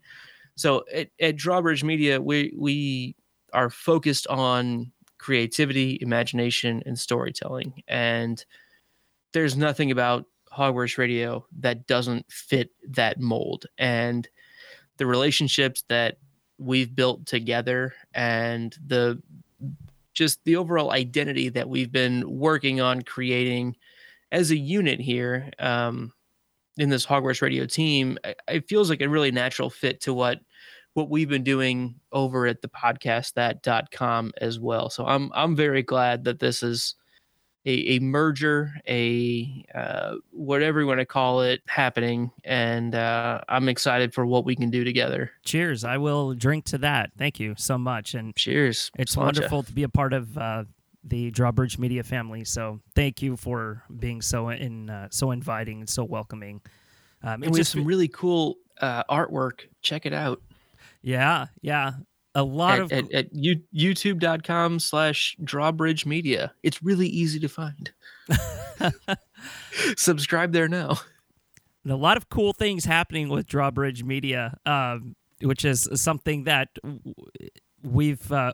so 0.56 0.84
at, 0.92 1.08
at 1.20 1.36
Drawbridge 1.36 1.84
Media, 1.84 2.20
we 2.20 2.52
we 2.56 3.14
are 3.52 3.70
focused 3.70 4.26
on 4.26 4.92
creativity, 5.18 5.98
imagination, 6.00 6.82
and 6.86 6.98
storytelling. 6.98 7.82
And 7.88 8.44
there's 9.32 9.56
nothing 9.56 9.90
about 9.90 10.26
Hogwarts 10.52 10.98
Radio 10.98 11.46
that 11.60 11.86
doesn't 11.86 12.30
fit 12.30 12.70
that 12.88 13.20
mold. 13.20 13.66
And 13.78 14.28
the 14.96 15.06
relationships 15.06 15.84
that 15.88 16.18
we've 16.58 16.94
built 16.94 17.26
together 17.26 17.94
and 18.14 18.76
the 18.84 19.22
just 20.12 20.42
the 20.44 20.56
overall 20.56 20.90
identity 20.90 21.48
that 21.48 21.68
we've 21.68 21.92
been 21.92 22.28
working 22.28 22.80
on 22.80 23.02
creating 23.02 23.76
as 24.32 24.50
a 24.50 24.56
unit 24.56 24.98
here 24.98 25.50
um, 25.60 26.12
in 26.78 26.88
this 26.88 27.04
Hogwarts 27.04 27.42
Radio 27.42 27.66
team, 27.66 28.18
it 28.48 28.68
feels 28.68 28.88
like 28.88 29.02
a 29.02 29.08
really 29.08 29.30
natural 29.30 29.70
fit 29.70 30.00
to 30.02 30.14
what 30.14 30.40
what 30.94 31.10
we've 31.10 31.28
been 31.28 31.44
doing 31.44 31.94
over 32.12 32.46
at 32.46 32.60
the 32.60 32.68
podcast 32.68 33.34
that.com 33.34 34.32
as 34.40 34.58
well. 34.58 34.90
So 34.90 35.06
I'm 35.06 35.30
I'm 35.34 35.54
very 35.54 35.82
glad 35.82 36.24
that 36.24 36.40
this 36.40 36.62
is 36.62 36.94
a, 37.66 37.96
a 37.96 37.98
merger, 37.98 38.72
a 38.88 39.64
uh, 39.74 40.14
whatever 40.30 40.80
you 40.80 40.86
want 40.86 41.00
to 41.00 41.06
call 41.06 41.42
it, 41.42 41.60
happening, 41.66 42.30
and 42.44 42.94
uh, 42.94 43.42
I'm 43.48 43.68
excited 43.68 44.14
for 44.14 44.24
what 44.24 44.44
we 44.44 44.56
can 44.56 44.70
do 44.70 44.84
together. 44.84 45.30
Cheers! 45.44 45.84
I 45.84 45.98
will 45.98 46.34
drink 46.34 46.64
to 46.66 46.78
that. 46.78 47.10
Thank 47.18 47.38
you 47.38 47.54
so 47.58 47.76
much, 47.76 48.14
and 48.14 48.34
cheers. 48.34 48.90
It's 48.96 49.16
wonderful 49.16 49.62
to 49.64 49.72
be 49.72 49.82
a 49.82 49.88
part 49.88 50.12
of 50.12 50.38
uh, 50.38 50.64
the 51.08 51.30
Drawbridge 51.30 51.78
Media 51.78 52.02
family. 52.02 52.44
So 52.44 52.80
thank 52.94 53.22
you 53.22 53.36
for 53.36 53.82
being 53.98 54.22
so 54.22 54.48
in 54.50 54.90
uh, 54.90 55.08
so 55.10 55.30
inviting 55.30 55.80
and 55.80 55.88
so 55.88 56.04
welcoming. 56.04 56.60
Um, 57.22 57.42
and 57.42 57.52
we 57.52 57.58
have 57.58 57.66
some 57.66 57.84
really 57.84 58.08
cool 58.08 58.56
uh, 58.80 59.04
artwork. 59.04 59.60
Check 59.82 60.06
it 60.06 60.12
out. 60.12 60.40
Yeah, 61.02 61.46
yeah 61.62 61.92
a 62.34 62.42
lot 62.42 62.78
at, 62.78 62.84
of 62.84 62.92
at, 62.92 63.12
at 63.12 63.26
you, 63.32 63.60
youtube.com 63.74 64.78
slash 64.78 65.36
drawbridge 65.42 66.06
media 66.06 66.52
it's 66.62 66.82
really 66.82 67.08
easy 67.08 67.40
to 67.40 67.48
find 67.48 67.92
subscribe 69.96 70.52
there 70.52 70.68
now 70.68 70.96
And 71.84 71.92
a 71.92 71.96
lot 71.96 72.16
of 72.16 72.28
cool 72.28 72.52
things 72.52 72.84
happening 72.84 73.28
with 73.28 73.46
drawbridge 73.46 74.04
media 74.04 74.56
um, 74.66 75.16
which 75.40 75.64
is 75.64 75.88
something 75.94 76.44
that 76.44 76.68
we've 77.82 78.32
uh, 78.32 78.52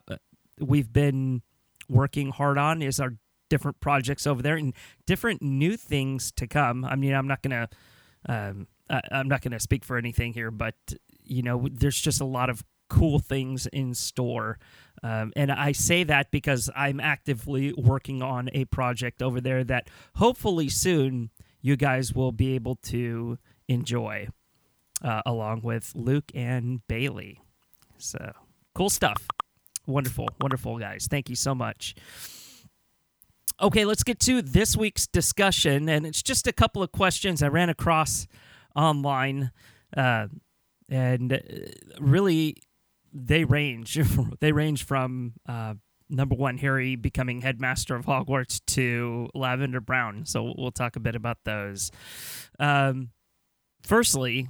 we've 0.60 0.92
been 0.92 1.42
working 1.88 2.30
hard 2.30 2.58
on 2.58 2.82
is 2.82 3.00
our 3.00 3.14
different 3.50 3.78
projects 3.80 4.26
over 4.26 4.42
there 4.42 4.56
and 4.56 4.74
different 5.06 5.42
new 5.42 5.76
things 5.76 6.32
to 6.32 6.46
come 6.46 6.84
i 6.84 6.96
mean 6.96 7.14
i'm 7.14 7.28
not 7.28 7.42
gonna 7.42 7.68
um, 8.28 8.66
I, 8.88 9.00
i'm 9.12 9.28
not 9.28 9.42
gonna 9.42 9.60
speak 9.60 9.84
for 9.84 9.96
anything 9.96 10.32
here 10.32 10.50
but 10.50 10.74
you 11.22 11.42
know 11.42 11.68
there's 11.70 12.00
just 12.00 12.20
a 12.20 12.24
lot 12.24 12.50
of 12.50 12.64
cool 12.88 13.18
things 13.18 13.66
in 13.66 13.94
store. 13.94 14.58
Um, 15.02 15.32
and 15.36 15.50
I 15.50 15.72
say 15.72 16.04
that 16.04 16.30
because 16.30 16.70
I'm 16.74 17.00
actively 17.00 17.72
working 17.76 18.22
on 18.22 18.48
a 18.52 18.64
project 18.66 19.22
over 19.22 19.40
there 19.40 19.64
that 19.64 19.88
hopefully 20.16 20.68
soon 20.68 21.30
you 21.60 21.76
guys 21.76 22.14
will 22.14 22.32
be 22.32 22.54
able 22.54 22.76
to 22.76 23.38
enjoy 23.68 24.28
uh, 25.02 25.22
along 25.26 25.62
with 25.62 25.92
Luke 25.94 26.30
and 26.34 26.86
Bailey. 26.88 27.40
So 27.98 28.32
cool 28.74 28.90
stuff. 28.90 29.26
Wonderful, 29.86 30.28
wonderful, 30.40 30.78
guys. 30.78 31.06
Thank 31.10 31.28
you 31.28 31.36
so 31.36 31.54
much. 31.54 31.94
Okay, 33.60 33.84
let's 33.84 34.02
get 34.02 34.18
to 34.20 34.42
this 34.42 34.76
week's 34.76 35.06
discussion. 35.06 35.88
And 35.88 36.06
it's 36.06 36.22
just 36.22 36.46
a 36.46 36.52
couple 36.52 36.82
of 36.82 36.90
questions 36.90 37.42
I 37.42 37.48
ran 37.48 37.68
across 37.68 38.26
online. 38.74 39.52
Uh, 39.96 40.26
and 40.88 41.32
uh, 41.32 41.38
really 42.00 42.56
they 43.12 43.44
range. 43.44 43.98
they 44.40 44.52
range 44.52 44.84
from 44.84 45.34
uh, 45.48 45.74
number 46.10 46.34
one 46.34 46.58
Harry 46.58 46.96
becoming 46.96 47.42
headmaster 47.42 47.94
of 47.94 48.06
Hogwarts 48.06 48.60
to 48.68 49.28
Lavender 49.34 49.80
Brown. 49.80 50.24
So 50.26 50.52
we'll 50.56 50.72
talk 50.72 50.96
a 50.96 51.00
bit 51.00 51.14
about 51.14 51.38
those. 51.44 51.90
Um, 52.58 53.10
firstly, 53.82 54.48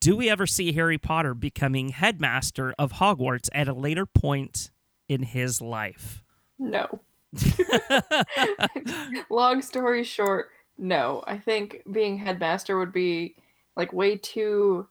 do 0.00 0.16
we 0.16 0.28
ever 0.30 0.46
see 0.46 0.72
Harry 0.72 0.98
Potter 0.98 1.34
becoming 1.34 1.90
headmaster 1.90 2.74
of 2.78 2.94
Hogwarts 2.94 3.48
at 3.52 3.68
a 3.68 3.72
later 3.72 4.06
point 4.06 4.70
in 5.08 5.22
his 5.22 5.60
life? 5.60 6.22
No. 6.58 7.00
Long 9.30 9.62
story 9.62 10.04
short, 10.04 10.48
no. 10.78 11.22
I 11.26 11.38
think 11.38 11.82
being 11.90 12.18
headmaster 12.18 12.78
would 12.78 12.92
be 12.92 13.36
like 13.76 13.92
way 13.92 14.16
too 14.16 14.88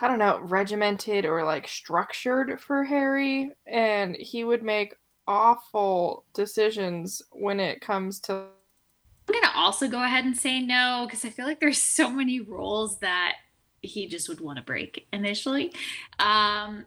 I 0.00 0.08
don't 0.08 0.18
know, 0.18 0.40
regimented 0.40 1.24
or 1.24 1.44
like 1.44 1.68
structured 1.68 2.60
for 2.60 2.84
Harry, 2.84 3.52
and 3.66 4.16
he 4.16 4.44
would 4.44 4.62
make 4.62 4.94
awful 5.26 6.24
decisions 6.34 7.22
when 7.32 7.60
it 7.60 7.80
comes 7.80 8.20
to. 8.20 8.32
I'm 9.28 9.34
gonna 9.34 9.52
also 9.54 9.86
go 9.86 10.02
ahead 10.02 10.24
and 10.24 10.36
say 10.36 10.60
no 10.60 11.04
because 11.06 11.24
I 11.24 11.30
feel 11.30 11.46
like 11.46 11.60
there's 11.60 11.78
so 11.80 12.10
many 12.10 12.40
roles 12.40 12.98
that 12.98 13.34
he 13.82 14.06
just 14.06 14.28
would 14.28 14.40
want 14.40 14.58
to 14.58 14.64
break 14.64 15.06
initially. 15.12 15.72
Um, 16.18 16.84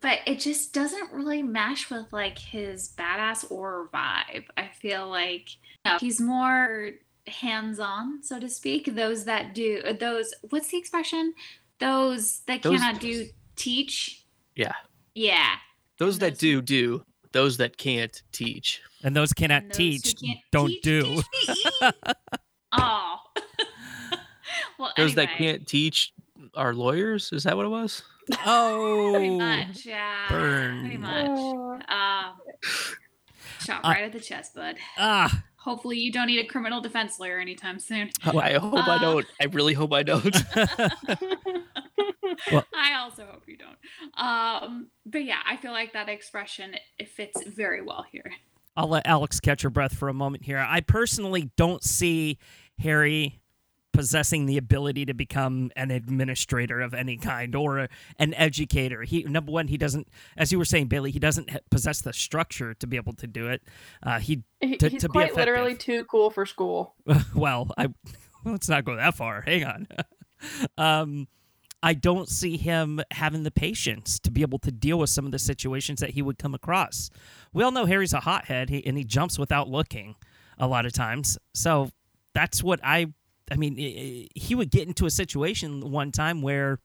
but 0.00 0.18
it 0.26 0.40
just 0.40 0.72
doesn't 0.72 1.12
really 1.12 1.42
mesh 1.42 1.90
with 1.90 2.06
like 2.12 2.38
his 2.38 2.92
badass 2.96 3.50
or 3.50 3.88
vibe. 3.92 4.44
I 4.56 4.68
feel 4.80 5.08
like 5.08 5.54
you 5.54 5.92
know, 5.92 5.98
he's 5.98 6.20
more 6.20 6.90
hands-on, 7.26 8.22
so 8.22 8.40
to 8.40 8.48
speak. 8.48 8.94
Those 8.94 9.24
that 9.24 9.54
do 9.54 9.82
those. 9.98 10.34
What's 10.50 10.68
the 10.68 10.78
expression? 10.78 11.34
Those 11.78 12.40
that 12.46 12.62
those, 12.62 12.78
cannot 12.78 13.00
do 13.00 13.26
teach. 13.56 14.24
Yeah. 14.54 14.72
Yeah. 15.14 15.54
Those, 15.98 16.18
that 16.18 16.38
do 16.38 16.62
do. 16.62 17.02
Those 17.32 17.56
that 17.58 17.76
can't 17.76 18.22
teach. 18.32 18.82
And 19.02 19.14
those 19.14 19.32
cannot 19.32 19.62
and 19.62 19.70
those 19.70 19.76
teach 19.76 20.14
don't 20.52 20.68
teach, 20.68 20.82
do. 20.82 21.22
Teach 21.44 21.66
oh. 22.72 23.16
well, 24.78 24.92
those 24.96 25.12
anyway. 25.12 25.26
that 25.26 25.38
can't 25.38 25.66
teach 25.66 26.12
are 26.54 26.74
lawyers. 26.74 27.30
Is 27.32 27.44
that 27.44 27.56
what 27.56 27.66
it 27.66 27.70
was? 27.70 28.02
Oh, 28.44 29.12
pretty 29.14 29.38
much. 29.38 29.86
Yeah. 29.86 30.28
Burn. 30.28 30.80
Pretty 30.80 30.96
much. 30.96 31.80
Uh, 31.88 32.32
shot 33.60 33.84
right 33.84 34.02
uh, 34.02 34.06
at 34.06 34.12
the 34.12 34.18
chest, 34.18 34.56
bud. 34.56 34.74
Ah 34.98 35.44
hopefully 35.66 35.98
you 35.98 36.12
don't 36.12 36.28
need 36.28 36.38
a 36.38 36.46
criminal 36.46 36.80
defense 36.80 37.18
lawyer 37.18 37.38
anytime 37.38 37.80
soon. 37.80 38.08
Well, 38.24 38.38
I 38.42 38.54
hope 38.54 38.74
uh, 38.74 38.90
I 38.90 38.98
don't. 39.00 39.26
I 39.40 39.46
really 39.46 39.74
hope 39.74 39.92
I 39.92 40.04
don't. 40.04 40.34
well, 42.52 42.64
I 42.74 42.94
also 43.00 43.26
hope 43.26 43.42
you 43.46 43.58
don't. 43.58 43.76
Um, 44.16 44.86
but 45.04 45.24
yeah, 45.24 45.40
I 45.46 45.56
feel 45.56 45.72
like 45.72 45.92
that 45.92 46.08
expression 46.08 46.76
it 46.98 47.08
fits 47.08 47.42
very 47.44 47.82
well 47.82 48.06
here. 48.10 48.32
I'll 48.76 48.88
let 48.88 49.06
Alex 49.06 49.40
catch 49.40 49.62
her 49.62 49.70
breath 49.70 49.94
for 49.96 50.08
a 50.08 50.14
moment 50.14 50.44
here. 50.44 50.58
I 50.58 50.80
personally 50.82 51.50
don't 51.56 51.82
see 51.82 52.38
Harry 52.78 53.40
possessing 53.96 54.44
the 54.44 54.58
ability 54.58 55.06
to 55.06 55.14
become 55.14 55.70
an 55.74 55.90
administrator 55.90 56.82
of 56.82 56.92
any 56.92 57.16
kind 57.16 57.54
or 57.54 57.78
a, 57.78 57.88
an 58.18 58.34
educator. 58.34 59.02
He 59.02 59.22
number 59.22 59.50
one, 59.50 59.68
he 59.68 59.78
doesn't, 59.78 60.06
as 60.36 60.52
you 60.52 60.58
were 60.58 60.66
saying, 60.66 60.88
Bailey, 60.88 61.10
he 61.10 61.18
doesn't 61.18 61.50
possess 61.70 62.02
the 62.02 62.12
structure 62.12 62.74
to 62.74 62.86
be 62.86 62.96
able 62.96 63.14
to 63.14 63.26
do 63.26 63.48
it. 63.48 63.62
Uh, 64.02 64.18
he, 64.18 64.42
to, 64.78 64.88
he's 64.90 65.00
to 65.00 65.08
quite 65.08 65.34
literally 65.34 65.74
too 65.74 66.04
cool 66.04 66.28
for 66.28 66.44
school. 66.44 66.94
well, 67.34 67.70
I 67.78 67.88
let's 68.44 68.68
not 68.68 68.84
go 68.84 68.96
that 68.96 69.14
far. 69.14 69.40
Hang 69.40 69.64
on. 69.64 69.88
um, 70.78 71.28
I 71.82 71.94
don't 71.94 72.28
see 72.28 72.58
him 72.58 73.00
having 73.12 73.44
the 73.44 73.50
patience 73.50 74.18
to 74.20 74.30
be 74.30 74.42
able 74.42 74.58
to 74.60 74.70
deal 74.70 74.98
with 74.98 75.08
some 75.08 75.24
of 75.24 75.32
the 75.32 75.38
situations 75.38 76.00
that 76.00 76.10
he 76.10 76.20
would 76.20 76.38
come 76.38 76.54
across. 76.54 77.08
We 77.54 77.62
all 77.62 77.70
know 77.70 77.86
Harry's 77.86 78.12
a 78.12 78.20
hothead, 78.20 78.68
he, 78.68 78.84
and 78.86 78.98
he 78.98 79.04
jumps 79.04 79.38
without 79.38 79.70
looking 79.70 80.16
a 80.58 80.66
lot 80.66 80.84
of 80.84 80.92
times. 80.92 81.38
So 81.54 81.90
that's 82.34 82.62
what 82.62 82.80
I 82.82 83.14
I 83.50 83.56
mean, 83.56 83.76
he 84.34 84.54
would 84.54 84.70
get 84.70 84.88
into 84.88 85.06
a 85.06 85.10
situation 85.10 85.90
one 85.90 86.10
time 86.12 86.42
where 86.42 86.80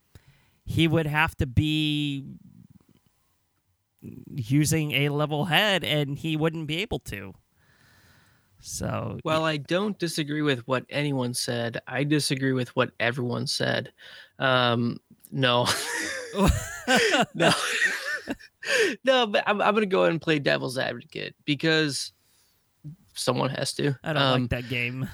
he 0.65 0.87
would 0.87 1.07
have 1.07 1.35
to 1.37 1.47
be 1.47 2.25
using 4.01 4.91
a 4.93 5.09
level 5.09 5.45
head 5.45 5.83
and 5.83 6.17
he 6.17 6.37
wouldn't 6.37 6.67
be 6.67 6.77
able 6.77 6.99
to. 6.99 7.33
So, 8.59 9.19
well, 9.23 9.43
I 9.43 9.57
don't 9.57 9.97
disagree 9.97 10.43
with 10.43 10.59
what 10.67 10.85
anyone 10.89 11.33
said. 11.33 11.81
I 11.87 12.03
disagree 12.03 12.53
with 12.53 12.75
what 12.75 12.91
everyone 12.99 13.47
said. 13.47 13.91
Um, 14.37 14.99
no, 15.31 15.67
no, 17.33 17.51
no, 19.03 19.27
but 19.27 19.43
I'm, 19.47 19.61
I'm 19.61 19.73
going 19.73 19.81
to 19.81 19.87
go 19.87 20.01
ahead 20.01 20.11
and 20.11 20.21
play 20.21 20.37
devil's 20.37 20.77
advocate 20.77 21.35
because 21.45 22.11
someone 23.15 23.49
has 23.49 23.73
to. 23.73 23.97
I 24.03 24.13
don't 24.13 24.21
um, 24.21 24.41
like 24.41 24.49
that 24.51 24.69
game. 24.69 25.09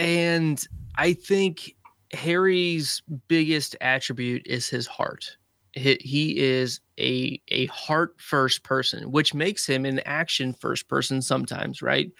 And 0.00 0.66
I 0.96 1.12
think 1.12 1.76
Harry's 2.14 3.02
biggest 3.28 3.76
attribute 3.82 4.46
is 4.46 4.66
his 4.66 4.86
heart. 4.86 5.36
He, 5.72 5.98
he 6.00 6.38
is 6.38 6.80
a 6.98 7.40
a 7.48 7.66
heart 7.66 8.14
first 8.16 8.64
person, 8.64 9.12
which 9.12 9.34
makes 9.34 9.66
him 9.66 9.84
an 9.84 10.00
action 10.06 10.54
first 10.54 10.88
person 10.88 11.20
sometimes, 11.20 11.82
right? 11.82 12.10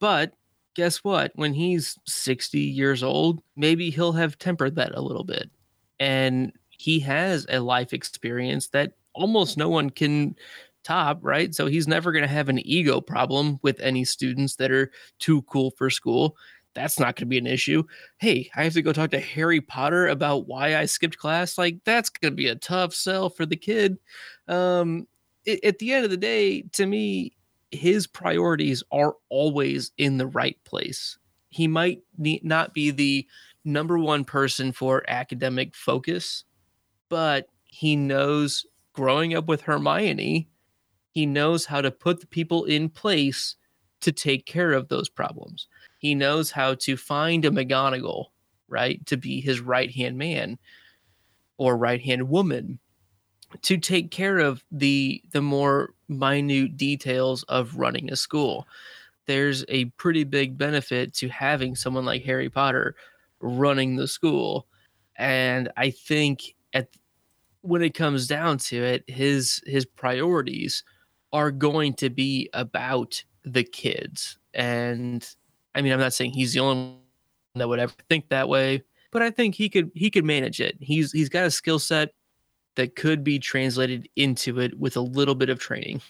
But 0.00 0.32
guess 0.74 1.04
what? 1.04 1.30
When 1.34 1.52
he's 1.52 1.98
60 2.06 2.58
years 2.58 3.02
old, 3.02 3.42
maybe 3.54 3.90
he'll 3.90 4.12
have 4.12 4.38
tempered 4.38 4.74
that 4.76 4.94
a 4.94 5.02
little 5.02 5.24
bit. 5.24 5.50
And 6.00 6.52
he 6.70 6.98
has 7.00 7.46
a 7.50 7.60
life 7.60 7.92
experience 7.92 8.68
that 8.68 8.92
almost 9.14 9.58
no 9.58 9.68
one 9.68 9.90
can 9.90 10.36
top, 10.84 11.18
right? 11.20 11.54
So 11.54 11.66
he's 11.66 11.88
never 11.88 12.12
going 12.12 12.22
to 12.22 12.28
have 12.28 12.48
an 12.48 12.66
ego 12.66 13.00
problem 13.00 13.58
with 13.62 13.78
any 13.80 14.04
students 14.04 14.56
that 14.56 14.70
are 14.70 14.90
too 15.18 15.42
cool 15.42 15.72
for 15.72 15.90
school 15.90 16.36
that's 16.76 17.00
not 17.00 17.16
going 17.16 17.22
to 17.22 17.26
be 17.26 17.38
an 17.38 17.46
issue. 17.46 17.82
Hey, 18.18 18.50
I 18.54 18.62
have 18.62 18.74
to 18.74 18.82
go 18.82 18.92
talk 18.92 19.10
to 19.10 19.18
Harry 19.18 19.60
Potter 19.60 20.06
about 20.06 20.46
why 20.46 20.76
I 20.76 20.84
skipped 20.84 21.18
class. 21.18 21.58
Like, 21.58 21.78
that's 21.84 22.10
going 22.10 22.32
to 22.32 22.36
be 22.36 22.48
a 22.48 22.54
tough 22.54 22.94
sell 22.94 23.30
for 23.30 23.46
the 23.46 23.56
kid. 23.56 23.98
Um, 24.46 25.08
it, 25.44 25.64
at 25.64 25.78
the 25.78 25.92
end 25.92 26.04
of 26.04 26.10
the 26.10 26.16
day, 26.16 26.62
to 26.72 26.86
me, 26.86 27.32
his 27.70 28.06
priorities 28.06 28.84
are 28.92 29.16
always 29.30 29.90
in 29.98 30.18
the 30.18 30.26
right 30.26 30.62
place. 30.64 31.18
He 31.48 31.66
might 31.66 32.02
not 32.18 32.74
be 32.74 32.90
the 32.90 33.26
number 33.64 33.98
one 33.98 34.24
person 34.24 34.70
for 34.70 35.02
academic 35.08 35.74
focus, 35.74 36.44
but 37.08 37.48
he 37.64 37.96
knows 37.96 38.66
growing 38.92 39.34
up 39.34 39.48
with 39.48 39.62
Hermione, 39.62 40.48
he 41.10 41.26
knows 41.26 41.64
how 41.64 41.80
to 41.80 41.90
put 41.90 42.20
the 42.20 42.26
people 42.26 42.64
in 42.64 42.88
place 42.88 43.56
to 44.00 44.12
take 44.12 44.46
care 44.46 44.72
of 44.72 44.88
those 44.88 45.08
problems. 45.08 45.68
He 45.98 46.14
knows 46.14 46.50
how 46.50 46.74
to 46.74 46.96
find 46.96 47.44
a 47.44 47.50
McGonagall, 47.50 48.26
right, 48.68 49.04
to 49.06 49.16
be 49.16 49.40
his 49.40 49.60
right 49.60 49.90
hand 49.90 50.18
man 50.18 50.58
or 51.58 51.76
right 51.76 52.00
hand 52.00 52.28
woman 52.28 52.78
to 53.62 53.78
take 53.78 54.10
care 54.10 54.38
of 54.38 54.64
the 54.70 55.22
the 55.32 55.42
more 55.42 55.94
minute 56.08 56.76
details 56.76 57.42
of 57.44 57.76
running 57.76 58.10
a 58.10 58.16
school. 58.16 58.66
There's 59.26 59.64
a 59.68 59.86
pretty 59.96 60.24
big 60.24 60.56
benefit 60.56 61.14
to 61.14 61.28
having 61.28 61.74
someone 61.74 62.04
like 62.04 62.24
Harry 62.24 62.48
Potter 62.48 62.94
running 63.40 63.96
the 63.96 64.08
school. 64.08 64.66
And 65.16 65.70
I 65.76 65.90
think 65.90 66.54
at 66.72 66.88
when 67.62 67.82
it 67.82 67.94
comes 67.94 68.26
down 68.26 68.58
to 68.58 68.82
it, 68.82 69.04
his 69.08 69.60
his 69.66 69.84
priorities 69.84 70.84
are 71.32 71.50
going 71.50 71.94
to 71.94 72.10
be 72.10 72.48
about 72.52 73.22
the 73.44 73.64
kids. 73.64 74.38
And 74.54 75.28
I 75.76 75.82
mean, 75.82 75.92
I'm 75.92 76.00
not 76.00 76.14
saying 76.14 76.32
he's 76.32 76.54
the 76.54 76.60
only 76.60 76.84
one 76.84 76.98
that 77.54 77.68
would 77.68 77.78
ever 77.78 77.92
think 78.08 78.30
that 78.30 78.48
way, 78.48 78.82
but 79.12 79.22
I 79.22 79.30
think 79.30 79.54
he 79.54 79.68
could 79.68 79.90
he 79.94 80.10
could 80.10 80.24
manage 80.24 80.60
it. 80.60 80.76
He's 80.80 81.12
he's 81.12 81.28
got 81.28 81.44
a 81.44 81.50
skill 81.50 81.78
set 81.78 82.10
that 82.74 82.96
could 82.96 83.22
be 83.22 83.38
translated 83.38 84.08
into 84.16 84.58
it 84.60 84.78
with 84.78 84.96
a 84.96 85.00
little 85.00 85.34
bit 85.34 85.50
of 85.50 85.58
training. 85.58 86.00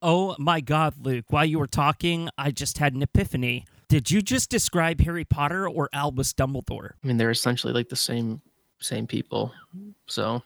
Oh 0.00 0.34
my 0.38 0.60
God, 0.60 0.94
Luke! 1.00 1.26
While 1.28 1.44
you 1.44 1.58
were 1.58 1.66
talking, 1.66 2.28
I 2.38 2.52
just 2.52 2.78
had 2.78 2.94
an 2.94 3.02
epiphany. 3.02 3.66
Did 3.88 4.10
you 4.10 4.22
just 4.22 4.48
describe 4.48 5.00
Harry 5.00 5.24
Potter 5.24 5.68
or 5.68 5.88
Albus 5.92 6.32
Dumbledore? 6.32 6.92
I 7.02 7.06
mean, 7.06 7.18
they're 7.18 7.30
essentially 7.30 7.72
like 7.72 7.88
the 7.88 7.96
same 7.96 8.40
same 8.80 9.06
people. 9.06 9.52
So 10.06 10.42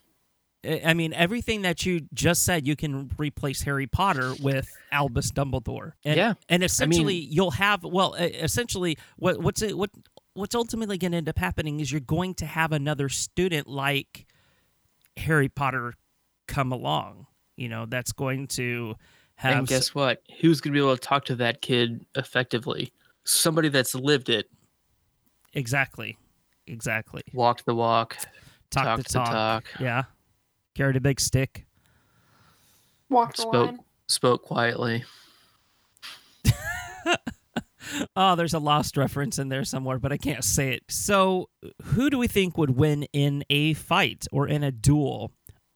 I 0.85 0.95
mean, 0.95 1.13
everything 1.13 1.63
that 1.63 1.85
you 1.87 2.03
just 2.15 2.43
said, 2.45 2.67
you 2.67 2.77
can 2.77 3.11
replace 3.19 3.63
Harry 3.63 3.87
Potter 3.87 4.35
with 4.41 4.69
Albus 4.93 5.31
Dumbledore. 5.33 5.93
And, 6.05 6.17
Yeah. 6.17 6.35
and 6.49 6.63
essentially, 6.63 7.21
mean- 7.21 7.29
you'll 7.31 7.51
have 7.53 7.85
well, 7.85 8.15
essentially, 8.15 8.99
what 9.17 9.41
what's 9.41 9.63
it 9.63 9.77
what 9.77 9.91
what's 10.35 10.55
ultimately 10.55 10.99
going 10.99 11.13
to 11.13 11.19
end 11.19 11.29
up 11.29 11.39
happening 11.39 11.81
is 11.81 11.91
you're 11.91 12.01
going 12.01 12.35
to 12.35 12.47
have 12.47 12.73
another 12.73 13.09
student 13.09 13.67
like 13.67 14.27
Harry 15.17 15.49
Potter 15.49 15.95
come 16.47 16.73
along. 16.73 17.27
You 17.57 17.69
know, 17.71 17.87
that's 17.87 18.13
going 18.13 18.49
to 18.49 18.97
have 19.37 19.59
and 19.59 19.67
guess 19.69 19.95
what? 19.95 20.23
Who's 20.41 20.61
going 20.61 20.73
to 20.75 20.79
be 20.79 20.85
able 20.85 20.97
to 20.97 21.01
talk 21.01 21.25
to 21.27 21.37
that 21.37 21.63
kid 21.63 22.05
effectively? 22.17 22.93
Somebody 23.25 23.69
that's 23.71 23.95
lived 23.95 24.29
it, 24.29 24.51
exactly, 25.55 26.17
exactly. 26.67 27.23
walked 27.33 27.65
the 27.67 27.75
walk, 27.75 28.17
Talk, 28.71 28.85
talk 28.85 28.99
the 28.99 29.05
talk. 29.05 29.31
talk, 29.31 29.65
Yeah, 29.81 30.05
carried 30.77 30.97
a 30.97 31.01
big 31.01 31.19
stick. 31.21 31.65
Walk 33.09 33.35
the 33.37 33.43
spoke 33.43 33.67
line. 33.67 33.79
spoke 34.09 34.43
quietly. 34.43 35.05
Oh, 38.17 38.35
there's 38.37 38.55
a 38.55 38.59
lost 38.59 38.97
reference 38.97 39.39
in 39.39 39.49
there 39.49 39.65
somewhere, 39.65 39.99
but 39.99 40.13
I 40.13 40.17
can't 40.17 40.45
say 40.45 40.71
it. 40.75 40.83
So, 40.89 41.49
who 41.85 42.11
do 42.11 42.19
we 42.19 42.27
think 42.27 42.59
would 42.59 42.77
win 42.77 43.05
in 43.13 43.45
a 43.49 43.75
fight 43.75 44.27
or 44.33 44.49
in 44.49 44.63
a 44.65 44.73
duel? 44.73 45.31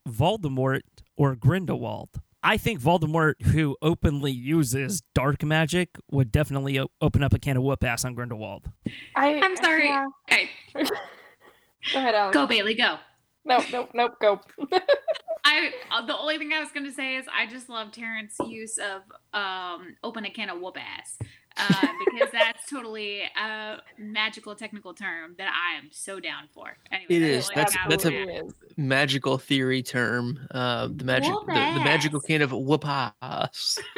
Voldemort 0.09 0.81
or 1.17 1.37
Grindelwald? 1.37 2.09
I 2.43 2.57
think 2.57 2.81
Voldemort, 2.81 3.41
who 3.43 3.77
openly 3.83 4.33
uses 4.33 5.03
dark 5.15 5.45
magic, 5.45 5.91
would 6.11 6.33
definitely 6.33 6.79
o- 6.81 6.91
open 7.01 7.23
up 7.23 7.33
a 7.35 7.39
can 7.39 7.57
of 7.59 7.63
whoop 7.63 7.85
ass 7.85 8.05
on 8.05 8.15
Grindelwald. 8.15 8.71
I, 9.15 9.35
I'm 9.41 9.57
sorry. 9.57 9.85
yeah. 9.89 10.07
Okay, 10.31 10.49
Go 10.75 11.99
ahead, 11.99 12.15
Alex. 12.15 12.35
go 12.35 12.47
Bailey, 12.47 12.75
go. 12.75 12.97
Nope, 13.45 13.65
nope, 13.73 13.91
nope, 13.95 14.13
go. 14.21 14.41
I 15.45 15.73
uh, 15.91 16.05
the 16.05 16.17
only 16.17 16.37
thing 16.39 16.53
I 16.53 16.61
was 16.61 16.71
gonna 16.73 16.93
say 16.93 17.17
is 17.17 17.25
I 17.35 17.47
just 17.47 17.69
love 17.69 17.91
Terrance's 17.93 18.47
use 18.49 18.79
of 18.79 19.03
um 19.33 19.97
open 20.05 20.25
a 20.27 20.31
can 20.31 20.51
of 20.51 20.61
whoop 20.61 20.77
ass. 20.79 21.19
Uh, 21.57 21.87
because 22.05 22.31
that's 22.33 22.71
totally 22.71 23.23
a 23.39 23.79
magical 23.99 24.55
technical 24.55 24.95
term 24.95 25.35
that 25.37 25.53
I 25.53 25.79
am 25.79 25.89
so 25.91 26.21
down 26.21 26.45
for. 26.55 26.77
Anyway, 26.93 27.07
It 27.11 27.21
that's 27.21 27.33
is. 27.33 27.49
the 27.49 27.53
only 27.53 27.55
That's- 27.55 27.73
thing 27.73 27.83
I 27.85 27.89
that's 27.89 28.05
was 28.05 28.13
a- 28.13 28.19
gonna 28.19 28.33
add. 28.33 28.39
Absolutely 28.45 28.69
is. 28.71 28.79
Magical 28.79 29.39
theory 29.39 29.83
term. 29.83 30.41
Uh, 30.53 30.89
the 30.95 31.05
magic, 31.05 31.33
the, 31.33 31.47
the 31.47 31.53
magical 31.85 32.19
ass. 32.21 32.27
can 32.27 32.43
of 32.43 32.53
whoop 32.53 32.85
ass. 32.87 33.79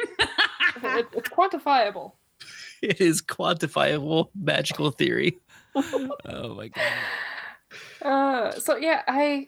It- 0.85 1.07
it's 1.13 1.29
quantifiable. 1.29 2.13
It 2.81 2.99
is 2.99 3.21
quantifiable 3.21 4.29
magical 4.35 4.89
theory. 4.91 5.37
Oh 5.75 6.53
my 6.55 6.67
god. 6.69 6.83
Uh, 8.03 8.51
so 8.51 8.75
yeah, 8.75 9.01
I 9.07 9.47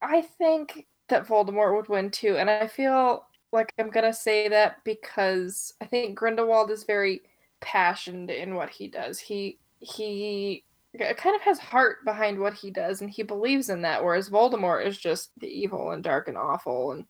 I 0.00 0.22
think 0.22 0.86
that 1.08 1.26
Voldemort 1.26 1.76
would 1.76 1.88
win 1.88 2.10
too, 2.10 2.36
and 2.36 2.48
I 2.48 2.66
feel 2.66 3.26
like 3.52 3.72
I'm 3.78 3.90
gonna 3.90 4.12
say 4.12 4.48
that 4.48 4.82
because 4.84 5.74
I 5.80 5.86
think 5.86 6.16
Grindelwald 6.16 6.70
is 6.70 6.84
very 6.84 7.22
passionate 7.60 8.30
in 8.30 8.54
what 8.54 8.70
he 8.70 8.88
does. 8.88 9.18
He 9.18 9.58
he 9.80 10.64
kind 10.98 11.36
of 11.36 11.42
has 11.42 11.58
heart 11.58 12.04
behind 12.04 12.38
what 12.38 12.54
he 12.54 12.70
does, 12.70 13.00
and 13.00 13.10
he 13.10 13.22
believes 13.22 13.68
in 13.68 13.82
that. 13.82 14.02
Whereas 14.02 14.30
Voldemort 14.30 14.86
is 14.86 14.96
just 14.96 15.30
the 15.40 15.48
evil 15.48 15.90
and 15.90 16.02
dark 16.02 16.28
and 16.28 16.38
awful, 16.38 16.92
and 16.92 17.04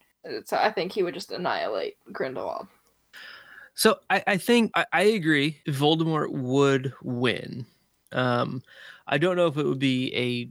so 0.47 0.57
I 0.57 0.73
think 0.73 0.93
he 0.93 1.03
would 1.03 1.15
just 1.15 1.31
annihilate 1.31 1.97
Grindelwald. 2.13 2.69
So 3.75 3.99
I, 4.09 4.25
I 4.27 4.37
think 4.39 4.73
I, 4.75 4.87
I 4.93 5.03
agree. 5.03 5.61
Voldemort 5.69 6.31
would 6.33 6.95
win. 7.03 7.67
Um, 8.13 8.63
I 9.07 9.19
don't 9.19 9.37
know 9.37 9.47
if 9.47 9.57
it 9.59 9.67
would 9.67 9.79
be 9.79 10.15
a 10.15 10.51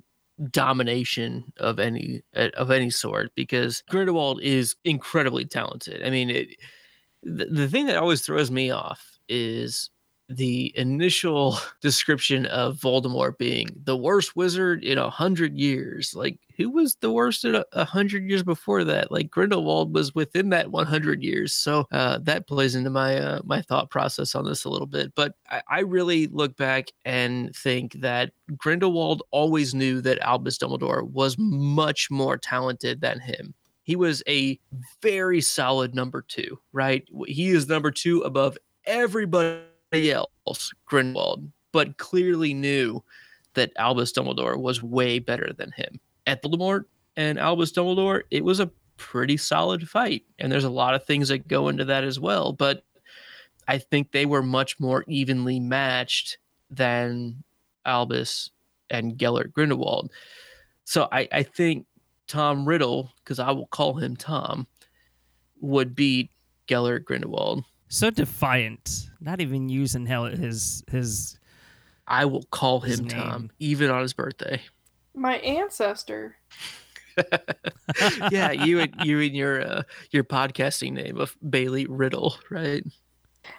domination 0.51 1.53
of 1.57 1.79
any 1.79 2.21
uh, 2.36 2.49
of 2.55 2.71
any 2.71 2.89
sort 2.89 3.33
because 3.36 3.83
Grindelwald 3.89 4.41
is 4.41 4.75
incredibly 4.83 5.45
talented. 5.45 6.03
I 6.03 6.09
mean, 6.09 6.29
it, 6.29 6.49
the, 7.23 7.45
the 7.45 7.67
thing 7.67 7.86
that 7.88 7.97
always 7.97 8.21
throws 8.21 8.51
me 8.51 8.71
off 8.71 9.17
is 9.29 9.89
the 10.30 10.73
initial 10.76 11.57
description 11.82 12.45
of 12.47 12.78
Voldemort 12.78 13.38
being 13.38 13.67
the 13.84 13.97
worst 13.97 14.36
wizard 14.36 14.84
in 14.84 14.97
a 14.97 15.09
hundred 15.09 15.57
years. 15.57 16.13
Like, 16.15 16.39
who 16.57 16.69
was 16.69 16.95
the 16.95 17.11
worst 17.11 17.45
in 17.45 17.61
a, 17.73 17.86
hundred 17.86 18.23
years 18.23 18.43
before 18.43 18.84
that? 18.86 19.11
Like, 19.11 19.30
Grindelwald 19.30 19.93
was 19.93 20.15
within 20.15 20.49
that 20.49 20.71
one 20.71 20.86
hundred 20.86 21.21
years. 21.23 21.53
So 21.53 21.88
uh, 21.91 22.19
that 22.23 22.47
plays 22.47 22.76
into 22.76 22.89
my 22.89 23.17
uh, 23.17 23.41
my 23.43 23.61
thought 23.61 23.89
process 23.89 24.36
on 24.36 24.45
this 24.45 24.65
a 24.65 24.69
little 24.69 24.88
bit. 24.88 25.13
But 25.15 25.34
I, 25.49 25.61
I 25.69 25.80
really 25.82 26.28
look 26.28 26.55
back 26.57 26.88
and 27.03 27.55
think 27.55 27.93
that 27.93 28.32
Grindelwald 28.57 29.23
always 29.32 29.73
knew 29.73 30.01
that 30.01 30.19
Albus 30.19 30.57
Dumbledore 30.57 31.07
was 31.09 31.36
much 31.38 32.09
more 32.09 32.38
talented 32.38 33.01
than 33.01 33.19
him. 33.19 33.53
He 33.84 33.95
was 33.95 34.23
a 34.28 34.59
very 35.03 35.41
solid 35.41 35.93
number 35.93 36.23
two, 36.23 36.59
right? 36.73 37.07
He 37.28 37.49
is 37.49 37.67
number 37.67 37.91
two 37.91 38.21
above 38.21 38.57
everybody 38.86 39.61
else, 40.04 40.74
Grindelwald, 40.86 41.50
but 41.72 41.98
clearly 41.98 42.54
knew 42.54 43.04
that 43.54 43.72
Albus 43.78 44.12
Dumbledore 44.12 44.58
was 44.58 44.84
way 44.84 45.20
better 45.20 45.52
than 45.58 45.72
him. 45.72 46.00
At 46.28 46.43
Voldemort 46.43 46.86
and 47.16 47.39
Albus 47.39 47.72
Dumbledore, 47.72 48.24
it 48.32 48.43
was 48.43 48.60
a 48.60 48.72
pretty 48.98 49.38
solid 49.38 49.89
fight. 49.89 50.24
And 50.39 50.52
there's 50.52 50.64
a 50.64 50.70
lot 50.70 50.96
of 50.96 51.06
things 51.06 51.30
that 51.30 51.48
go 51.48 51.68
into 51.70 51.86
that 51.86 52.04
as 52.04 52.20
well. 52.20 52.54
But 52.54 52.84
I 53.68 53.78
think 53.78 54.12
they 54.12 54.26
were 54.26 54.43
much 54.43 54.80
more 54.80 55.04
evenly 55.08 55.60
matched 55.60 56.38
than 56.70 57.43
Albus 57.86 58.52
and 58.89 59.18
Gellert 59.18 59.54
Grindelwald. 59.54 60.12
So 60.84 61.08
I, 61.12 61.28
I 61.32 61.43
think 61.43 61.86
Tom 62.28 62.68
Riddle, 62.68 63.12
because 63.24 63.39
I 63.39 63.52
will 63.52 63.68
call 63.68 63.93
him 63.96 64.16
Tom, 64.16 64.68
would 65.62 65.96
beat 65.96 66.30
Gellert 66.68 67.06
Grindelwald. 67.06 67.64
So 67.88 68.09
defiant. 68.09 69.09
Not 69.21 69.41
even 69.41 69.69
using 69.69 70.05
hell 70.05 70.25
his 70.25 70.83
his 70.89 71.38
I 72.07 72.25
will 72.25 72.43
call 72.51 72.81
His 72.81 72.99
him 72.99 73.07
Tom, 73.07 73.51
even 73.59 73.89
on 73.89 74.01
his 74.01 74.13
birthday. 74.13 74.61
My 75.15 75.38
ancestor. 75.38 76.36
yeah, 78.31 78.51
you 78.51 78.79
and 78.79 78.93
you 79.03 79.21
and 79.21 79.36
your 79.36 79.61
uh, 79.61 79.83
your 80.11 80.23
podcasting 80.23 80.93
name 80.93 81.17
of 81.17 81.36
Bailey 81.49 81.86
Riddle, 81.86 82.38
right? 82.49 82.83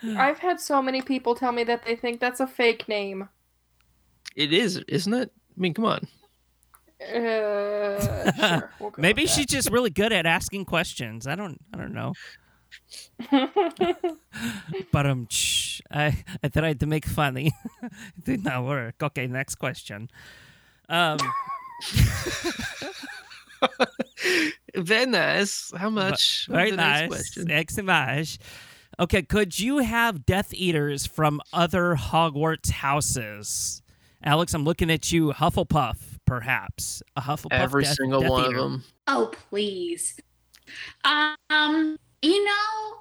I've 0.02 0.38
had 0.38 0.60
so 0.60 0.82
many 0.82 1.00
people 1.00 1.34
tell 1.34 1.52
me 1.52 1.64
that 1.64 1.84
they 1.84 1.96
think 1.96 2.20
that's 2.20 2.40
a 2.40 2.46
fake 2.46 2.88
name. 2.88 3.28
It 4.34 4.52
is, 4.52 4.78
isn't 4.88 5.14
it? 5.14 5.32
I 5.56 5.60
mean, 5.60 5.72
come 5.72 5.86
on. 5.86 6.06
Uh, 7.00 8.32
sure, 8.32 8.70
we'll 8.80 8.92
Maybe 8.98 9.26
she's 9.26 9.46
just 9.46 9.70
really 9.70 9.90
good 9.90 10.12
at 10.12 10.26
asking 10.26 10.66
questions. 10.66 11.26
I 11.26 11.34
don't 11.34 11.58
I 11.72 11.78
don't 11.78 11.94
know. 11.94 12.12
That. 13.30 14.16
But 14.92 15.06
um 15.06 15.26
shh, 15.30 15.80
I 15.90 16.24
I 16.42 16.48
tried 16.48 16.80
to 16.80 16.86
make 16.86 17.04
funny. 17.06 17.52
it 17.82 18.24
did 18.24 18.44
not 18.44 18.64
work. 18.64 19.02
Okay, 19.02 19.26
next 19.26 19.56
question. 19.56 20.10
Um 20.88 21.18
Very 24.74 25.06
nice. 25.06 25.72
How 25.76 25.88
much? 25.90 26.46
very 26.48 26.70
The 26.70 26.76
next 26.76 27.00
nice. 27.00 27.08
question. 27.08 27.50
Excellent. 27.50 28.38
Okay, 28.98 29.22
could 29.22 29.58
you 29.58 29.78
have 29.78 30.24
Death 30.26 30.52
Eaters 30.54 31.06
from 31.06 31.40
other 31.52 31.96
Hogwarts 31.96 32.70
houses? 32.70 33.82
Alex, 34.22 34.54
I'm 34.54 34.64
looking 34.64 34.90
at 34.90 35.12
you, 35.12 35.32
Hufflepuff. 35.32 35.96
perhaps 36.26 37.02
a 37.16 37.20
Hufflepuff. 37.22 37.48
Every 37.52 37.84
Death- 37.84 37.94
single 37.96 38.20
Death 38.20 38.30
one 38.30 38.44
Eater. 38.50 38.56
of 38.58 38.70
them. 38.72 38.84
Oh, 39.06 39.30
please. 39.50 40.18
Um, 41.04 41.96
you 42.26 42.44
know, 42.44 42.96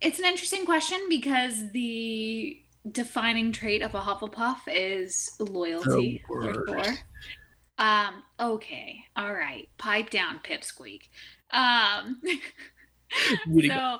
it's 0.00 0.18
an 0.18 0.24
interesting 0.24 0.64
question 0.64 0.98
because 1.08 1.70
the 1.72 2.60
defining 2.90 3.52
trait 3.52 3.82
of 3.82 3.94
a 3.94 4.00
Hufflepuff 4.00 4.60
is 4.66 5.30
loyalty. 5.38 6.22
The 6.28 6.98
Um, 7.78 8.22
okay. 8.40 9.04
All 9.16 9.32
right. 9.32 9.68
Pipe 9.78 10.10
down, 10.10 10.40
Pipsqueak. 10.42 11.02
Um 11.50 12.20
go. 12.22 13.60
so 13.68 13.98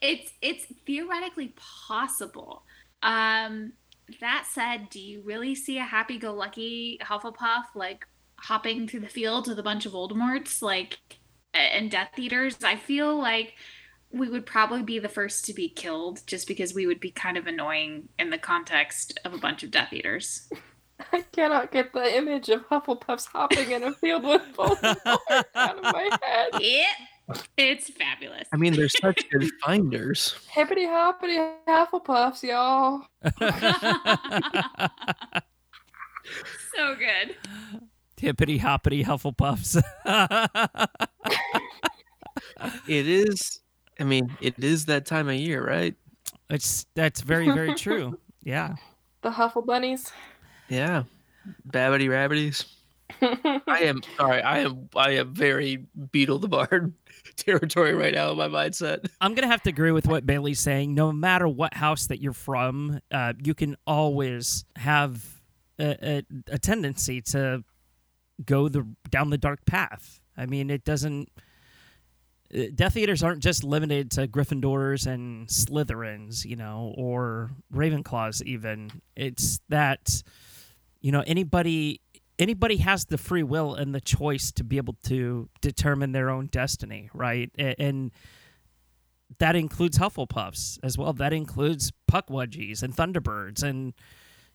it's 0.00 0.32
it's 0.42 0.66
theoretically 0.86 1.54
possible. 1.56 2.64
Um 3.02 3.72
that 4.20 4.46
said, 4.52 4.90
do 4.90 5.00
you 5.00 5.22
really 5.22 5.54
see 5.54 5.78
a 5.78 5.84
happy-go-lucky 5.84 6.98
Hufflepuff 7.02 7.64
like 7.74 8.06
hopping 8.36 8.86
through 8.86 9.00
the 9.00 9.08
fields 9.08 9.48
with 9.48 9.58
a 9.58 9.62
bunch 9.62 9.86
of 9.86 9.92
Voldemorts 9.92 10.60
like 10.60 10.98
and 11.54 11.90
Death 11.90 12.18
Eaters? 12.18 12.62
I 12.62 12.76
feel 12.76 13.16
like 13.16 13.54
we 14.12 14.28
would 14.28 14.46
probably 14.46 14.82
be 14.82 14.98
the 14.98 15.08
first 15.08 15.44
to 15.46 15.54
be 15.54 15.68
killed 15.68 16.20
just 16.26 16.46
because 16.46 16.74
we 16.74 16.86
would 16.86 17.00
be 17.00 17.10
kind 17.10 17.36
of 17.36 17.46
annoying 17.46 18.08
in 18.18 18.30
the 18.30 18.38
context 18.38 19.18
of 19.24 19.32
a 19.32 19.38
bunch 19.38 19.62
of 19.62 19.70
Death 19.70 19.92
Eaters. 19.92 20.48
I 21.12 21.22
cannot 21.32 21.72
get 21.72 21.92
the 21.92 22.16
image 22.16 22.48
of 22.48 22.68
Hufflepuffs 22.68 23.26
hopping 23.26 23.70
in 23.72 23.82
a 23.82 23.92
field 23.94 24.22
with 24.24 24.42
Voldemort 24.56 25.44
out 25.54 25.78
of 25.78 25.82
my 25.82 26.08
head. 26.22 26.50
Yeah, 26.60 26.84
it's 27.56 27.90
fabulous. 27.90 28.46
I 28.52 28.56
mean, 28.56 28.74
they're 28.74 28.88
such 28.88 29.28
good 29.30 29.50
finders. 29.64 30.36
Hippity 30.50 30.86
hoppity 30.86 31.38
Hufflepuffs, 31.66 32.42
y'all. 32.42 33.02
so 36.76 36.94
good. 36.94 37.36
Hippity 38.16 38.58
hoppity 38.58 39.02
Hufflepuffs. 39.02 39.82
It 42.86 43.08
is. 43.08 43.61
I 44.02 44.04
mean, 44.04 44.36
it 44.40 44.62
is 44.62 44.86
that 44.86 45.06
time 45.06 45.28
of 45.28 45.36
year, 45.36 45.64
right? 45.64 45.94
it's 46.50 46.86
that's 46.94 47.20
very 47.20 47.50
very 47.50 47.74
true. 47.74 48.18
Yeah. 48.44 48.74
The 49.22 49.30
Huffle 49.30 49.64
Bunnies. 49.64 50.10
Yeah. 50.68 51.04
Babbity 51.70 52.10
rabbities. 52.10 52.64
I 53.20 53.60
am 53.82 54.02
sorry. 54.16 54.42
I 54.42 54.58
am. 54.58 54.88
I 54.96 55.10
am 55.10 55.32
very 55.32 55.86
Beedle 56.12 56.40
the 56.40 56.48
Bard 56.48 56.92
territory 57.36 57.94
right 57.94 58.12
now 58.12 58.32
in 58.32 58.36
my 58.36 58.48
mindset. 58.48 59.08
I'm 59.20 59.34
gonna 59.36 59.46
have 59.46 59.62
to 59.62 59.70
agree 59.70 59.92
with 59.92 60.08
what 60.08 60.26
Bailey's 60.26 60.58
saying. 60.58 60.92
No 60.94 61.12
matter 61.12 61.46
what 61.46 61.72
house 61.74 62.08
that 62.08 62.20
you're 62.20 62.32
from, 62.32 62.98
uh, 63.12 63.34
you 63.40 63.54
can 63.54 63.76
always 63.86 64.64
have 64.74 65.24
a, 65.78 65.96
a, 66.02 66.22
a 66.54 66.58
tendency 66.58 67.20
to 67.22 67.62
go 68.44 68.68
the 68.68 68.84
down 69.08 69.30
the 69.30 69.38
dark 69.38 69.64
path. 69.66 70.18
I 70.36 70.46
mean, 70.46 70.68
it 70.68 70.84
doesn't. 70.84 71.28
Death 72.74 72.96
Eaters 72.96 73.22
aren't 73.22 73.42
just 73.42 73.64
limited 73.64 74.10
to 74.12 74.28
Gryffindors 74.28 75.06
and 75.06 75.48
Slytherins, 75.48 76.44
you 76.44 76.56
know, 76.56 76.92
or 76.96 77.50
Ravenclaws. 77.74 78.42
Even 78.42 78.90
it's 79.16 79.58
that, 79.70 80.22
you 81.00 81.12
know, 81.12 81.22
anybody 81.26 82.00
anybody 82.38 82.76
has 82.78 83.06
the 83.06 83.16
free 83.18 83.42
will 83.42 83.74
and 83.74 83.94
the 83.94 84.00
choice 84.00 84.52
to 84.52 84.64
be 84.64 84.76
able 84.76 84.96
to 85.04 85.48
determine 85.60 86.12
their 86.12 86.28
own 86.28 86.46
destiny, 86.46 87.08
right? 87.14 87.50
And 87.56 88.10
that 89.38 89.56
includes 89.56 89.98
Hufflepuffs 89.98 90.78
as 90.82 90.98
well. 90.98 91.12
That 91.14 91.32
includes 91.32 91.92
Pukwudgies 92.10 92.82
and 92.82 92.94
Thunderbirds 92.94 93.62
and 93.62 93.94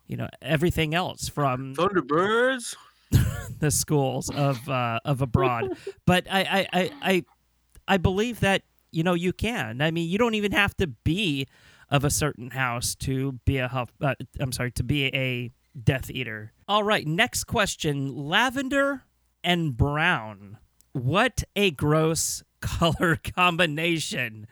you 0.06 0.18
know 0.18 0.30
everything 0.42 0.94
else 0.94 1.28
from 1.30 1.76
Thunderbirds. 1.76 2.76
the 3.60 3.72
schools 3.72 4.30
of 4.30 4.68
uh, 4.70 5.00
of 5.06 5.22
abroad. 5.22 5.78
but 6.06 6.28
I, 6.30 6.68
I, 6.74 6.92
I, 7.02 7.26
I 7.88 7.98
believe 7.98 8.40
that 8.42 8.64
you 8.92 9.04
know 9.04 9.14
you 9.14 9.34
can. 9.34 9.82
I 9.82 9.92
mean, 9.92 10.10
you 10.10 10.18
don't 10.18 10.36
even 10.36 10.52
have 10.52 10.76
to 10.78 10.88
be 10.88 11.48
of 11.90 12.04
a 12.04 12.10
certain 12.10 12.52
house 12.52 12.96
to 12.96 13.34
be 13.46 13.58
a 13.58 13.68
huff. 13.68 13.92
Uh, 14.02 14.16
I'm 14.40 14.52
sorry, 14.52 14.72
to 14.72 14.84
be 14.84 15.06
a 15.16 15.52
Death 15.82 16.10
Eater. 16.10 16.54
All 16.68 16.84
right, 16.84 17.08
next 17.08 17.46
question: 17.46 18.16
lavender 18.16 19.04
and 19.44 19.76
brown. 19.76 20.58
What 20.92 21.44
a 21.56 21.72
gross 21.72 22.44
color 22.62 23.18
combination! 23.18 24.48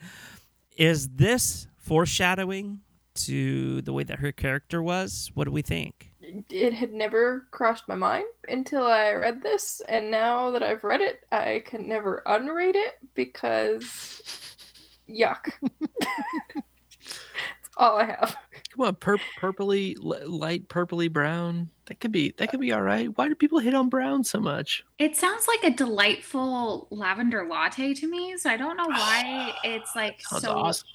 Is 0.76 1.08
this 1.08 1.66
foreshadowing 1.76 2.80
to 3.14 3.80
the 3.82 3.92
way 3.92 4.04
that 4.04 4.20
her 4.20 4.32
character 4.32 4.82
was? 4.82 5.30
What 5.34 5.44
do 5.44 5.50
we 5.50 5.62
think? 5.62 6.05
It 6.50 6.72
had 6.72 6.92
never 6.92 7.46
crossed 7.52 7.86
my 7.88 7.94
mind 7.94 8.26
until 8.48 8.84
I 8.84 9.12
read 9.12 9.42
this, 9.42 9.80
and 9.88 10.10
now 10.10 10.50
that 10.50 10.62
I've 10.62 10.82
read 10.82 11.00
it, 11.00 11.20
I 11.30 11.62
can 11.64 11.88
never 11.88 12.22
unread 12.26 12.74
it 12.74 12.94
because 13.14 14.22
yuck. 15.08 15.52
That's 16.00 17.76
all 17.76 17.98
I 17.98 18.06
have. 18.06 18.36
Come 18.70 18.86
on, 18.86 18.94
pur- 18.96 19.18
purpley, 19.40 19.94
li- 19.98 20.24
light 20.24 20.68
purpley 20.68 21.12
brown. 21.12 21.70
That 21.86 22.00
could 22.00 22.12
be. 22.12 22.34
That 22.38 22.50
could 22.50 22.60
be 22.60 22.72
all 22.72 22.82
right. 22.82 23.16
Why 23.16 23.28
do 23.28 23.34
people 23.34 23.58
hit 23.60 23.74
on 23.74 23.88
brown 23.88 24.24
so 24.24 24.40
much? 24.40 24.84
It 24.98 25.16
sounds 25.16 25.46
like 25.46 25.62
a 25.62 25.76
delightful 25.76 26.88
lavender 26.90 27.46
latte 27.48 27.94
to 27.94 28.10
me, 28.10 28.36
so 28.36 28.50
I 28.50 28.56
don't 28.56 28.76
know 28.76 28.86
why 28.88 29.54
it's 29.62 29.94
like 29.94 30.20
so 30.22 30.52
awesome. 30.52 30.88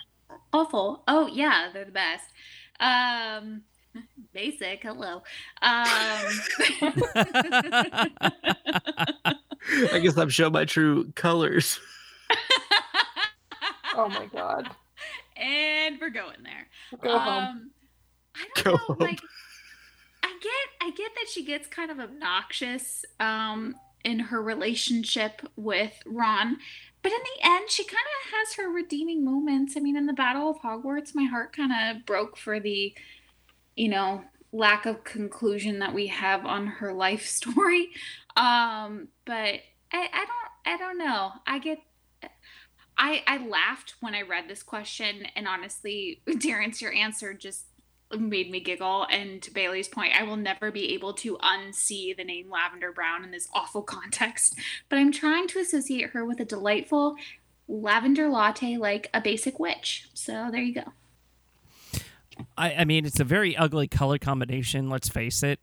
awful. 0.51 1.03
Oh 1.07 1.27
yeah, 1.27 1.69
they're 1.73 1.85
the 1.85 1.91
best. 1.91 2.25
Um 2.81 3.61
basic, 4.33 4.81
hello. 4.83 5.15
Um 5.17 5.23
I 9.93 9.99
guess 10.01 10.17
I'm 10.17 10.29
showing 10.29 10.53
my 10.53 10.65
true 10.65 11.11
colors. 11.15 11.79
Oh 13.93 14.07
my 14.07 14.25
god. 14.27 14.69
and 15.35 15.97
we're 15.99 16.11
going 16.11 16.43
there. 16.43 16.69
Go 17.03 17.19
home. 17.19 17.43
Um, 17.43 17.71
I 18.33 18.45
don't 18.55 18.63
Go 18.63 18.71
know. 18.71 18.77
home. 18.77 18.97
Like, 18.99 19.19
I 20.23 20.29
get, 20.41 20.69
I 20.87 20.91
get 20.91 21.11
that 21.15 21.27
she 21.29 21.43
gets 21.43 21.67
kind 21.67 21.91
of 21.91 21.99
obnoxious 21.99 23.03
um, 23.19 23.75
in 24.05 24.19
her 24.19 24.41
relationship 24.41 25.41
with 25.57 25.91
Ron, 26.05 26.55
but 27.03 27.11
in 27.11 27.19
the 27.19 27.45
end, 27.49 27.69
she 27.69 27.83
kind 27.83 27.97
of 27.97 28.31
has 28.31 28.53
her 28.55 28.69
redeeming 28.71 29.25
moments. 29.25 29.75
I 29.75 29.81
mean, 29.81 29.97
in 29.97 30.05
the 30.05 30.13
Battle 30.13 30.49
of 30.51 30.59
Hogwarts, 30.61 31.13
my 31.13 31.25
heart 31.25 31.53
kind 31.53 31.73
of 31.73 32.05
broke 32.05 32.37
for 32.37 32.61
the, 32.61 32.95
you 33.75 33.89
know, 33.89 34.23
lack 34.51 34.85
of 34.85 35.03
conclusion 35.03 35.79
that 35.79 35.93
we 35.93 36.07
have 36.07 36.45
on 36.45 36.67
her 36.67 36.93
life 36.93 37.25
story. 37.25 37.89
Um, 38.35 39.09
but 39.25 39.61
I, 39.93 40.09
I 40.13 40.25
don't, 40.25 40.73
I 40.73 40.77
don't 40.77 40.97
know. 40.97 41.31
I 41.45 41.59
get 41.59 41.79
I, 43.01 43.23
I 43.25 43.37
laughed 43.45 43.95
when 43.99 44.13
I 44.13 44.21
read 44.21 44.47
this 44.47 44.61
question, 44.61 45.25
and 45.35 45.47
honestly, 45.47 46.21
Terrance, 46.39 46.81
your 46.83 46.93
answer 46.93 47.33
just 47.33 47.65
made 48.15 48.51
me 48.51 48.59
giggle. 48.59 49.07
And 49.09 49.41
to 49.41 49.51
Bailey's 49.51 49.87
point, 49.87 50.13
I 50.15 50.23
will 50.23 50.37
never 50.37 50.69
be 50.71 50.93
able 50.93 51.13
to 51.13 51.37
unsee 51.37 52.15
the 52.15 52.23
name 52.23 52.49
Lavender 52.51 52.91
Brown 52.91 53.23
in 53.23 53.31
this 53.31 53.47
awful 53.53 53.81
context. 53.97 54.59
But 54.87 54.99
I'm 54.99 55.11
trying 55.11 55.47
to 55.47 55.59
associate 55.59 56.11
her 56.11 56.23
with 56.23 56.39
a 56.39 56.45
delightful 56.45 57.15
lavender 57.67 58.27
latte 58.27 58.77
like 58.77 59.09
a 59.13 59.21
basic 59.21 59.59
witch. 59.59 60.09
So 60.13 60.49
there 60.51 60.61
you 60.61 60.75
go. 60.75 60.93
I, 62.61 62.75
I 62.79 62.85
mean, 62.85 63.07
it's 63.07 63.19
a 63.19 63.23
very 63.23 63.57
ugly 63.57 63.87
color 63.87 64.19
combination. 64.19 64.87
Let's 64.87 65.09
face 65.09 65.41
it, 65.41 65.59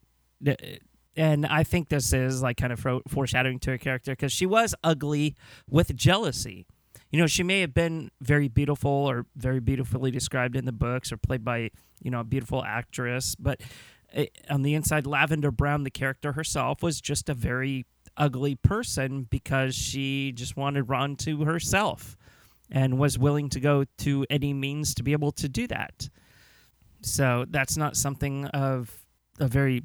and 1.16 1.46
I 1.46 1.62
think 1.62 1.90
this 1.90 2.12
is 2.12 2.42
like 2.42 2.56
kind 2.56 2.72
of 2.72 2.84
foreshadowing 3.06 3.60
to 3.60 3.70
her 3.70 3.78
character 3.78 4.12
because 4.12 4.32
she 4.32 4.46
was 4.46 4.74
ugly 4.82 5.36
with 5.70 5.94
jealousy. 5.94 6.66
You 7.10 7.20
know, 7.20 7.28
she 7.28 7.44
may 7.44 7.60
have 7.60 7.72
been 7.72 8.10
very 8.20 8.48
beautiful 8.48 8.90
or 8.90 9.26
very 9.36 9.60
beautifully 9.60 10.10
described 10.10 10.56
in 10.56 10.64
the 10.64 10.72
books 10.72 11.12
or 11.12 11.16
played 11.16 11.44
by 11.44 11.70
you 12.02 12.10
know 12.10 12.20
a 12.20 12.24
beautiful 12.24 12.64
actress, 12.64 13.36
but 13.36 13.60
eh, 14.12 14.26
on 14.50 14.62
the 14.62 14.74
inside, 14.74 15.06
Lavender 15.06 15.52
Brown, 15.52 15.84
the 15.84 15.90
character 15.90 16.32
herself, 16.32 16.82
was 16.82 17.00
just 17.00 17.28
a 17.28 17.34
very 17.34 17.86
ugly 18.16 18.56
person 18.56 19.22
because 19.30 19.76
she 19.76 20.32
just 20.32 20.56
wanted 20.56 20.88
Ron 20.88 21.14
to 21.14 21.44
herself 21.44 22.16
and 22.72 22.98
was 22.98 23.20
willing 23.20 23.48
to 23.50 23.60
go 23.60 23.84
to 23.98 24.26
any 24.28 24.52
means 24.52 24.94
to 24.94 25.04
be 25.04 25.12
able 25.12 25.30
to 25.30 25.48
do 25.48 25.68
that. 25.68 26.08
So 27.02 27.46
that's 27.48 27.76
not 27.76 27.96
something 27.96 28.46
of 28.46 29.04
a 29.38 29.48
very 29.48 29.82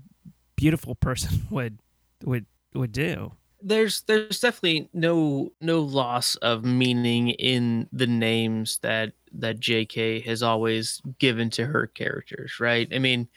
beautiful 0.56 0.96
person 0.96 1.48
would 1.50 1.80
would 2.24 2.46
would 2.74 2.92
do. 2.92 3.32
there's 3.62 4.02
there's 4.04 4.40
definitely 4.40 4.90
no 4.94 5.52
no 5.62 5.80
loss 5.80 6.36
of 6.38 6.66
meaning 6.66 7.30
in 7.30 7.88
the 7.92 8.08
names 8.08 8.80
that 8.82 9.14
that 9.34 9.60
JK 9.60 10.24
has 10.26 10.44
always 10.44 11.02
given 11.20 11.50
to 11.52 11.66
her 11.66 11.88
characters, 11.88 12.60
right? 12.60 12.88
I 12.94 13.00
mean, 13.00 13.28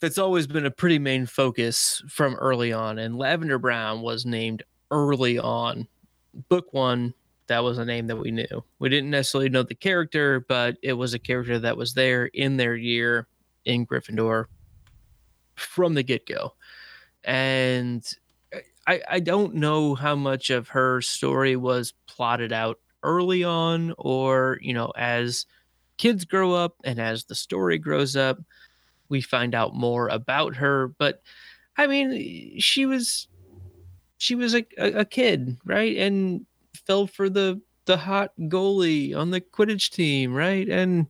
that's 0.00 0.18
always 0.18 0.46
been 0.46 0.66
a 0.66 0.70
pretty 0.70 0.98
main 0.98 1.26
focus 1.26 2.02
from 2.08 2.34
early 2.36 2.72
on 2.72 2.98
and 2.98 3.16
Lavender 3.16 3.58
Brown 3.58 4.02
was 4.02 4.24
named 4.26 4.62
early 4.90 5.38
on. 5.38 5.88
Book 6.48 6.72
1 6.72 7.14
that 7.48 7.64
was 7.64 7.78
a 7.78 7.84
name 7.84 8.06
that 8.06 8.16
we 8.16 8.30
knew. 8.30 8.64
We 8.78 8.88
didn't 8.88 9.10
necessarily 9.10 9.48
know 9.48 9.62
the 9.62 9.74
character, 9.74 10.44
but 10.48 10.76
it 10.82 10.92
was 10.92 11.14
a 11.14 11.18
character 11.18 11.58
that 11.58 11.76
was 11.76 11.94
there 11.94 12.26
in 12.26 12.56
their 12.56 12.76
year 12.76 13.26
in 13.64 13.86
Gryffindor 13.86 14.46
from 15.56 15.94
the 15.94 16.02
get-go. 16.02 16.54
And 17.24 18.06
I 18.86 19.02
I 19.08 19.20
don't 19.20 19.54
know 19.54 19.94
how 19.94 20.14
much 20.14 20.50
of 20.50 20.68
her 20.68 21.00
story 21.02 21.56
was 21.56 21.92
plotted 22.06 22.52
out 22.52 22.78
early 23.02 23.44
on 23.44 23.94
or 23.98 24.58
you 24.60 24.74
know 24.74 24.92
as 24.96 25.46
kids 25.98 26.24
grow 26.24 26.52
up 26.52 26.74
and 26.84 26.98
as 26.98 27.24
the 27.24 27.34
story 27.34 27.78
grows 27.78 28.16
up 28.16 28.38
we 29.08 29.20
find 29.20 29.54
out 29.54 29.74
more 29.74 30.08
about 30.08 30.56
her. 30.56 30.88
But 30.88 31.22
i 31.76 31.86
mean 31.86 32.58
she 32.58 32.86
was 32.86 33.28
she 34.18 34.34
was 34.34 34.54
a, 34.54 34.64
a 34.78 35.04
kid 35.04 35.56
right? 35.64 35.96
And 35.96 36.46
fell 36.88 37.06
for 37.06 37.28
the 37.28 37.60
the 37.84 37.96
hot 37.96 38.32
goalie 38.40 39.16
on 39.16 39.30
the 39.30 39.40
quidditch 39.40 39.90
team 39.90 40.34
right 40.34 40.68
and 40.68 41.06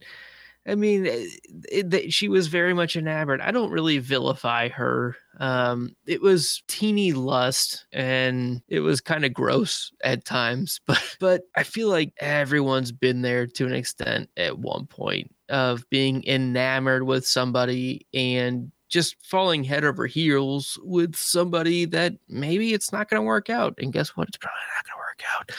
I 0.68 0.74
mean, 0.74 1.07
it, 1.07 1.41
it, 1.72 2.12
she 2.12 2.29
was 2.29 2.49
very 2.49 2.74
much 2.74 2.95
enamored. 2.95 3.41
I 3.41 3.53
don't 3.53 3.70
really 3.70 3.99
vilify 3.99 4.68
her. 4.68 5.16
Um, 5.41 5.97
it 6.07 6.20
was 6.20 6.62
teeny 6.68 7.12
lust, 7.12 7.87
and 7.91 8.61
it 8.68 8.81
was 8.81 9.01
kind 9.01 9.24
of 9.24 9.33
gross 9.33 9.91
at 10.05 10.26
times. 10.26 10.81
But 10.87 11.16
but 11.20 11.43
I 11.57 11.62
feel 11.62 11.89
like 11.89 12.12
everyone's 12.18 12.93
been 12.93 13.22
there 13.22 13.47
to 13.47 13.66
an 13.66 13.72
extent 13.72 14.29
at 14.37 14.59
one 14.59 14.87
point 14.87 15.35
of 15.49 15.89
being 15.89 16.22
enamored 16.26 17.05
with 17.05 17.26
somebody 17.26 18.07
and 18.12 18.70
just 18.89 19.16
falling 19.24 19.64
head 19.64 19.85
over 19.85 20.07
heels 20.07 20.79
with 20.83 21.16
somebody 21.16 21.87
that 21.87 22.14
maybe 22.29 22.74
it's 22.74 22.93
not 22.93 23.09
going 23.09 23.20
to 23.20 23.26
work 23.26 23.49
out. 23.49 23.74
And 23.79 23.93
guess 23.93 24.11
what? 24.16 24.29
It's 24.29 24.39
probably 24.39 24.57
not 24.76 24.85
going 24.85 24.95
to 24.95 24.97
work 25.19 25.29
out. 25.37 25.51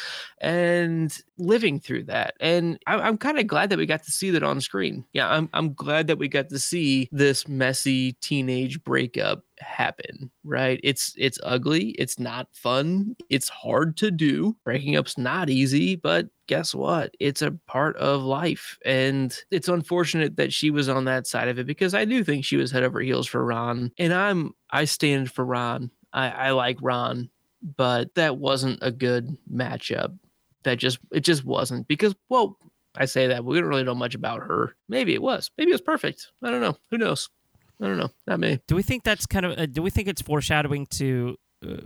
And 0.41 1.15
living 1.37 1.79
through 1.79 2.03
that. 2.05 2.35
And 2.39 2.79
I, 2.87 3.07
am 3.07 3.17
kind 3.17 3.39
of 3.39 3.47
glad 3.47 3.69
that 3.69 3.77
we 3.77 3.85
got 3.85 4.03
to 4.03 4.11
see 4.11 4.31
that 4.31 4.43
on 4.43 4.61
screen. 4.61 5.05
Yeah, 5.13 5.29
I'm, 5.29 5.49
I'm 5.53 5.73
glad 5.73 6.07
that 6.07 6.17
we 6.17 6.27
got 6.27 6.49
to 6.49 6.59
see 6.59 7.09
this 7.11 7.47
messy 7.47 8.13
teenage 8.13 8.83
breakup 8.83 9.43
happen 9.59 10.31
right 10.45 10.79
it's 10.83 11.13
it's 11.17 11.37
ugly 11.43 11.89
it's 11.99 12.17
not 12.17 12.47
fun 12.53 13.13
it's 13.29 13.49
hard 13.49 13.97
to 13.97 14.09
do 14.09 14.55
breaking 14.63 14.95
up's 14.95 15.17
not 15.17 15.49
easy 15.49 15.97
but 15.97 16.27
guess 16.47 16.73
what 16.73 17.13
it's 17.19 17.41
a 17.41 17.51
part 17.67 17.97
of 17.97 18.23
life 18.23 18.77
and 18.85 19.41
it's 19.51 19.67
unfortunate 19.67 20.37
that 20.37 20.53
she 20.53 20.71
was 20.71 20.87
on 20.87 21.03
that 21.03 21.27
side 21.27 21.49
of 21.49 21.59
it 21.59 21.67
because 21.67 21.93
i 21.93 22.05
do 22.05 22.23
think 22.23 22.45
she 22.45 22.55
was 22.55 22.71
head 22.71 22.83
over 22.83 23.01
heels 23.01 23.27
for 23.27 23.43
ron 23.43 23.91
and 23.97 24.13
i'm 24.13 24.53
i 24.69 24.85
stand 24.85 25.29
for 25.29 25.43
ron 25.43 25.91
i 26.13 26.29
i 26.29 26.51
like 26.51 26.77
ron 26.81 27.29
but 27.61 28.13
that 28.15 28.37
wasn't 28.37 28.79
a 28.81 28.91
good 28.91 29.37
matchup 29.51 30.17
that 30.63 30.77
just 30.77 30.99
it 31.11 31.21
just 31.21 31.45
wasn't 31.45 31.87
because 31.87 32.15
well 32.29 32.57
I 32.95 33.05
say 33.05 33.27
that 33.27 33.45
we 33.45 33.59
don't 33.59 33.69
really 33.69 33.83
know 33.83 33.95
much 33.95 34.15
about 34.15 34.41
her. 34.41 34.75
Maybe 34.87 35.13
it 35.13 35.21
was. 35.21 35.51
Maybe 35.57 35.71
it 35.71 35.75
was 35.75 35.81
perfect. 35.81 36.31
I 36.43 36.49
don't 36.49 36.61
know. 36.61 36.77
Who 36.89 36.97
knows? 36.97 37.29
I 37.81 37.85
don't 37.85 37.97
know. 37.97 38.09
Not 38.27 38.39
me. 38.39 38.59
Do 38.67 38.75
we 38.75 38.83
think 38.83 39.03
that's 39.03 39.25
kind 39.25 39.45
of? 39.45 39.57
Uh, 39.57 39.65
do 39.67 39.81
we 39.81 39.89
think 39.89 40.07
it's 40.07 40.21
foreshadowing 40.21 40.85
to 40.87 41.37
uh, 41.65 41.77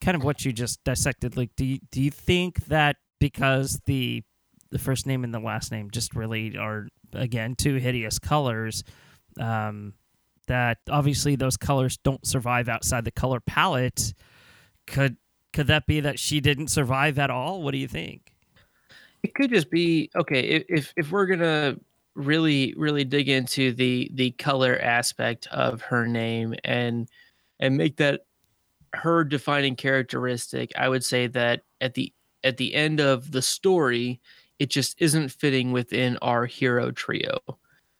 kind 0.00 0.16
of 0.16 0.22
what 0.22 0.44
you 0.44 0.52
just 0.52 0.82
dissected? 0.84 1.36
Like, 1.36 1.50
do 1.56 1.64
you, 1.64 1.78
do 1.90 2.00
you 2.00 2.10
think 2.10 2.66
that 2.66 2.96
because 3.18 3.80
the 3.86 4.22
the 4.70 4.78
first 4.78 5.06
name 5.06 5.24
and 5.24 5.34
the 5.34 5.40
last 5.40 5.72
name 5.72 5.90
just 5.90 6.14
really 6.14 6.56
are 6.56 6.86
again 7.12 7.56
two 7.56 7.76
hideous 7.76 8.18
colors, 8.18 8.84
um, 9.40 9.94
that 10.46 10.78
obviously 10.88 11.36
those 11.36 11.56
colors 11.56 11.98
don't 12.04 12.24
survive 12.24 12.68
outside 12.68 13.04
the 13.04 13.10
color 13.10 13.40
palette. 13.40 14.12
Could 14.90 15.16
could 15.52 15.66
that 15.66 15.86
be 15.86 16.00
that 16.00 16.18
she 16.18 16.40
didn't 16.40 16.68
survive 16.68 17.18
at 17.18 17.30
all? 17.30 17.62
What 17.62 17.72
do 17.72 17.78
you 17.78 17.88
think? 17.88 18.32
It 19.22 19.34
could 19.34 19.50
just 19.50 19.70
be 19.70 20.10
okay. 20.16 20.64
If 20.68 20.92
if 20.96 21.10
we're 21.10 21.26
gonna 21.26 21.76
really 22.14 22.74
really 22.76 23.04
dig 23.04 23.28
into 23.28 23.72
the 23.72 24.10
the 24.14 24.32
color 24.32 24.78
aspect 24.80 25.46
of 25.48 25.80
her 25.82 26.06
name 26.06 26.54
and 26.64 27.08
and 27.60 27.76
make 27.76 27.96
that 27.96 28.22
her 28.92 29.22
defining 29.22 29.76
characteristic 29.76 30.72
i 30.76 30.88
would 30.88 31.04
say 31.04 31.28
that 31.28 31.62
at 31.80 31.94
the 31.94 32.12
at 32.42 32.56
the 32.56 32.74
end 32.74 33.00
of 33.00 33.30
the 33.30 33.40
story 33.40 34.20
it 34.58 34.68
just 34.68 35.00
isn't 35.00 35.30
fitting 35.30 35.70
within 35.70 36.16
our 36.18 36.46
hero 36.46 36.90
trio 36.90 37.38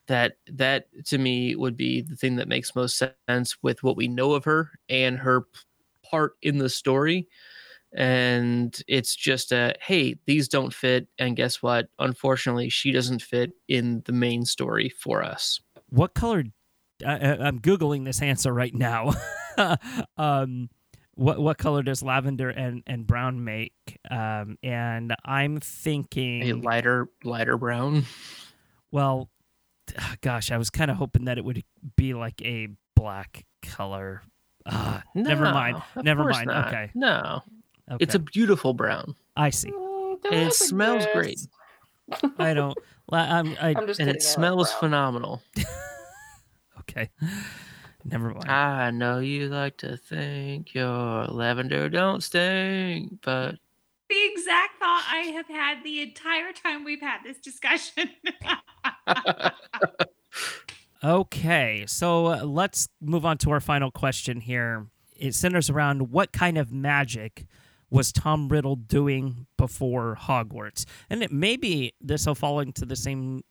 that 0.09 0.37
that 0.49 0.87
to 1.05 1.17
me 1.19 1.55
would 1.55 1.77
be 1.77 2.01
the 2.01 2.17
thing 2.17 2.35
that 2.35 2.49
makes 2.49 2.75
most 2.75 3.01
sense 3.29 3.57
with 3.63 3.83
what 3.85 3.97
we 3.97 4.09
know 4.09 4.33
of 4.33 4.45
her 4.45 4.73
and 4.89 5.19
her 5.19 5.45
part 6.11 6.35
in 6.43 6.59
the 6.59 6.69
story 6.69 7.29
and 7.93 8.83
it's 8.87 9.15
just 9.17 9.53
a 9.53 9.75
hey 9.81 10.15
these 10.27 10.49
don't 10.49 10.73
fit 10.73 11.09
and 11.19 11.37
guess 11.37 11.63
what? 11.63 11.89
Unfortunately 11.99 12.69
she 12.69 12.93
doesn't 12.93 13.23
fit 13.23 13.53
in 13.69 14.03
the 14.07 14.13
main 14.13 14.45
story 14.45 14.89
for 14.89 15.23
us. 15.23 15.61
What 15.89 16.15
color 16.15 16.45
I, 17.05 17.17
am 17.17 17.61
googling 17.61 18.05
this 18.05 18.23
answer 18.23 18.53
right 18.53 18.75
now. 18.75 19.13
Um 20.17 20.71
what 21.17 21.39
what 21.39 21.59
color 21.59 21.83
does 21.83 22.03
lavender 22.03 22.49
and 22.49 22.83
and 22.87 23.07
brown 23.07 23.45
make? 23.45 23.99
Um 24.11 24.57
and 24.63 25.15
i'm 25.23 25.61
thinking 25.61 26.49
a 26.49 26.55
lighter 26.55 27.09
lighter 27.25 27.59
brown? 27.59 28.07
Well 28.91 29.29
gosh 30.23 30.51
i 30.51 30.57
was 30.57 30.71
kind 30.71 30.91
of 30.91 30.97
hoping 30.97 31.27
that 31.27 31.37
it 31.37 31.45
would 31.45 31.63
be 31.97 32.15
like 32.15 32.41
a 32.43 32.69
black 32.95 33.45
color 33.61 34.23
uh, 34.67 35.01
no, 35.15 35.23
never 35.23 35.45
mind 35.45 35.83
never 36.03 36.25
mind 36.25 36.47
not. 36.47 36.69
okay 36.69 36.91
no 36.95 37.43
Okay. 37.91 38.05
It's 38.05 38.15
a 38.15 38.21
beautiful 38.21 38.73
brown. 38.73 39.17
I 39.37 39.51
see. 39.51 39.71
Mm, 39.71 40.19
and 40.31 40.49
it 40.49 40.55
smells 40.55 41.05
great. 41.13 41.41
I 42.39 42.55
don't. 42.55 42.79
I'm, 43.13 43.57
I, 43.61 43.75
I'm 43.77 43.87
just 43.89 43.99
and 43.99 44.09
it 44.09 44.23
smells 44.23 44.73
phenomenal. 44.73 45.43
okay. 46.81 47.11
Never 48.05 48.29
mind. 48.31 48.49
I 48.49 48.91
know 48.93 49.19
you 49.19 49.49
like 49.49 49.79
to 49.79 49.97
think 49.97 50.73
your 50.73 51.27
lavender 51.27 51.89
don't 51.89 52.23
stink, 52.23 53.19
but 53.23 53.57
the 54.09 54.31
exact 54.33 54.79
thought 54.79 55.05
I 55.11 55.33
have 55.35 55.49
had 55.49 55.83
the 55.83 56.01
entire 56.03 56.53
time 56.53 56.85
we've 56.85 57.01
had 57.01 57.19
this 57.25 57.39
discussion. 57.39 58.11
okay, 61.03 61.85
so 61.87 62.27
uh, 62.27 62.45
let's 62.45 62.89
move 63.01 63.25
on 63.25 63.39
to 63.39 63.51
our 63.51 63.61
final 63.61 63.91
question 63.91 64.41
here. 64.41 64.87
It 65.17 65.35
centers 65.35 65.71
around 65.71 66.11
what 66.11 66.33
kind 66.33 66.59
of 66.59 66.73
magic 66.73 67.47
was 67.91 68.13
Tom 68.13 68.49
Riddle 68.49 68.77
doing 68.77 69.47
before 69.59 70.17
Hogwarts? 70.21 70.85
And 71.11 71.23
it, 71.23 71.33
maybe 71.33 71.95
this 72.01 72.27
will 72.27 72.35
fall 72.35 72.61
into 72.61 72.87
the 72.87 72.97
same 72.97 73.43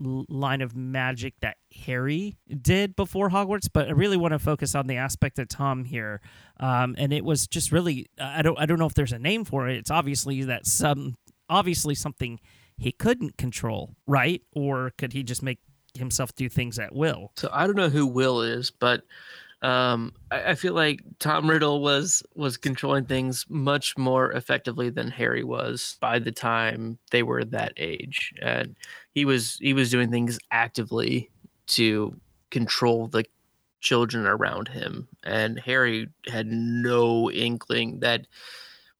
line 0.00 0.60
of 0.60 0.74
magic 0.74 1.34
that 1.40 1.56
Harry 1.84 2.36
did 2.60 2.96
before 2.96 3.30
Hogwarts, 3.30 3.68
but 3.72 3.88
I 3.88 3.92
really 3.92 4.16
want 4.16 4.32
to 4.32 4.38
focus 4.38 4.74
on 4.74 4.86
the 4.86 4.96
aspect 4.96 5.38
of 5.38 5.48
Tom 5.48 5.84
here. 5.84 6.20
Um, 6.58 6.94
and 6.98 7.12
it 7.12 7.24
was 7.24 7.46
just 7.46 7.70
really 7.70 8.06
I 8.18 8.42
don't 8.42 8.58
I 8.58 8.66
don't 8.66 8.78
know 8.78 8.86
if 8.86 8.94
there's 8.94 9.12
a 9.12 9.18
name 9.18 9.44
for 9.44 9.68
it. 9.68 9.76
It's 9.76 9.90
obviously 9.90 10.42
that 10.44 10.66
some 10.66 11.16
obviously 11.48 11.94
something 11.94 12.40
he 12.76 12.90
couldn't 12.90 13.36
control, 13.36 13.94
right? 14.06 14.42
Or 14.52 14.92
could 14.98 15.12
he 15.12 15.22
just 15.22 15.42
make 15.42 15.60
himself 15.96 16.34
do 16.34 16.48
things 16.48 16.78
at 16.78 16.94
will? 16.94 17.32
So 17.36 17.48
I 17.52 17.66
don't 17.66 17.76
know 17.76 17.88
who 17.88 18.06
Will 18.06 18.42
is, 18.42 18.70
but 18.70 19.02
um, 19.62 20.12
I, 20.30 20.50
I, 20.50 20.54
feel 20.56 20.74
like 20.74 21.00
Tom 21.20 21.48
Riddle 21.48 21.80
was 21.80 22.22
was 22.34 22.58
controlling 22.58 23.06
things 23.06 23.46
much 23.48 23.96
more 23.96 24.30
effectively 24.32 24.90
than 24.90 25.10
Harry 25.10 25.42
was 25.42 25.96
by 26.00 26.18
the 26.18 26.32
time 26.32 26.98
they 27.10 27.22
were 27.22 27.44
that 27.46 27.72
age, 27.78 28.34
and 28.42 28.76
he 29.14 29.24
was 29.24 29.56
he 29.62 29.72
was 29.72 29.90
doing 29.90 30.10
things 30.10 30.38
actively 30.50 31.30
to 31.68 32.14
control 32.50 33.06
the 33.06 33.24
children 33.80 34.26
around 34.26 34.68
him, 34.68 35.08
and 35.22 35.58
Harry 35.60 36.08
had 36.26 36.46
no 36.46 37.30
inkling 37.30 38.00
that 38.00 38.26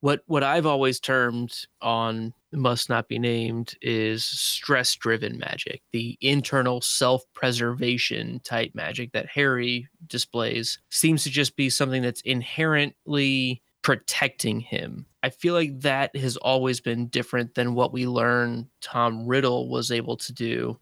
what 0.01 0.23
what 0.27 0.43
I've 0.43 0.67
always 0.67 0.99
termed 0.99 1.67
on 1.83 2.33
must 2.55 2.89
not 2.89 3.09
be 3.09 3.19
named 3.19 3.75
is 3.83 4.25
stress 4.25 4.95
driven 4.95 5.39
magic, 5.39 5.83
the 5.93 6.17
internal 6.21 6.81
self 6.81 7.23
preservation 7.35 8.41
type 8.45 8.73
magic 8.75 9.13
that 9.13 9.29
Harry 9.29 9.89
displays 10.07 10.79
seems 10.91 11.25
to 11.25 11.31
just 11.31 11.57
be 11.57 11.71
something 11.71 12.03
that's 12.03 12.21
inherently 12.23 13.63
protecting 13.83 14.61
him. 14.61 15.07
I 15.23 15.31
feel 15.31 15.55
like 15.55 15.81
that 15.81 16.17
has 16.17 16.37
always 16.39 16.81
been 16.81 17.09
different 17.09 17.55
than 17.55 17.75
what 17.75 17.93
we 17.93 18.07
learn 18.07 18.69
Tom 18.81 19.27
Riddle 19.27 19.69
was 19.69 19.91
able 19.91 20.17
to 20.17 20.33
do 20.33 20.79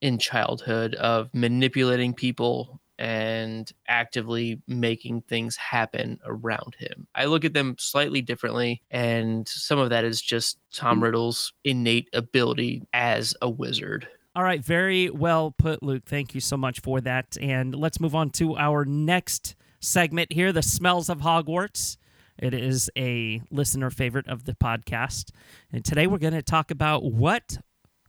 in 0.00 0.18
childhood 0.18 0.94
of 0.96 1.30
manipulating 1.32 2.14
people 2.14 2.80
and 2.98 3.72
actively 3.88 4.62
making 4.66 5.22
things 5.22 5.56
happen 5.56 6.18
around 6.24 6.76
him. 6.78 7.06
I 7.14 7.26
look 7.26 7.44
at 7.44 7.54
them 7.54 7.76
slightly 7.78 8.22
differently, 8.22 8.82
and 8.90 9.48
some 9.48 9.78
of 9.78 9.90
that 9.90 10.04
is 10.04 10.20
just 10.20 10.58
Tom 10.72 11.00
mm. 11.00 11.04
Riddle's 11.04 11.52
innate 11.64 12.08
ability 12.12 12.86
as 12.92 13.34
a 13.42 13.48
wizard. 13.48 14.08
All 14.36 14.42
right, 14.42 14.64
very 14.64 15.10
well 15.10 15.52
put, 15.56 15.82
Luke. 15.82 16.04
Thank 16.06 16.34
you 16.34 16.40
so 16.40 16.56
much 16.56 16.80
for 16.80 17.00
that. 17.02 17.36
And 17.40 17.74
let's 17.74 18.00
move 18.00 18.16
on 18.16 18.30
to 18.30 18.56
our 18.56 18.84
next 18.84 19.54
segment 19.80 20.32
here 20.32 20.52
the 20.52 20.62
smells 20.62 21.08
of 21.08 21.20
Hogwarts. 21.20 21.96
It 22.36 22.52
is 22.52 22.90
a 22.96 23.42
listener 23.50 23.90
favorite 23.90 24.26
of 24.26 24.44
the 24.44 24.54
podcast. 24.54 25.30
And 25.72 25.84
today 25.84 26.08
we're 26.08 26.18
going 26.18 26.34
to 26.34 26.42
talk 26.42 26.72
about 26.72 27.04
what 27.04 27.58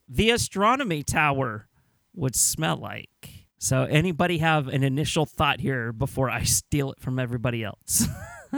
the 0.08 0.32
astronomy 0.32 1.04
tower 1.04 1.68
would 2.16 2.36
smell 2.36 2.78
like. 2.78 3.10
So, 3.66 3.86
anybody 3.86 4.38
have 4.38 4.68
an 4.68 4.84
initial 4.84 5.26
thought 5.26 5.60
here 5.60 5.92
before 5.92 6.30
I 6.30 6.44
steal 6.44 6.92
it 6.92 7.00
from 7.00 7.18
everybody 7.18 7.64
else? 7.64 8.08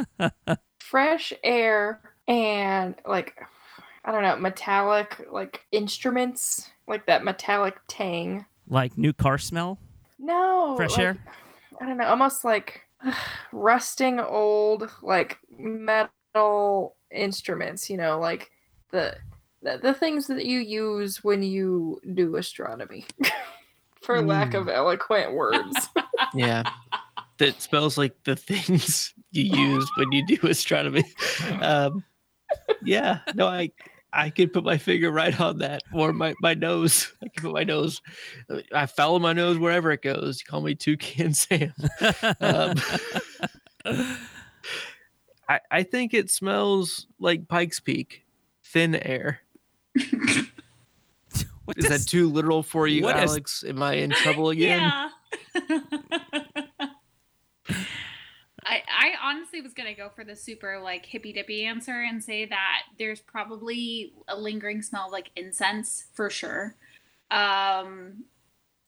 Fresh 0.82 1.32
air 1.46 2.02
and 2.28 2.94
like 3.08 3.40
I 4.04 4.12
don't 4.12 4.22
know, 4.22 4.36
metallic 4.36 5.26
like 5.32 5.62
instruments, 5.72 6.70
like 6.90 7.06
that 7.06 7.24
metallic 7.24 7.78
tang. 7.88 8.46
like 8.68 8.98
new 8.98 9.14
car 9.14 9.38
smell? 9.38 9.80
No, 10.20 10.74
Fresh 10.76 10.98
like, 10.98 11.00
air? 11.00 11.18
I 11.80 11.86
don't 11.86 11.96
know, 11.96 12.08
almost 12.08 12.44
like 12.44 12.82
rusting 13.54 14.20
old 14.20 14.90
like 15.02 15.38
metal 15.58 16.98
instruments. 17.16 17.90
You 17.90 17.96
know, 17.96 18.20
like 18.20 18.52
the 18.92 19.16
the, 19.62 19.80
the 19.82 19.94
things 19.94 20.28
that 20.28 20.46
you 20.46 20.60
use 20.60 21.24
when 21.24 21.44
you 21.44 22.02
do 22.14 22.36
astronomy. 22.36 23.06
For 24.08 24.22
lack 24.24 24.52
Mm. 24.52 24.62
of 24.62 24.70
eloquent 24.70 25.34
words. 25.34 25.90
Yeah. 26.34 26.64
That 27.38 27.62
smells 27.62 27.96
like 27.98 28.16
the 28.24 28.36
things 28.36 29.14
you 29.32 29.44
use 29.44 29.88
when 29.98 30.12
you 30.12 30.26
do 30.26 30.48
astronomy. 30.48 31.04
Um, 31.62 32.04
yeah, 32.84 33.20
no, 33.36 33.46
I 33.48 33.72
I 34.12 34.32
could 34.32 34.52
put 34.52 34.64
my 34.64 34.78
finger 34.80 35.12
right 35.12 35.40
on 35.40 35.60
that, 35.60 35.84
or 35.94 36.12
my, 36.14 36.34
my 36.42 36.56
nose. 36.56 37.14
I 37.22 37.28
can 37.28 37.44
put 37.44 37.54
my 37.54 37.64
nose. 37.64 38.02
I 38.74 38.88
follow 38.88 39.20
my 39.20 39.34
nose 39.34 39.60
wherever 39.60 39.92
it 39.92 40.02
goes. 40.02 40.40
You 40.40 40.46
call 40.50 40.62
me 40.62 40.74
Toucan 40.74 41.34
Sam. 41.36 41.74
Um, 42.42 42.74
I 45.48 45.60
I 45.70 45.84
think 45.84 46.14
it 46.16 46.32
smells 46.32 47.06
like 47.20 47.48
Pikes 47.48 47.80
Peak, 47.80 48.26
thin 48.64 48.96
air. 48.96 49.42
What 51.68 51.78
Is 51.78 51.86
does- 51.86 52.06
that 52.06 52.10
too 52.10 52.30
literal 52.30 52.64
for 52.64 52.88
you, 52.88 53.04
what 53.04 53.22
is- 53.22 53.30
Alex? 53.32 53.64
Am 53.68 53.84
I 53.84 53.96
in 53.96 54.12
trouble 54.12 54.50
again? 54.52 54.80
Yeah. 54.80 55.80
I, 58.70 58.82
I 58.90 59.12
honestly 59.24 59.62
was 59.62 59.74
gonna 59.74 59.94
go 59.94 60.10
for 60.14 60.24
the 60.24 60.36
super 60.36 60.80
like 60.82 61.06
hippy 61.06 61.32
dippy 61.34 61.66
answer 61.66 62.02
and 62.02 62.24
say 62.24 62.46
that 62.46 62.84
there's 62.98 63.20
probably 63.22 64.14
a 64.28 64.38
lingering 64.38 64.82
smell 64.82 65.08
of 65.08 65.12
like 65.12 65.32
incense 65.36 66.06
for 66.14 66.30
sure. 66.30 66.76
Um, 67.32 68.24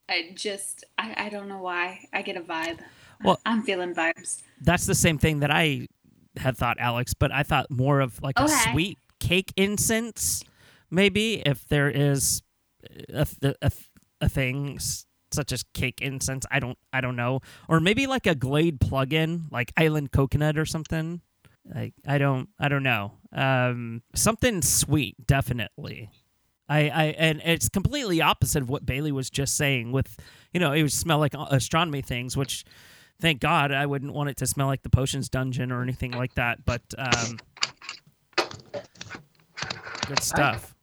I 0.10 0.32
just 0.36 0.86
I, 0.98 1.26
I 1.26 1.30
don't 1.30 1.48
know 1.48 1.62
why 1.62 2.08
I 2.14 2.22
get 2.22 2.38
a 2.38 2.42
vibe. 2.42 2.80
Well- 3.24 3.40
I'm 3.46 3.64
feeling 3.64 3.94
vibes. 3.94 4.42
That's 4.62 4.86
the 4.86 4.96
same 4.96 5.18
thing 5.18 5.40
that 5.42 5.52
I 5.52 5.88
had 6.38 6.58
thought, 6.58 6.78
Alex, 6.80 7.14
but 7.14 7.32
I 7.34 7.44
thought 7.44 7.70
more 7.70 8.00
of 8.00 8.22
like 8.22 8.40
a 8.40 8.48
sweet 8.48 8.98
cake 9.20 9.52
incense, 9.58 10.44
maybe 10.90 11.42
if 11.46 11.68
there 11.68 11.90
is 11.90 12.42
a, 13.14 13.28
a, 13.62 13.72
a, 14.22 14.30
thing 14.30 14.80
such 15.32 15.52
as 15.52 15.64
cake 15.74 16.02
incense. 16.02 16.46
I 16.52 16.60
don't 16.60 16.78
I 16.92 17.02
don't 17.02 17.16
know, 17.16 17.42
or 17.68 17.80
maybe 17.80 18.08
like 18.08 18.28
a 18.28 18.36
Glade 18.36 18.80
plug-in, 18.80 19.48
like 19.52 19.72
Island 19.78 20.12
Coconut 20.12 20.58
or 20.58 20.66
something. 20.66 21.22
Like 21.66 21.94
I 22.08 22.18
don't 22.18 22.50
I 22.60 22.68
don't 22.68 22.84
know. 22.84 23.14
Um, 23.32 24.02
something 24.16 24.62
sweet, 24.62 25.16
definitely. 25.26 26.10
I, 26.68 26.90
I 26.90 27.04
and 27.18 27.42
it's 27.44 27.68
completely 27.68 28.22
opposite 28.22 28.62
of 28.62 28.70
what 28.70 28.86
Bailey 28.86 29.12
was 29.12 29.30
just 29.30 29.58
saying. 29.58 29.92
With 29.92 30.16
you 30.54 30.60
know, 30.60 30.72
it 30.72 30.82
would 30.82 30.92
smell 30.94 31.20
like 31.20 31.34
astronomy 31.34 32.02
things, 32.02 32.38
which 32.38 32.64
thank 33.20 33.42
God 33.42 33.72
I 33.72 33.86
wouldn't 33.86 34.14
want 34.14 34.30
it 34.30 34.38
to 34.38 34.48
smell 34.48 34.68
like 34.68 34.84
the 34.84 34.90
potions 34.90 35.30
dungeon 35.30 35.72
or 35.72 35.82
anything 35.82 36.12
like 36.12 36.36
that. 36.36 36.66
But 36.66 36.82
um, 36.98 37.40
good 40.08 40.22
stuff. 40.22 40.76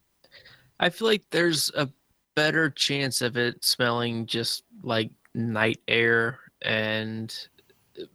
I 0.79 0.89
feel 0.89 1.07
like 1.07 1.23
there's 1.31 1.71
a 1.75 1.89
better 2.35 2.69
chance 2.69 3.21
of 3.21 3.37
it 3.37 3.63
smelling 3.65 4.25
just 4.27 4.63
like 4.83 5.11
night 5.33 5.79
air 5.87 6.39
and 6.61 7.35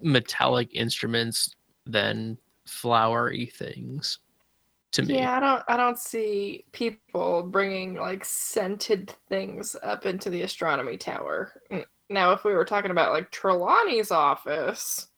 metallic 0.00 0.70
instruments 0.72 1.54
than 1.86 2.38
flowery 2.66 3.46
things 3.46 4.20
to 4.92 5.02
me. 5.02 5.16
Yeah, 5.16 5.36
I 5.36 5.40
don't 5.40 5.62
I 5.68 5.76
don't 5.76 5.98
see 5.98 6.64
people 6.72 7.42
bringing 7.42 7.94
like 7.94 8.24
scented 8.24 9.14
things 9.28 9.74
up 9.82 10.06
into 10.06 10.30
the 10.30 10.42
astronomy 10.42 10.96
tower. 10.96 11.52
Now, 12.08 12.32
if 12.32 12.44
we 12.44 12.52
were 12.52 12.64
talking 12.64 12.90
about 12.90 13.12
like 13.12 13.30
Trelawney's 13.30 14.10
office, 14.10 15.08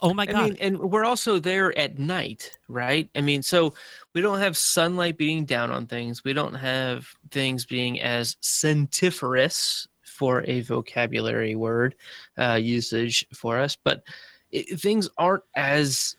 oh 0.00 0.14
my 0.14 0.24
I 0.24 0.26
God! 0.26 0.44
mean, 0.44 0.56
and 0.60 0.78
we're 0.78 1.04
also 1.04 1.38
there 1.38 1.76
at 1.78 1.98
night, 1.98 2.50
right? 2.68 3.08
I 3.14 3.20
mean, 3.20 3.42
so 3.42 3.74
we 4.14 4.20
don't 4.20 4.38
have 4.38 4.56
sunlight 4.56 5.18
beating 5.18 5.44
down 5.44 5.70
on 5.70 5.86
things. 5.86 6.24
We 6.24 6.32
don't 6.32 6.54
have 6.54 7.06
things 7.30 7.66
being 7.66 8.00
as 8.00 8.36
centiferous 8.40 9.86
for 10.02 10.44
a 10.46 10.60
vocabulary 10.62 11.54
word 11.54 11.94
uh, 12.38 12.58
usage 12.60 13.26
for 13.32 13.58
us, 13.58 13.76
but 13.82 14.02
it, 14.50 14.80
things 14.80 15.08
aren't 15.16 15.44
as 15.56 16.16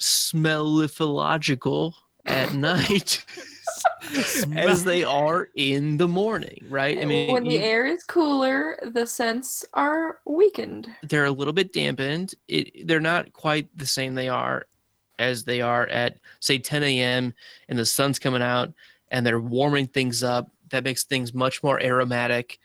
smellifological 0.00 1.92
at 2.24 2.54
night 2.58 3.24
as 4.54 4.84
they 4.84 5.04
are 5.04 5.48
in 5.54 5.96
the 5.96 6.08
morning, 6.08 6.64
right? 6.68 6.98
I 6.98 7.04
mean, 7.04 7.32
when 7.32 7.44
the 7.44 7.58
air 7.58 7.86
is 7.86 8.02
cooler, 8.04 8.78
the 8.82 9.06
scents 9.06 9.64
are 9.74 10.18
weakened. 10.24 10.88
they're 11.02 11.24
a 11.26 11.30
little 11.30 11.52
bit 11.52 11.72
dampened. 11.72 12.34
It 12.48 12.86
they're 12.86 13.00
not 13.00 13.32
quite 13.32 13.68
the 13.76 13.86
same 13.86 14.14
they 14.14 14.28
are 14.28 14.66
as 15.18 15.44
they 15.44 15.60
are 15.60 15.86
at 15.86 16.18
say 16.40 16.58
10 16.58 16.82
a.m. 16.82 17.34
and 17.68 17.78
the 17.78 17.86
sun's 17.86 18.18
coming 18.18 18.42
out 18.42 18.72
and 19.10 19.26
they're 19.26 19.40
warming 19.40 19.86
things 19.86 20.22
up. 20.22 20.50
That 20.70 20.84
makes 20.84 21.04
things 21.04 21.32
much 21.32 21.62
more 21.62 21.80
aromatic. 21.80 22.58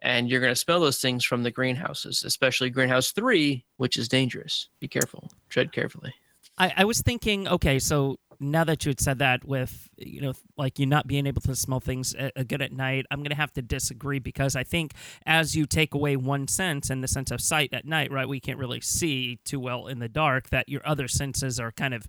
And 0.00 0.28
you're 0.28 0.40
going 0.40 0.52
to 0.52 0.58
smell 0.58 0.80
those 0.80 1.00
things 1.00 1.24
from 1.24 1.44
the 1.44 1.50
greenhouses, 1.50 2.24
especially 2.24 2.70
greenhouse 2.70 3.12
three, 3.12 3.64
which 3.76 3.96
is 3.96 4.08
dangerous. 4.08 4.68
Be 4.80 4.88
careful, 4.88 5.30
tread 5.48 5.70
carefully. 5.70 6.12
I, 6.58 6.72
I 6.78 6.84
was 6.84 7.00
thinking, 7.02 7.46
okay, 7.46 7.78
so 7.78 8.18
now 8.42 8.64
that 8.64 8.84
you 8.84 8.90
had 8.90 9.00
said 9.00 9.18
that 9.20 9.44
with, 9.44 9.88
you 9.96 10.20
know, 10.20 10.32
like 10.56 10.78
you 10.78 10.86
not 10.86 11.06
being 11.06 11.26
able 11.26 11.40
to 11.42 11.54
smell 11.54 11.80
things 11.80 12.14
uh, 12.14 12.30
uh, 12.36 12.42
good 12.42 12.60
at 12.60 12.72
night, 12.72 13.06
I'm 13.10 13.20
going 13.20 13.30
to 13.30 13.36
have 13.36 13.52
to 13.54 13.62
disagree 13.62 14.18
because 14.18 14.56
I 14.56 14.64
think 14.64 14.92
as 15.24 15.54
you 15.54 15.64
take 15.64 15.94
away 15.94 16.16
one 16.16 16.48
sense 16.48 16.90
and 16.90 17.02
the 17.02 17.08
sense 17.08 17.30
of 17.30 17.40
sight 17.40 17.72
at 17.72 17.86
night, 17.86 18.10
right, 18.10 18.28
we 18.28 18.40
can't 18.40 18.58
really 18.58 18.80
see 18.80 19.38
too 19.44 19.60
well 19.60 19.86
in 19.86 20.00
the 20.00 20.08
dark, 20.08 20.50
that 20.50 20.68
your 20.68 20.82
other 20.84 21.08
senses 21.08 21.60
are 21.60 21.72
kind 21.72 21.94
of 21.94 22.08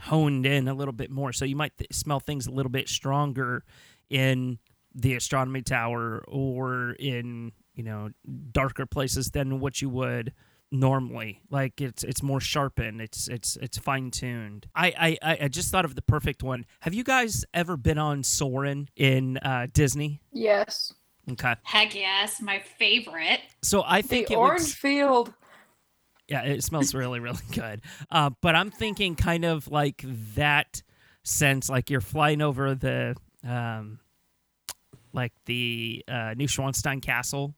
honed 0.00 0.46
in 0.46 0.66
a 0.68 0.74
little 0.74 0.92
bit 0.92 1.10
more. 1.10 1.32
So 1.32 1.44
you 1.44 1.56
might 1.56 1.76
th- 1.76 1.92
smell 1.92 2.20
things 2.20 2.46
a 2.46 2.50
little 2.50 2.72
bit 2.72 2.88
stronger 2.88 3.64
in 4.08 4.58
the 4.94 5.14
astronomy 5.14 5.62
tower 5.62 6.24
or 6.26 6.92
in, 6.92 7.52
you 7.74 7.82
know, 7.82 8.10
darker 8.52 8.86
places 8.86 9.30
than 9.30 9.60
what 9.60 9.82
you 9.82 9.88
would 9.90 10.32
normally. 10.74 11.40
Like 11.50 11.80
it's 11.80 12.04
it's 12.04 12.22
more 12.22 12.40
sharpened. 12.40 13.00
It's 13.00 13.28
it's 13.28 13.56
it's 13.56 13.78
fine-tuned. 13.78 14.66
I, 14.74 15.16
I 15.22 15.38
i 15.44 15.48
just 15.48 15.70
thought 15.70 15.84
of 15.84 15.94
the 15.94 16.02
perfect 16.02 16.42
one. 16.42 16.66
Have 16.80 16.92
you 16.94 17.04
guys 17.04 17.44
ever 17.54 17.76
been 17.76 17.98
on 17.98 18.22
Soarin' 18.22 18.88
in 18.96 19.38
uh 19.38 19.68
disney? 19.72 20.20
Yes. 20.32 20.92
okay. 21.30 21.54
Heck 21.62 21.94
yes, 21.94 22.42
my 22.42 22.58
favorite. 22.78 23.40
so 23.62 23.82
i 23.86 24.02
think 24.02 24.26
the 24.28 24.34
it 24.34 24.36
orange 24.36 24.62
would 24.62 24.70
field. 24.70 25.32
yeah 26.28 26.42
it 26.42 26.62
smells 26.64 26.94
really 26.94 27.20
really 27.20 27.38
good. 27.52 27.80
Uh 28.10 28.30
but 28.42 28.54
i'm 28.54 28.70
thinking 28.70 29.14
kind 29.14 29.44
of 29.44 29.68
like 29.70 30.04
that 30.34 30.82
sense 31.22 31.70
like 31.70 31.88
you're 31.88 32.00
flying 32.02 32.42
over 32.42 32.74
the 32.74 33.14
um 33.46 33.98
like 35.12 35.32
the 35.46 36.04
uh 36.08 36.34
neuschwanstein 36.36 37.00
castle 37.00 37.54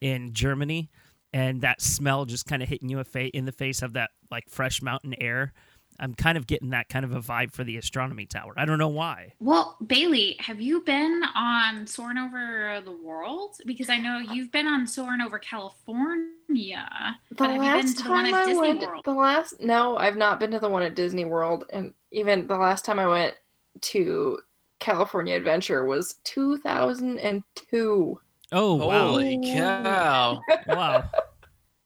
in 0.00 0.32
germany 0.32 0.90
and 1.34 1.60
that 1.60 1.82
smell 1.82 2.24
just 2.24 2.46
kind 2.46 2.62
of 2.62 2.68
hitting 2.70 2.88
you 2.88 2.98
a 3.00 3.04
fa- 3.04 3.28
in 3.36 3.44
the 3.44 3.52
face 3.52 3.82
of 3.82 3.92
that 3.92 4.08
like 4.30 4.48
fresh 4.48 4.80
mountain 4.80 5.14
air 5.20 5.52
i'm 6.00 6.14
kind 6.14 6.38
of 6.38 6.46
getting 6.46 6.70
that 6.70 6.88
kind 6.88 7.04
of 7.04 7.12
a 7.12 7.20
vibe 7.20 7.52
for 7.52 7.62
the 7.64 7.76
astronomy 7.76 8.24
tower 8.26 8.52
i 8.56 8.64
don't 8.64 8.78
know 8.78 8.88
why 8.88 9.32
Well, 9.40 9.76
Bailey, 9.86 10.36
have 10.40 10.60
you 10.60 10.80
been 10.80 11.22
on 11.36 11.86
Soaring 11.86 12.18
Over 12.18 12.80
the 12.84 12.92
World? 12.92 13.56
Because 13.66 13.88
I 13.90 13.98
know 13.98 14.18
you've 14.18 14.50
been 14.50 14.66
on 14.66 14.86
Soaring 14.86 15.20
Over 15.20 15.38
California. 15.38 16.88
The 17.30 17.34
But 17.36 17.48
been 17.48 17.58
last 17.58 17.98
to 17.98 18.04
the 18.04 18.10
one 18.10 18.24
time 18.24 18.34
at 18.34 18.42
I 18.42 18.46
Disney 18.46 18.60
went, 18.68 18.80
World? 18.82 19.04
the 19.04 19.12
last 19.12 19.60
no, 19.60 19.96
I've 19.96 20.16
not 20.16 20.40
been 20.40 20.50
to 20.52 20.58
the 20.58 20.68
one 20.68 20.82
at 20.82 20.94
Disney 20.96 21.24
World, 21.24 21.64
and 21.72 21.92
even 22.10 22.46
the 22.46 22.56
last 22.56 22.84
time 22.84 22.98
I 22.98 23.06
went 23.06 23.34
to 23.82 24.38
California 24.80 25.36
Adventure 25.36 25.84
was 25.84 26.14
2002. 26.24 28.20
Oh 28.56 28.74
wow 28.76 29.08
Holy 29.08 29.40
cow. 29.52 30.40
wow 30.68 31.10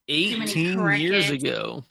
18 0.07 1.01
years 1.01 1.31
ago. 1.31 1.83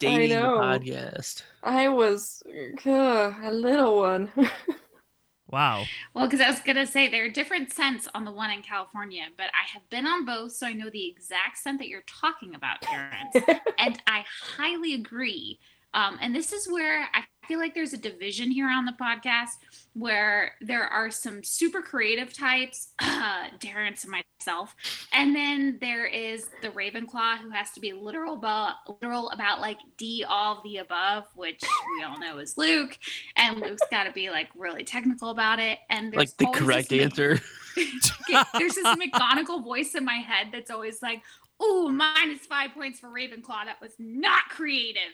Dating 0.00 0.30
the 0.30 0.40
know. 0.40 0.58
podcast. 0.58 1.44
I 1.62 1.86
was 1.88 2.42
uh, 2.84 3.32
a 3.44 3.52
little 3.52 3.98
one. 3.98 4.32
wow 5.48 5.84
Well, 6.12 6.26
because 6.26 6.40
I 6.40 6.50
was 6.50 6.58
gonna 6.58 6.88
say 6.88 7.06
there 7.06 7.24
are 7.26 7.30
different 7.30 7.72
scents 7.72 8.08
on 8.16 8.24
the 8.24 8.32
one 8.32 8.50
in 8.50 8.62
California, 8.62 9.26
but 9.36 9.46
I 9.46 9.70
have 9.72 9.88
been 9.90 10.08
on 10.08 10.24
both, 10.24 10.50
so 10.50 10.66
I 10.66 10.72
know 10.72 10.90
the 10.90 11.06
exact 11.06 11.58
scent 11.58 11.78
that 11.78 11.86
you're 11.86 12.02
talking 12.08 12.56
about, 12.56 12.82
Terrance. 12.82 13.36
and 13.78 14.02
I 14.08 14.24
highly 14.56 14.94
agree. 14.94 15.60
Um, 15.94 16.18
and 16.20 16.34
this 16.34 16.52
is 16.52 16.68
where 16.68 17.08
I 17.14 17.22
feel 17.46 17.58
like 17.58 17.74
there's 17.74 17.92
a 17.92 17.98
division 17.98 18.50
here 18.50 18.68
on 18.68 18.84
the 18.84 18.94
podcast 19.00 19.56
where 19.94 20.52
there 20.60 20.84
are 20.84 21.10
some 21.10 21.42
super 21.42 21.80
creative 21.80 22.32
types, 22.32 22.88
uh, 22.98 23.48
Darren's 23.58 24.04
and 24.04 24.12
myself, 24.12 24.74
and 25.12 25.34
then 25.34 25.78
there 25.80 26.06
is 26.06 26.48
the 26.62 26.68
Ravenclaw 26.68 27.38
who 27.38 27.50
has 27.50 27.70
to 27.72 27.80
be 27.80 27.92
literal 27.92 28.34
about 28.34 28.74
literal 29.00 29.30
about 29.30 29.60
like 29.60 29.78
D 29.96 30.24
all 30.28 30.58
of 30.58 30.62
the 30.64 30.78
above, 30.78 31.24
which 31.34 31.62
we 31.96 32.04
all 32.04 32.18
know 32.18 32.38
is 32.38 32.56
Luke, 32.58 32.98
and 33.36 33.60
Luke's 33.60 33.82
got 33.90 34.04
to 34.04 34.12
be 34.12 34.30
like 34.30 34.48
really 34.56 34.84
technical 34.84 35.30
about 35.30 35.58
it. 35.58 35.78
And 35.90 36.12
there's 36.12 36.18
like 36.18 36.36
the 36.36 36.58
correct 36.58 36.90
this 36.90 36.98
Mc- 36.98 37.04
answer. 37.04 37.40
there's 38.58 38.74
this 38.74 38.86
McGonagall 38.96 39.62
voice 39.62 39.94
in 39.94 40.04
my 40.04 40.16
head 40.16 40.48
that's 40.52 40.70
always 40.70 41.02
like, 41.02 41.22
"Ooh, 41.62 41.90
minus 41.90 42.40
five 42.46 42.72
points 42.72 42.98
for 43.00 43.08
Ravenclaw. 43.08 43.64
That 43.64 43.80
was 43.80 43.92
not 43.98 44.48
creative." 44.50 45.12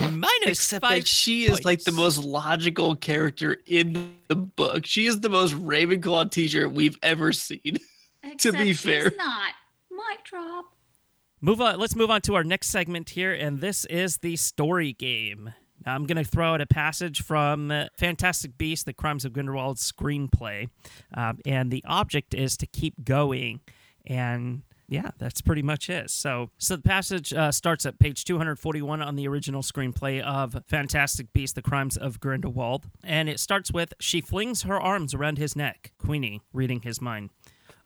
Minus 0.00 0.28
Except 0.46 0.82
five. 0.84 1.00
that 1.02 1.08
she 1.08 1.44
is 1.44 1.64
like 1.64 1.84
the 1.84 1.92
most 1.92 2.18
logical 2.18 2.96
character 2.96 3.58
in 3.66 4.16
the 4.28 4.36
book. 4.36 4.86
She 4.86 5.06
is 5.06 5.20
the 5.20 5.28
most 5.28 5.54
Ravenclaw 5.54 6.30
teacher 6.30 6.68
we've 6.68 6.98
ever 7.02 7.32
seen. 7.32 7.78
To 8.38 8.50
be 8.50 8.72
fair. 8.72 9.10
she's 9.10 9.18
not. 9.18 9.52
Mic 9.88 10.24
drop. 10.24 10.64
Move 11.40 11.60
on. 11.60 11.78
Let's 11.78 11.94
move 11.94 12.10
on 12.10 12.20
to 12.22 12.34
our 12.34 12.42
next 12.42 12.68
segment 12.68 13.10
here, 13.10 13.32
and 13.32 13.60
this 13.60 13.84
is 13.84 14.16
the 14.18 14.34
story 14.34 14.92
game. 14.94 15.52
Now, 15.84 15.94
I'm 15.94 16.06
going 16.06 16.22
to 16.22 16.28
throw 16.28 16.54
out 16.54 16.60
a 16.60 16.66
passage 16.66 17.22
from 17.22 17.70
uh, 17.70 17.86
Fantastic 17.96 18.58
Beasts: 18.58 18.82
The 18.84 18.92
Crimes 18.92 19.24
of 19.24 19.32
Grindelwald 19.32 19.76
screenplay, 19.76 20.68
um, 21.14 21.38
and 21.46 21.70
the 21.70 21.84
object 21.86 22.34
is 22.34 22.56
to 22.56 22.66
keep 22.66 23.04
going. 23.04 23.60
And 24.06 24.62
yeah, 24.88 25.10
that's 25.18 25.40
pretty 25.40 25.62
much 25.62 25.90
it. 25.90 26.10
So, 26.10 26.50
so 26.58 26.76
the 26.76 26.82
passage 26.82 27.32
uh, 27.32 27.50
starts 27.50 27.84
at 27.86 27.98
page 27.98 28.24
241 28.24 29.02
on 29.02 29.16
the 29.16 29.26
original 29.26 29.62
screenplay 29.62 30.20
of 30.20 30.56
Fantastic 30.68 31.32
Beasts: 31.32 31.54
The 31.54 31.62
Crimes 31.62 31.96
of 31.96 32.20
Grindelwald, 32.20 32.86
and 33.02 33.28
it 33.28 33.40
starts 33.40 33.72
with 33.72 33.94
"She 34.00 34.20
flings 34.20 34.62
her 34.62 34.80
arms 34.80 35.14
around 35.14 35.38
his 35.38 35.56
neck." 35.56 35.92
Queenie 35.98 36.40
reading 36.52 36.82
his 36.82 37.00
mind. 37.00 37.30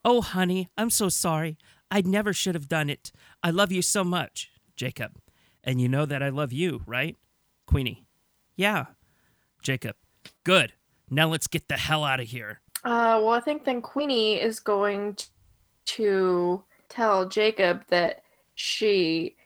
Oh, 0.04 0.20
honey, 0.20 0.68
I'm 0.76 0.90
so 0.90 1.08
sorry. 1.08 1.58
I 1.90 2.02
never 2.02 2.32
should 2.32 2.54
have 2.54 2.68
done 2.68 2.88
it. 2.88 3.12
I 3.42 3.50
love 3.50 3.72
you 3.72 3.82
so 3.82 4.04
much, 4.04 4.50
Jacob. 4.76 5.18
And 5.64 5.80
you 5.80 5.88
know 5.88 6.06
that 6.06 6.22
I 6.22 6.28
love 6.30 6.52
you, 6.52 6.82
right? 6.86 7.16
Queenie. 7.66 8.06
Yeah. 8.56 8.86
Jacob. 9.62 9.96
Good. 10.44 10.72
Now 11.10 11.28
let's 11.28 11.46
get 11.46 11.68
the 11.68 11.76
hell 11.76 12.04
out 12.04 12.20
of 12.20 12.28
here. 12.28 12.60
Uh, 12.84 13.20
well, 13.22 13.30
I 13.30 13.40
think 13.40 13.64
then 13.64 13.82
Queenie 13.82 14.40
is 14.40 14.60
going 14.60 15.18
to 15.86 16.64
tell 16.90 17.28
Jacob 17.28 17.82
that 17.88 18.22
she 18.54 19.36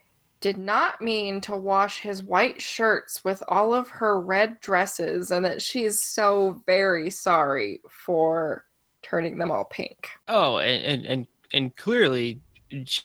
did 0.41 0.59
not 0.59 1.01
mean 1.01 1.41
to 1.41 1.57
wash 1.57 2.01
his 2.01 2.23
white 2.23 2.61
shirts 2.61 3.25
with 3.25 3.43
all 3.49 3.73
of 3.73 3.89
her 3.89 4.21
red 4.21 4.61
dresses 4.61 5.31
and 5.31 5.45
that 5.45 5.63
she's 5.63 6.03
so 6.03 6.61
very 6.67 7.09
sorry 7.09 7.81
for 7.89 8.65
turning 9.03 9.39
them 9.39 9.51
all 9.51 9.65
pink. 9.65 10.09
Oh, 10.29 10.59
and 10.59 10.85
and 10.85 11.07
and, 11.07 11.27
and 11.53 11.77
clearly 11.77 12.41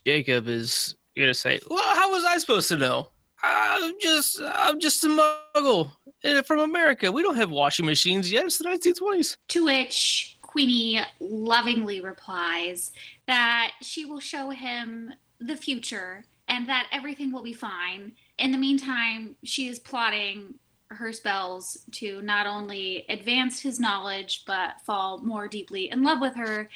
Jacob 0.05 0.47
is 0.47 0.95
gonna 1.15 1.33
say, 1.33 1.59
"Well, 1.69 1.95
how 1.95 2.11
was 2.11 2.25
I 2.25 2.37
supposed 2.39 2.67
to 2.69 2.77
know? 2.77 3.09
I'm 3.43 3.93
just 4.01 4.41
I'm 4.41 4.79
just 4.79 5.03
a 5.03 5.07
muggle 5.55 5.91
uh, 6.25 6.41
from 6.41 6.59
America. 6.59 7.11
We 7.11 7.21
don't 7.21 7.37
have 7.37 7.51
washing 7.51 7.85
machines 7.85 8.31
yet. 8.31 8.45
It's 8.45 8.57
the 8.57 8.65
1920s." 8.65 9.37
To 9.49 9.65
which 9.65 10.38
Queenie 10.49 10.99
lovingly 11.19 12.01
replies 12.01 12.91
that 13.27 13.73
she 13.83 14.03
will 14.03 14.19
show 14.19 14.49
him 14.49 15.13
the 15.39 15.55
future 15.55 16.25
and 16.47 16.67
that 16.67 16.87
everything 16.91 17.31
will 17.31 17.43
be 17.43 17.53
fine. 17.53 18.13
In 18.39 18.51
the 18.51 18.57
meantime, 18.57 19.35
she 19.43 19.67
is 19.67 19.77
plotting 19.77 20.55
her 20.87 21.13
spells 21.13 21.77
to 21.91 22.23
not 22.23 22.47
only 22.47 23.05
advance 23.09 23.59
his 23.59 23.79
knowledge 23.79 24.41
but 24.47 24.81
fall 24.87 25.19
more 25.19 25.47
deeply 25.47 25.91
in 25.91 26.01
love 26.01 26.19
with 26.19 26.35
her, 26.35 26.67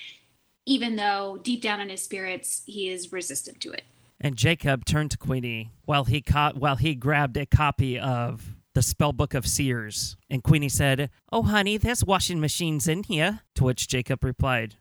even 0.67 0.95
though 0.95 1.39
deep 1.41 1.63
down 1.63 1.81
in 1.81 1.89
his 1.89 2.03
spirits 2.03 2.61
he 2.67 2.89
is 2.89 3.11
resistant 3.11 3.59
to 3.61 3.71
it. 3.71 3.81
And 4.21 4.35
Jacob 4.35 4.85
turned 4.85 5.09
to 5.09 5.17
Queenie 5.17 5.71
while 5.85 6.05
he 6.05 6.21
caught 6.21 6.57
while 6.57 6.75
he 6.75 6.93
grabbed 6.93 7.37
a 7.37 7.47
copy 7.47 7.97
of 7.97 8.55
the 8.73 8.81
spellbook 8.81 9.33
of 9.33 9.47
Sears. 9.47 10.17
And 10.29 10.43
Queenie 10.43 10.69
said, 10.69 11.09
Oh 11.31 11.43
honey, 11.43 11.77
there's 11.77 12.03
washing 12.03 12.39
machines 12.39 12.87
in 12.87 13.03
here. 13.03 13.41
To 13.55 13.65
which 13.65 13.87
Jacob 13.87 14.23
replied, 14.23 14.75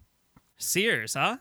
Sears, 0.56 1.14
huh? 1.14 1.38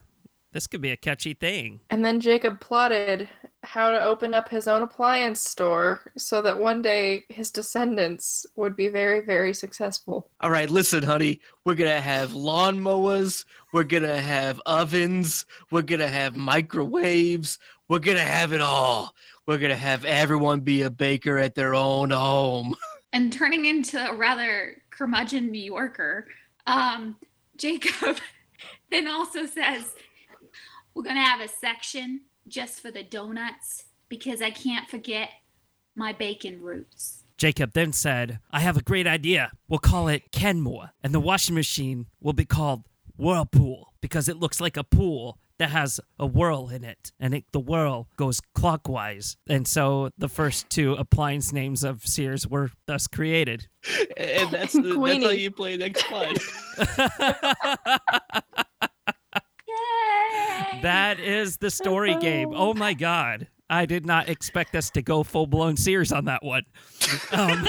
This 0.52 0.66
could 0.66 0.82
be 0.82 0.90
a 0.90 0.96
catchy 0.98 1.32
thing. 1.32 1.80
And 1.88 2.04
then 2.04 2.20
Jacob 2.20 2.60
plotted 2.60 3.26
how 3.62 3.90
to 3.90 4.04
open 4.04 4.34
up 4.34 4.50
his 4.50 4.68
own 4.68 4.82
appliance 4.82 5.40
store 5.40 6.12
so 6.18 6.42
that 6.42 6.58
one 6.58 6.82
day 6.82 7.24
his 7.30 7.50
descendants 7.50 8.44
would 8.56 8.76
be 8.76 8.88
very, 8.88 9.20
very 9.20 9.54
successful. 9.54 10.28
All 10.40 10.50
right, 10.50 10.68
listen, 10.68 11.02
honey. 11.02 11.40
We're 11.64 11.74
gonna 11.76 12.02
have 12.02 12.32
lawnmowers. 12.32 13.46
We're 13.72 13.84
gonna 13.84 14.20
have 14.20 14.60
ovens. 14.66 15.46
We're 15.70 15.82
gonna 15.82 16.08
have 16.08 16.36
microwaves. 16.36 17.58
We're 17.88 18.00
gonna 18.00 18.20
have 18.20 18.52
it 18.52 18.60
all. 18.60 19.14
We're 19.46 19.58
gonna 19.58 19.76
have 19.76 20.04
everyone 20.04 20.60
be 20.60 20.82
a 20.82 20.90
baker 20.90 21.38
at 21.38 21.54
their 21.54 21.74
own 21.74 22.10
home. 22.10 22.74
and 23.12 23.32
turning 23.32 23.66
into 23.66 23.98
a 23.98 24.14
rather 24.14 24.76
curmudgeon 24.90 25.50
New 25.50 25.62
Yorker, 25.62 26.26
um, 26.66 27.16
Jacob 27.56 28.18
then 28.90 29.08
also 29.08 29.46
says, 29.46 29.94
We're 30.94 31.02
going 31.02 31.16
to 31.16 31.22
have 31.22 31.40
a 31.40 31.48
section 31.48 32.22
just 32.48 32.80
for 32.80 32.90
the 32.90 33.02
donuts 33.02 33.84
because 34.08 34.42
I 34.42 34.50
can't 34.50 34.88
forget 34.88 35.30
my 35.94 36.12
bacon 36.12 36.60
roots. 36.60 37.24
Jacob 37.38 37.72
then 37.72 37.92
said, 37.92 38.38
I 38.50 38.60
have 38.60 38.76
a 38.76 38.82
great 38.82 39.06
idea. 39.06 39.50
We'll 39.68 39.80
call 39.80 40.08
it 40.08 40.30
Kenmore, 40.30 40.90
and 41.02 41.12
the 41.12 41.20
washing 41.20 41.54
machine 41.54 42.06
will 42.20 42.32
be 42.32 42.44
called 42.44 42.84
Whirlpool 43.16 43.92
because 44.00 44.28
it 44.28 44.38
looks 44.38 44.60
like 44.60 44.76
a 44.76 44.84
pool 44.84 45.38
that 45.62 45.70
has 45.70 46.00
a 46.18 46.26
whirl 46.26 46.68
in 46.68 46.82
it, 46.82 47.12
and 47.20 47.34
it, 47.34 47.44
the 47.52 47.60
whirl 47.60 48.08
goes 48.16 48.40
clockwise. 48.52 49.36
And 49.48 49.66
so 49.66 50.10
the 50.18 50.28
first 50.28 50.68
two 50.70 50.94
appliance 50.94 51.52
names 51.52 51.84
of 51.84 52.04
Sears 52.04 52.48
were 52.48 52.72
thus 52.86 53.06
created. 53.06 53.68
And 54.16 54.50
that's, 54.50 54.72
the, 54.72 54.82
that's 54.82 55.24
how 55.24 55.30
you 55.30 55.52
play 55.52 55.76
next 55.76 56.04
slide. 56.06 56.38
That 60.82 61.20
is 61.20 61.58
the 61.58 61.70
story 61.70 62.16
game. 62.16 62.52
Oh 62.56 62.74
my 62.74 62.92
God. 62.92 63.46
I 63.70 63.86
did 63.86 64.04
not 64.04 64.28
expect 64.28 64.74
us 64.74 64.90
to 64.90 65.02
go 65.02 65.22
full 65.22 65.46
blown 65.46 65.76
Sears 65.76 66.10
on 66.10 66.24
that 66.24 66.42
one. 66.42 66.64
Um, 67.32 67.66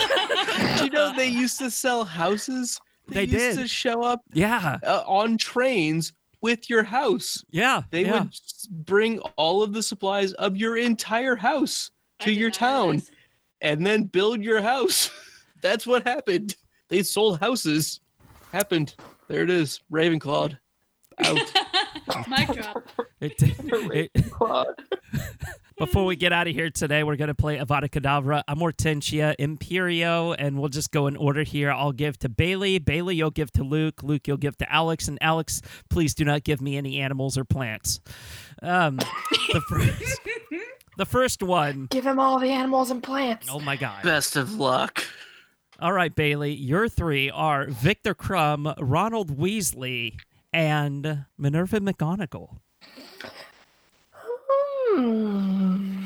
Do 0.77 0.85
you 0.85 0.89
know 0.89 1.13
they 1.15 1.27
used 1.27 1.59
to 1.59 1.69
sell 1.69 2.05
houses? 2.05 2.79
They 3.07 3.23
used 3.23 3.57
did. 3.57 3.57
to 3.57 3.67
show 3.67 4.01
up 4.01 4.21
yeah, 4.33 4.79
uh, 4.83 5.03
on 5.05 5.37
trains 5.37 6.11
with 6.43 6.69
your 6.69 6.83
house. 6.83 7.43
yeah. 7.49 7.81
They 7.89 8.03
yeah. 8.03 8.23
would 8.23 8.35
bring 8.69 9.19
all 9.37 9.63
of 9.63 9.73
the 9.73 9.81
supplies 9.81 10.33
of 10.33 10.57
your 10.57 10.77
entire 10.77 11.37
house 11.37 11.89
to 12.19 12.31
your 12.31 12.51
town 12.51 12.97
this. 12.97 13.09
and 13.61 13.87
then 13.87 14.03
build 14.03 14.43
your 14.43 14.61
house. 14.61 15.09
That's 15.61 15.87
what 15.87 16.05
happened. 16.05 16.55
They 16.89 17.01
sold 17.01 17.39
houses. 17.39 18.01
Happened. 18.51 18.93
There 19.29 19.43
it 19.43 19.49
is. 19.49 19.79
Ravenclaw. 19.91 20.57
Out. 21.23 21.37
Mic 22.27 22.49
drop. 22.49 22.89
It, 23.21 23.33
it, 24.13 24.31
Claude. 24.31 24.75
Before 25.77 26.05
we 26.05 26.15
get 26.15 26.31
out 26.31 26.47
of 26.47 26.53
here 26.53 26.69
today, 26.69 27.03
we're 27.03 27.15
going 27.15 27.29
to 27.29 27.33
play 27.35 27.57
Avada 27.57 27.89
Kedavra, 27.89 28.43
Amortentia, 28.47 29.35
Imperio, 29.39 30.33
and 30.33 30.59
we'll 30.59 30.69
just 30.69 30.91
go 30.91 31.07
in 31.07 31.15
order 31.17 31.43
here. 31.43 31.71
I'll 31.71 31.91
give 31.91 32.17
to 32.19 32.29
Bailey. 32.29 32.77
Bailey, 32.79 33.15
you'll 33.15 33.31
give 33.31 33.51
to 33.53 33.63
Luke. 33.63 34.03
Luke, 34.03 34.27
you'll 34.27 34.37
give 34.37 34.57
to 34.57 34.71
Alex. 34.71 35.07
And 35.07 35.17
Alex, 35.21 35.61
please 35.89 36.13
do 36.13 36.25
not 36.25 36.43
give 36.43 36.61
me 36.61 36.77
any 36.77 36.99
animals 36.99 37.37
or 37.37 37.43
plants. 37.43 37.99
Um, 38.61 38.97
the, 38.97 39.61
first, 39.67 40.21
the 40.97 41.05
first 41.05 41.43
one, 41.43 41.87
Give 41.89 42.05
him 42.05 42.19
all 42.19 42.39
the 42.39 42.49
animals 42.51 42.91
and 42.91 43.01
plants. 43.01 43.47
oh 43.51 43.59
my 43.59 43.75
God. 43.75 44.03
Best 44.03 44.35
of 44.35 44.55
luck. 44.59 45.03
All 45.79 45.91
right, 45.91 46.13
Bailey, 46.15 46.53
your 46.53 46.87
three 46.87 47.29
are 47.31 47.65
Viktor 47.67 48.13
Krum, 48.13 48.73
Ronald 48.79 49.37
Weasley, 49.37 50.17
and 50.53 51.25
Minerva 51.37 51.79
McGonagall. 51.79 52.59
Hmm. 54.95 56.05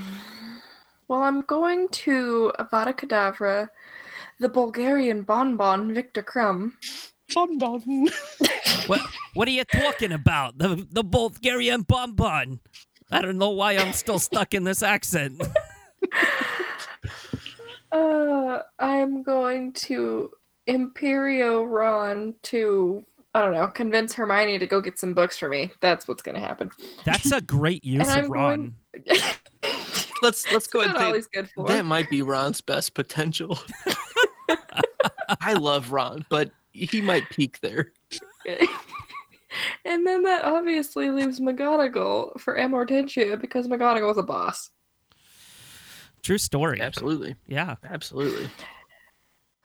Well, 1.10 1.24
I'm 1.24 1.42
going 1.42 1.90
to 1.90 2.54
Avada 2.58 2.94
Kedavra, 2.98 3.68
the 4.40 4.48
Bulgarian 4.48 5.24
bonbon 5.24 5.94
Viktor 5.94 6.24
Krum. 6.24 6.72
Fun 7.30 7.58
button. 7.58 8.08
What, 8.88 9.02
what 9.34 9.48
are 9.50 9.52
you 9.52 9.66
talking 9.66 10.14
about? 10.14 10.58
The, 10.58 10.88
the 10.90 11.04
Bulgarian 11.04 11.82
bonbon. 11.82 12.62
I 13.12 13.22
don't 13.22 13.38
know 13.38 13.50
why 13.50 13.74
I'm 13.74 13.92
still 13.92 14.20
stuck 14.20 14.54
in 14.54 14.64
this 14.64 14.82
accent. 14.82 15.42
Uh, 17.90 18.62
I'm 18.80 19.24
going 19.24 19.72
to 19.72 20.30
Imperio 20.68 21.64
Ron 21.64 22.36
to 22.44 23.06
I 23.38 23.46
don't 23.46 23.54
know 23.54 23.68
convince 23.68 24.14
Hermione 24.14 24.58
to 24.60 24.66
go 24.68 24.82
get 24.82 24.98
some 24.98 25.14
books 25.14 25.38
for 25.38 25.48
me. 25.50 25.72
That's 25.80 26.08
what's 26.08 26.22
gonna 26.24 26.40
happen. 26.40 26.72
That's 27.06 27.32
a 27.32 27.40
great 27.42 27.84
use 27.86 28.08
of 28.16 28.30
Ron. 28.30 28.76
going- 29.06 29.16
Let's 30.24 30.52
let's 30.52 30.66
go 30.66 30.80
ahead 30.82 30.96
and 30.96 31.06
always 31.06 31.26
say 31.26 31.30
good 31.42 31.50
for. 31.54 31.68
that 31.68 31.86
might 31.86 32.10
be 32.10 32.24
Ron's 32.24 32.60
best 32.62 32.96
potential. 32.96 33.60
I 35.42 35.54
love 35.54 35.92
Ron, 35.92 36.26
but 36.30 36.50
he 36.72 37.02
might 37.02 37.30
peak 37.30 37.60
there. 37.62 37.92
and 39.86 40.08
then 40.08 40.24
that 40.24 40.44
obviously 40.44 41.12
leaves 41.12 41.40
McGonagall 41.40 42.40
for 42.40 42.58
Amortentia 42.58 43.40
because 43.40 43.68
McGonagall's 43.68 44.18
a 44.18 44.24
boss. 44.24 44.72
True 46.24 46.40
story. 46.40 46.82
Absolutely. 46.82 47.36
Yeah. 47.48 47.76
Absolutely. 47.88 48.50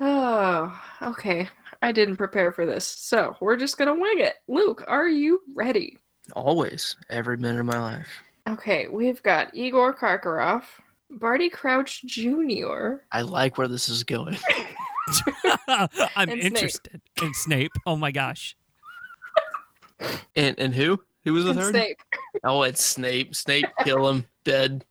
Oh, 0.05 0.77
okay. 1.01 1.49
I 1.83 1.93
didn't 1.93 2.17
prepare 2.17 2.53
for 2.53 2.65
this. 2.65 2.87
So 2.87 3.37
we're 3.41 3.57
just 3.57 3.77
going 3.77 3.89
to 3.95 4.01
wing 4.01 4.21
it. 4.21 4.35
Luke, 4.49 4.85
are 4.87 5.09
you 5.09 5.41
ready? 5.55 5.99
Always. 6.35 6.97
Every 7.11 7.37
minute 7.37 7.61
of 7.61 7.67
my 7.67 7.79
life. 7.79 8.07
Okay, 8.49 8.89
we've 8.89 9.23
got 9.23 9.55
Igor 9.55 9.95
Karkaroff, 9.95 10.65
Barty 11.11 11.49
Crouch 11.51 12.03
Jr., 12.05 12.95
I 13.13 13.23
like 13.23 13.59
where 13.59 13.69
this 13.69 13.89
is 13.89 14.03
going. 14.05 14.37
I'm 15.69 15.89
And 16.29 16.31
Snape. 16.41 16.45
interested 16.45 17.01
in 17.21 17.35
Snape. 17.35 17.73
Oh 17.87 17.97
my 17.97 18.11
gosh. 18.13 18.57
And 20.35 20.59
and 20.59 20.75
who? 20.75 21.01
Who 21.25 21.35
was 21.35 21.45
the 21.45 21.51
and 21.51 21.59
third? 21.61 21.75
Snape. 21.75 21.99
Oh, 22.45 22.63
it's 22.63 22.85
Snape. 22.85 23.35
Snape, 23.35 23.67
kill 23.85 24.09
him, 24.09 24.25
dead, 24.45 24.85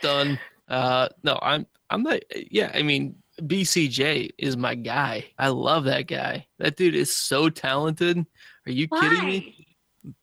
done. 0.00 0.38
Uh, 0.68 1.08
no, 1.22 1.38
I'm, 1.40 1.66
I'm 1.88 2.02
not. 2.02 2.20
Yeah, 2.50 2.70
I 2.74 2.82
mean, 2.82 3.14
BCJ 3.40 4.30
is 4.38 4.56
my 4.56 4.74
guy. 4.74 5.26
I 5.38 5.48
love 5.48 5.84
that 5.84 6.06
guy. 6.06 6.46
That 6.58 6.76
dude 6.76 6.94
is 6.94 7.14
so 7.14 7.48
talented. 7.48 8.24
Are 8.66 8.72
you 8.72 8.88
kidding 8.88 9.24
me? 9.24 9.66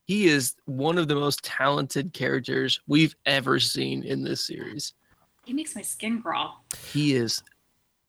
He 0.06 0.26
is 0.26 0.54
one 0.64 0.98
of 0.98 1.08
the 1.08 1.14
most 1.14 1.42
talented 1.42 2.12
characters 2.12 2.80
we've 2.86 3.14
ever 3.24 3.60
seen 3.60 4.02
in 4.02 4.22
this 4.22 4.46
series. 4.46 4.94
He 5.44 5.52
makes 5.52 5.76
my 5.76 5.82
skin 5.82 6.20
crawl. 6.22 6.64
He 6.92 7.14
is 7.14 7.42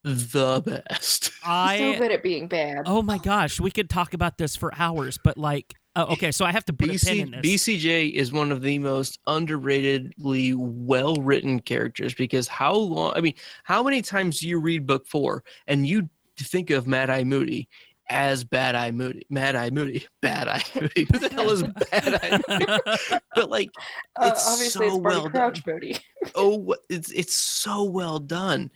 the 0.04 0.62
best. 0.62 1.32
I 1.46 1.78
so 1.78 2.00
good 2.00 2.12
at 2.12 2.24
being 2.24 2.48
bad. 2.48 2.84
Oh 2.86 3.02
my 3.02 3.18
gosh, 3.18 3.60
we 3.60 3.72
could 3.72 3.90
talk 3.90 4.14
about 4.14 4.38
this 4.38 4.56
for 4.56 4.74
hours, 4.76 5.20
but 5.24 5.38
like 5.38 5.76
uh, 5.98 6.06
okay, 6.12 6.32
so 6.32 6.46
I 6.46 6.52
have 6.52 6.64
to 6.66 6.74
put 6.74 6.90
a 6.90 7.06
pin 7.06 7.20
in 7.20 7.32
this. 7.32 7.42
BCJ 7.42 8.12
is 8.14 8.32
one 8.32 8.52
of 8.52 8.62
the 8.62 8.78
most 8.78 9.20
underratedly 9.28 10.54
well 10.56 11.16
written 11.16 11.60
characters 11.60 12.14
because 12.14 12.48
how 12.48 12.74
long, 12.76 13.14
I 13.16 13.22
mean, 13.22 13.34
how 13.64 13.82
many 13.82 14.04
times 14.04 14.40
do 14.40 14.48
you 14.48 14.60
read 14.60 14.86
book 14.86 15.08
four 15.08 15.44
and 15.66 15.88
you 15.88 16.08
think 16.40 16.70
of 16.70 16.86
Mad 16.86 17.10
Eye 17.10 17.24
Moody 17.24 17.68
as 18.10 18.44
Bad 18.44 18.76
Eye 18.76 18.92
Moody? 18.92 19.26
Mad 19.32 19.56
Eye 19.56 19.72
Moody, 19.72 20.06
Bad 20.22 20.48
Eye 20.48 20.64
Moody. 20.76 21.08
Who 21.12 21.18
the 21.20 21.30
hell 21.30 21.50
is 21.50 21.64
Bad 21.64 22.20
Eye 22.22 22.40
Moody? 22.48 23.20
But 23.36 23.50
like, 23.50 23.70
Uh, 24.16 24.32
it's 24.34 24.48
obviously, 24.48 24.90
so 24.90 24.96
it's 24.96 25.04
Barty 25.04 25.18
well 25.20 25.30
Crouch 25.32 25.66
Moody. 25.66 25.98
oh, 26.36 26.76
it's 26.90 27.12
it's 27.12 27.34
so 27.34 27.84
well 27.84 28.20
done. 28.20 28.70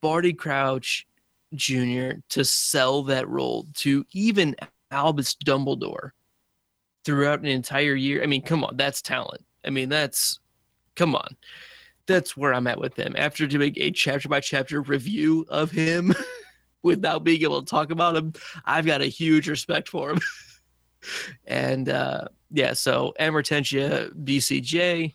Barty 0.00 0.32
Crouch 0.32 1.06
Jr. 1.54 2.12
to 2.30 2.44
sell 2.44 3.02
that 3.04 3.28
role 3.28 3.66
to 3.74 4.04
even 4.12 4.56
Albus 4.90 5.34
Dumbledore 5.44 6.10
throughout 7.06 7.38
an 7.38 7.46
entire 7.46 7.94
year. 7.94 8.22
I 8.22 8.26
mean, 8.26 8.42
come 8.42 8.64
on, 8.64 8.76
that's 8.76 9.00
talent. 9.00 9.44
I 9.64 9.70
mean, 9.70 9.88
that's 9.88 10.40
come 10.96 11.14
on. 11.14 11.36
That's 12.06 12.36
where 12.36 12.52
I'm 12.52 12.66
at 12.66 12.80
with 12.80 12.96
him. 12.96 13.14
After 13.16 13.46
doing 13.46 13.72
a 13.76 13.92
chapter 13.92 14.28
by 14.28 14.40
chapter 14.40 14.82
review 14.82 15.46
of 15.48 15.70
him 15.70 16.12
without 16.82 17.24
being 17.24 17.42
able 17.42 17.62
to 17.62 17.70
talk 17.70 17.90
about 17.90 18.16
him, 18.16 18.32
I've 18.64 18.86
got 18.86 19.00
a 19.00 19.06
huge 19.06 19.48
respect 19.48 19.88
for 19.88 20.10
him. 20.10 20.20
and 21.46 21.88
uh 21.88 22.24
yeah, 22.50 22.72
so 22.72 23.14
Amortentia 23.20 24.10
BCJ 24.24 25.14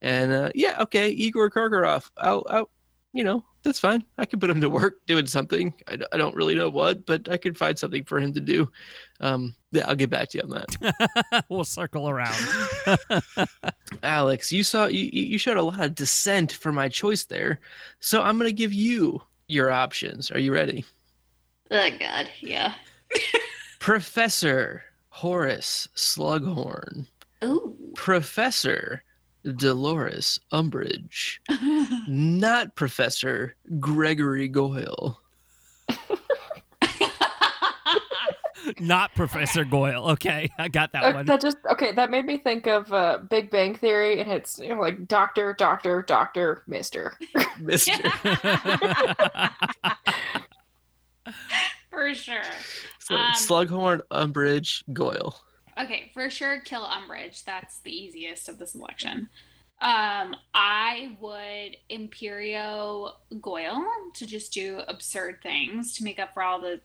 and 0.00 0.32
uh, 0.32 0.50
yeah, 0.54 0.80
okay, 0.82 1.08
Igor 1.10 1.50
Karkaroff. 1.50 2.10
I'll, 2.16 2.46
I'll, 2.48 2.70
you 3.12 3.24
know, 3.24 3.44
that's 3.62 3.80
fine. 3.80 4.04
I 4.18 4.26
can 4.26 4.38
put 4.38 4.50
him 4.50 4.60
to 4.60 4.70
work 4.70 5.04
doing 5.06 5.26
something. 5.26 5.74
I, 5.86 5.98
I 6.12 6.16
don't 6.16 6.34
really 6.34 6.54
know 6.54 6.68
what, 6.68 7.06
but 7.06 7.28
I 7.30 7.36
can 7.36 7.54
find 7.54 7.78
something 7.78 8.04
for 8.04 8.20
him 8.20 8.32
to 8.34 8.40
do. 8.40 8.70
Um, 9.20 9.54
yeah, 9.72 9.86
I'll 9.88 9.94
get 9.94 10.10
back 10.10 10.28
to 10.30 10.38
you 10.38 10.44
on 10.44 10.50
that. 10.50 11.44
we'll 11.48 11.64
circle 11.64 12.08
around. 12.08 12.36
Alex, 14.02 14.52
you 14.52 14.62
saw 14.62 14.86
you, 14.86 15.10
you 15.12 15.22
you 15.24 15.38
showed 15.38 15.56
a 15.56 15.62
lot 15.62 15.80
of 15.80 15.94
dissent 15.94 16.52
for 16.52 16.72
my 16.72 16.88
choice 16.88 17.24
there, 17.24 17.60
so 18.00 18.22
I'm 18.22 18.38
gonna 18.38 18.52
give 18.52 18.72
you 18.72 19.22
your 19.48 19.70
options. 19.70 20.30
Are 20.30 20.38
you 20.38 20.52
ready? 20.52 20.84
Oh 21.70 21.90
God, 21.98 22.28
yeah. 22.40 22.74
Professor 23.78 24.84
Horace 25.08 25.88
Slughorn, 25.94 27.06
Ooh. 27.44 27.76
Professor 27.94 29.02
Dolores 29.56 30.40
Umbridge, 30.52 31.38
not 32.08 32.74
Professor 32.76 33.54
Gregory 33.80 34.48
Goyle. 34.48 35.20
Not 38.80 39.14
Professor 39.14 39.64
Goyle. 39.64 40.10
Okay, 40.10 40.50
I 40.58 40.68
got 40.68 40.92
that 40.92 41.02
Uh, 41.02 41.12
one. 41.14 41.26
that 41.26 41.40
just 41.40 41.56
okay. 41.70 41.92
That 41.92 42.10
made 42.10 42.26
me 42.26 42.36
think 42.36 42.66
of 42.66 42.92
uh, 42.92 43.18
Big 43.30 43.50
Bang 43.50 43.74
Theory, 43.74 44.20
and 44.20 44.30
it's 44.30 44.58
you 44.58 44.68
know, 44.74 44.80
like 44.80 45.08
Doctor, 45.08 45.54
Doctor, 45.56 46.02
Doctor, 46.02 46.64
Mister. 46.66 47.16
Mister. 47.60 47.92
for 51.90 52.14
sure. 52.14 52.42
So, 53.00 53.14
Um, 53.16 53.32
Slughorn, 53.34 54.00
Umbridge, 54.10 54.82
Goyle. 54.92 55.40
Okay, 55.80 56.10
for 56.12 56.28
sure, 56.28 56.60
kill 56.60 56.84
Umbridge. 56.84 57.44
That's 57.44 57.80
the 57.80 57.92
easiest 57.92 58.48
of 58.48 58.58
the 58.58 58.66
selection. 58.66 59.28
Um, 59.80 60.34
I 60.54 61.16
would 61.20 61.76
Imperio 61.88 63.12
Goyle 63.40 63.84
to 64.14 64.26
just 64.26 64.52
do 64.52 64.80
absurd 64.88 65.38
things 65.42 65.96
to 65.96 66.04
make 66.04 66.18
up 66.18 66.34
for 66.34 66.42
all 66.42 66.60
the 66.60 66.80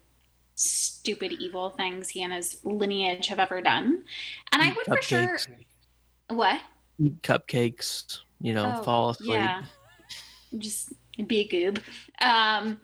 stupid 0.55 1.31
evil 1.31 1.71
things 1.71 2.09
he 2.09 2.21
and 2.21 2.31
his 2.31 2.59
lineage 2.63 3.27
have 3.27 3.39
ever 3.39 3.61
done. 3.61 4.03
And 4.51 4.61
I 4.61 4.67
would 4.73 4.85
for 4.85 5.01
sure 5.01 5.39
what? 6.29 6.61
Cupcakes, 7.01 8.19
you 8.39 8.53
know, 8.53 8.75
Oh, 8.77 8.83
fall 8.83 9.09
asleep. 9.09 9.31
Yeah. 9.31 9.63
Just 10.59 10.93
be 11.25 11.39
a 11.39 11.47
goob. 11.47 11.79
Um, 12.21 12.79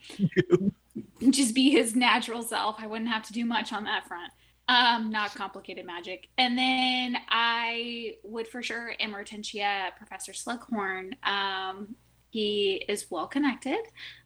just 1.30 1.54
be 1.54 1.70
his 1.70 1.96
natural 1.96 2.42
self. 2.42 2.78
I 2.80 2.88
wouldn't 2.88 3.12
have 3.12 3.24
to 3.28 3.34
do 3.34 3.46
much 3.46 3.72
on 3.72 3.84
that 3.84 4.08
front. 4.08 4.32
Um, 4.70 5.10
not 5.10 5.34
complicated 5.34 5.84
magic. 5.86 6.28
And 6.38 6.56
then 6.56 7.18
I 7.28 8.18
would 8.24 8.48
for 8.48 8.62
sure 8.62 8.94
Amortentia 9.02 9.96
Professor 9.98 10.32
Slughorn. 10.32 11.14
Um, 11.28 11.96
he 12.30 12.86
is 12.88 13.08
well 13.10 13.26
connected. 13.26 13.80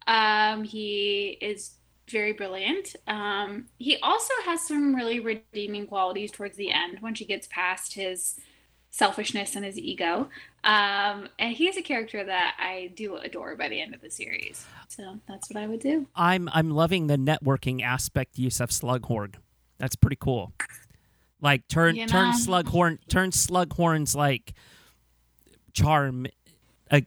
Um, 0.05 0.65
he 0.65 1.37
is 1.39 1.75
very 2.09 2.33
brilliant. 2.33 2.95
Um, 3.07 3.67
he 3.79 3.97
also 4.03 4.33
has 4.45 4.67
some 4.67 4.93
really 4.93 5.21
redeeming 5.21 5.87
qualities 5.87 6.31
towards 6.31 6.57
the 6.57 6.71
end 6.71 6.97
when 6.99 7.15
she 7.15 7.23
gets 7.23 7.47
past 7.47 7.93
his 7.93 8.35
selfishness 8.91 9.55
and 9.55 9.63
his 9.63 9.77
ego. 9.77 10.27
Um, 10.65 11.29
and 11.39 11.55
he 11.55 11.69
is 11.69 11.77
a 11.77 11.81
character 11.81 12.23
that 12.23 12.55
I 12.59 12.91
do 12.95 13.15
adore 13.15 13.55
by 13.55 13.69
the 13.69 13.81
end 13.81 13.95
of 13.95 14.01
the 14.01 14.11
series. 14.11 14.65
So 14.89 15.19
that's 15.25 15.49
what 15.49 15.63
I 15.63 15.67
would 15.67 15.79
do. 15.79 16.07
I'm 16.15 16.49
I'm 16.53 16.69
loving 16.69 17.07
the 17.07 17.17
networking 17.17 17.81
aspect 17.81 18.37
use 18.37 18.59
of 18.59 18.69
Slughorn. 18.69 19.35
That's 19.79 19.95
pretty 19.95 20.17
cool. 20.19 20.53
Like 21.41 21.67
turn 21.67 21.95
You 21.95 22.07
turn 22.07 22.29
know? 22.31 22.37
Slughorn 22.37 22.99
turn 23.09 23.31
Slughorn's 23.31 24.15
like 24.15 24.53
charm 25.73 26.27
uh, 26.89 27.01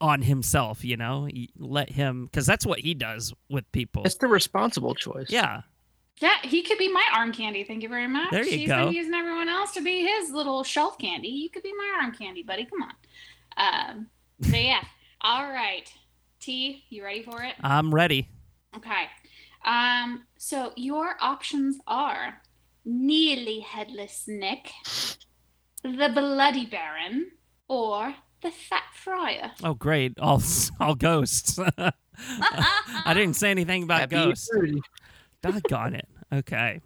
on 0.00 0.22
himself. 0.22 0.84
You 0.84 0.96
know, 0.96 1.28
let 1.58 1.90
him 1.90 2.26
because 2.26 2.46
that's 2.46 2.64
what 2.64 2.78
he 2.80 2.94
does 2.94 3.32
with 3.50 3.70
people. 3.72 4.04
It's 4.04 4.16
the 4.16 4.28
responsible 4.28 4.94
choice. 4.94 5.26
Yeah, 5.30 5.62
Yeah, 6.20 6.36
he 6.42 6.62
could 6.62 6.78
be 6.78 6.92
my 6.92 7.04
arm 7.12 7.32
candy. 7.32 7.64
Thank 7.64 7.82
you 7.82 7.88
very 7.88 8.06
much. 8.06 8.30
There 8.30 8.44
you 8.44 8.58
He's 8.58 8.68
go. 8.68 8.84
been 8.84 8.94
using 8.94 9.14
everyone 9.14 9.48
else 9.48 9.72
to 9.72 9.80
be 9.80 10.06
his 10.06 10.30
little 10.30 10.62
shelf 10.62 10.96
candy. 10.98 11.28
You 11.28 11.50
could 11.50 11.62
be 11.64 11.72
my 11.76 11.98
arm 12.02 12.12
candy, 12.12 12.42
buddy. 12.44 12.66
Come 12.66 12.82
on. 12.82 12.92
Um, 13.56 14.06
so 14.42 14.56
yeah. 14.56 14.82
All 15.22 15.44
right. 15.44 15.90
T, 16.38 16.84
you 16.90 17.02
ready 17.02 17.22
for 17.22 17.42
it? 17.42 17.54
I'm 17.62 17.92
ready. 17.94 18.28
Okay. 18.76 19.06
Um, 19.64 20.24
so 20.38 20.72
your 20.76 21.16
options 21.20 21.78
are 21.86 22.40
nearly 22.84 23.60
headless 23.60 24.24
Nick, 24.28 24.70
the 25.82 26.10
bloody 26.12 26.66
Baron, 26.66 27.30
or 27.68 28.14
the 28.42 28.50
fat 28.50 28.82
friar. 28.94 29.52
Oh, 29.62 29.74
great! 29.74 30.18
All 30.20 30.42
all 30.80 30.94
ghosts. 30.94 31.58
I 31.78 33.14
didn't 33.14 33.34
say 33.36 33.50
anything 33.50 33.82
about 33.84 34.00
Happy 34.00 34.16
ghosts. 34.16 34.48
thirty. 34.52 34.80
Doggone 35.42 35.94
it. 35.94 36.08
Okay. 36.32 36.80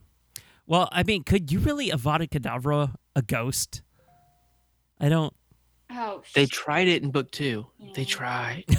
Well, 0.67 0.89
I 0.93 1.03
mean, 1.03 1.23
could 1.25 1.51
you 1.51 1.59
really 1.61 1.91
Avada 1.91 2.29
Kedavra 2.29 2.95
a 3.17 3.23
ghost? 3.23 3.83
I 5.01 5.09
don't. 5.09 5.35
Oh, 5.91 6.23
They 6.35 6.45
tried 6.47 6.89
it 6.89 7.03
in 7.03 7.11
book 7.11 7.31
two. 7.31 7.67
They 7.95 8.05
tried. 8.05 8.65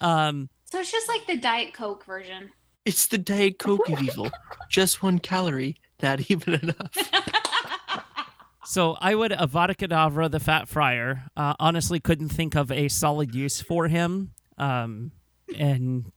Um. 0.00 0.48
So 0.70 0.80
it's 0.80 0.92
just 0.92 1.08
like 1.08 1.26
the 1.26 1.36
Diet 1.36 1.74
Coke 1.74 2.04
version. 2.04 2.50
It's 2.84 3.06
the 3.06 3.18
Diet 3.18 3.58
Coke 3.58 3.88
of 3.88 4.02
evil. 4.02 4.30
Just 4.70 5.02
one 5.02 5.18
calorie, 5.18 5.76
not 6.02 6.30
even 6.30 6.54
enough. 6.54 6.96
So 8.70 8.96
I 9.00 9.16
would 9.16 9.32
Avada 9.32 9.74
Kedavra, 9.74 10.30
the 10.30 10.38
Fat 10.38 10.68
Friar. 10.68 11.24
Uh, 11.36 11.54
honestly, 11.58 11.98
couldn't 11.98 12.28
think 12.28 12.54
of 12.54 12.70
a 12.70 12.86
solid 12.86 13.34
use 13.34 13.60
for 13.60 13.88
him. 13.88 14.30
Um, 14.58 15.10
and 15.58 16.12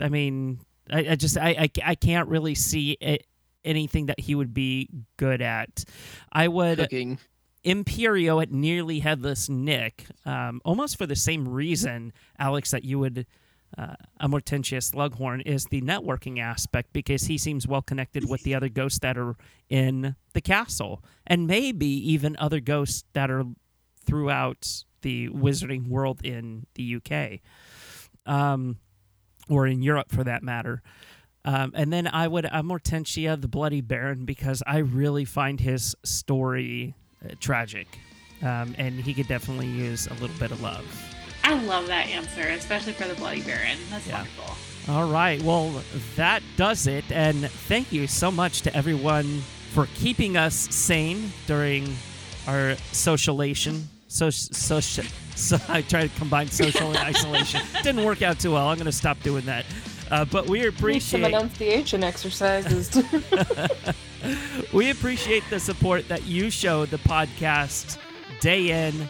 I 0.00 0.08
mean, 0.08 0.60
I, 0.90 1.00
I 1.10 1.14
just 1.16 1.36
I, 1.36 1.50
I 1.50 1.70
I 1.84 1.94
can't 1.94 2.30
really 2.30 2.54
see 2.54 2.92
it, 2.92 3.26
anything 3.62 4.06
that 4.06 4.18
he 4.18 4.34
would 4.34 4.54
be 4.54 4.88
good 5.18 5.42
at. 5.42 5.84
I 6.32 6.48
would 6.48 6.78
Cooking. 6.78 7.18
Imperio 7.62 8.40
at 8.40 8.50
nearly 8.50 9.00
headless 9.00 9.50
Nick, 9.50 10.06
um, 10.24 10.62
almost 10.64 10.96
for 10.96 11.04
the 11.04 11.14
same 11.14 11.46
reason, 11.46 12.14
Alex, 12.38 12.70
that 12.70 12.84
you 12.84 12.98
would. 13.00 13.26
Uh, 13.76 13.94
Amortentia 14.22 14.78
Slughorn 14.78 15.42
is 15.44 15.66
the 15.66 15.82
networking 15.82 16.40
aspect 16.40 16.92
because 16.92 17.24
he 17.24 17.36
seems 17.36 17.66
well 17.66 17.82
connected 17.82 18.28
with 18.28 18.42
the 18.42 18.54
other 18.54 18.68
ghosts 18.68 19.00
that 19.00 19.18
are 19.18 19.36
in 19.68 20.16
the 20.32 20.40
castle, 20.40 21.02
and 21.26 21.46
maybe 21.46 21.86
even 21.86 22.36
other 22.38 22.60
ghosts 22.60 23.04
that 23.12 23.30
are 23.30 23.44
throughout 24.04 24.84
the 25.02 25.28
wizarding 25.28 25.88
world 25.88 26.24
in 26.24 26.66
the 26.74 26.96
UK, 26.96 27.40
um, 28.24 28.78
or 29.48 29.66
in 29.66 29.82
Europe 29.82 30.10
for 30.10 30.24
that 30.24 30.42
matter. 30.42 30.82
Um, 31.44 31.72
and 31.74 31.92
then 31.92 32.06
I 32.08 32.26
would 32.26 32.44
Amortentia, 32.44 33.40
the 33.40 33.48
Bloody 33.48 33.80
Baron, 33.80 34.24
because 34.24 34.62
I 34.66 34.78
really 34.78 35.24
find 35.24 35.60
his 35.60 35.94
story 36.02 36.94
uh, 37.24 37.34
tragic, 37.40 37.86
um, 38.42 38.74
and 38.78 38.98
he 39.00 39.14
could 39.14 39.28
definitely 39.28 39.68
use 39.68 40.06
a 40.06 40.14
little 40.14 40.36
bit 40.38 40.50
of 40.50 40.60
love. 40.60 41.15
I 41.46 41.54
love 41.62 41.86
that 41.86 42.08
answer, 42.08 42.42
especially 42.42 42.92
for 42.92 43.06
the 43.06 43.14
Bloody 43.14 43.40
Baron. 43.42 43.78
That's 43.90 44.06
Yeah. 44.06 44.16
wonderful. 44.18 44.56
All 44.94 45.08
right, 45.08 45.40
well, 45.42 45.82
that 46.16 46.42
does 46.56 46.86
it, 46.86 47.04
and 47.10 47.50
thank 47.50 47.92
you 47.92 48.06
so 48.06 48.30
much 48.30 48.62
to 48.62 48.76
everyone 48.76 49.42
for 49.72 49.88
keeping 49.96 50.36
us 50.36 50.54
sane 50.70 51.32
during 51.46 51.96
our 52.46 52.76
socialation. 52.92 53.84
So, 54.08 54.30
so, 54.30 54.80
so 55.34 55.58
I 55.68 55.82
tried 55.82 56.10
to 56.12 56.18
combine 56.18 56.48
social 56.48 56.88
and 56.88 56.98
isolation. 56.98 57.62
Didn't 57.82 58.04
work 58.04 58.22
out 58.22 58.38
too 58.40 58.52
well. 58.52 58.68
I'm 58.68 58.76
going 58.76 58.86
to 58.86 58.92
stop 58.92 59.20
doing 59.22 59.44
that. 59.46 59.64
Uh, 60.10 60.24
but 60.24 60.46
we 60.48 60.60
Need 60.60 60.66
some 60.66 60.78
appreciate 60.78 61.24
enunciation 61.24 62.04
exercises. 62.04 62.90
we 64.72 64.90
appreciate 64.90 65.42
the 65.50 65.58
support 65.58 66.06
that 66.08 66.24
you 66.26 66.48
show 66.50 66.86
the 66.86 66.98
podcast 66.98 67.98
day 68.40 68.86
in, 68.86 69.08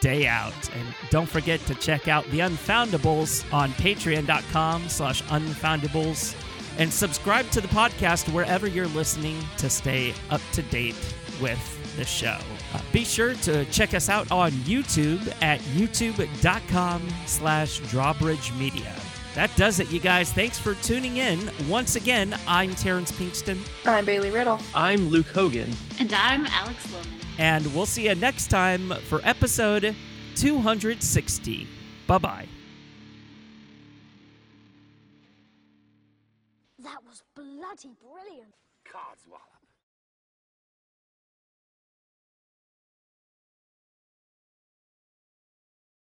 day 0.00 0.26
out. 0.26 0.54
And 0.74 0.86
don't 1.10 1.28
forget 1.28 1.60
to 1.66 1.74
check 1.74 2.08
out 2.08 2.24
the 2.30 2.40
Unfoundables 2.40 3.50
on 3.52 3.70
patreon.com 3.72 4.88
slash 4.88 5.22
unfoundables 5.24 6.34
and 6.78 6.92
subscribe 6.92 7.50
to 7.50 7.60
the 7.60 7.68
podcast 7.68 8.32
wherever 8.32 8.66
you're 8.66 8.86
listening 8.88 9.38
to 9.58 9.68
stay 9.68 10.14
up 10.30 10.40
to 10.52 10.62
date 10.62 10.94
with 11.40 11.96
the 11.96 12.04
show. 12.04 12.38
Uh, 12.72 12.80
be 12.92 13.04
sure 13.04 13.34
to 13.34 13.64
check 13.66 13.94
us 13.94 14.08
out 14.08 14.30
on 14.30 14.52
YouTube 14.52 15.20
at 15.42 15.60
youtube.com 15.60 17.06
slash 17.26 17.78
drawbridge 17.90 18.52
media. 18.54 18.94
That 19.34 19.54
does 19.56 19.78
it, 19.78 19.90
you 19.90 20.00
guys. 20.00 20.32
Thanks 20.32 20.58
for 20.58 20.74
tuning 20.76 21.18
in. 21.18 21.50
Once 21.68 21.96
again, 21.96 22.34
I'm 22.46 22.74
Terrance 22.74 23.12
Pinkston. 23.12 23.58
I'm 23.84 24.04
Bailey 24.04 24.30
Riddle. 24.30 24.58
I'm 24.74 25.08
Luke 25.08 25.28
Hogan. 25.28 25.70
And 26.00 26.12
I'm 26.12 26.46
Alex 26.46 26.92
Loman. 26.92 27.17
And 27.38 27.72
we'll 27.74 27.86
see 27.86 28.08
you 28.08 28.14
next 28.16 28.48
time 28.48 28.90
for 29.08 29.20
episode 29.22 29.94
260. 30.34 31.66
Bye 32.06 32.18
bye. 32.18 32.46
That 36.80 36.98
was 37.06 37.22
bloody. 37.34 37.94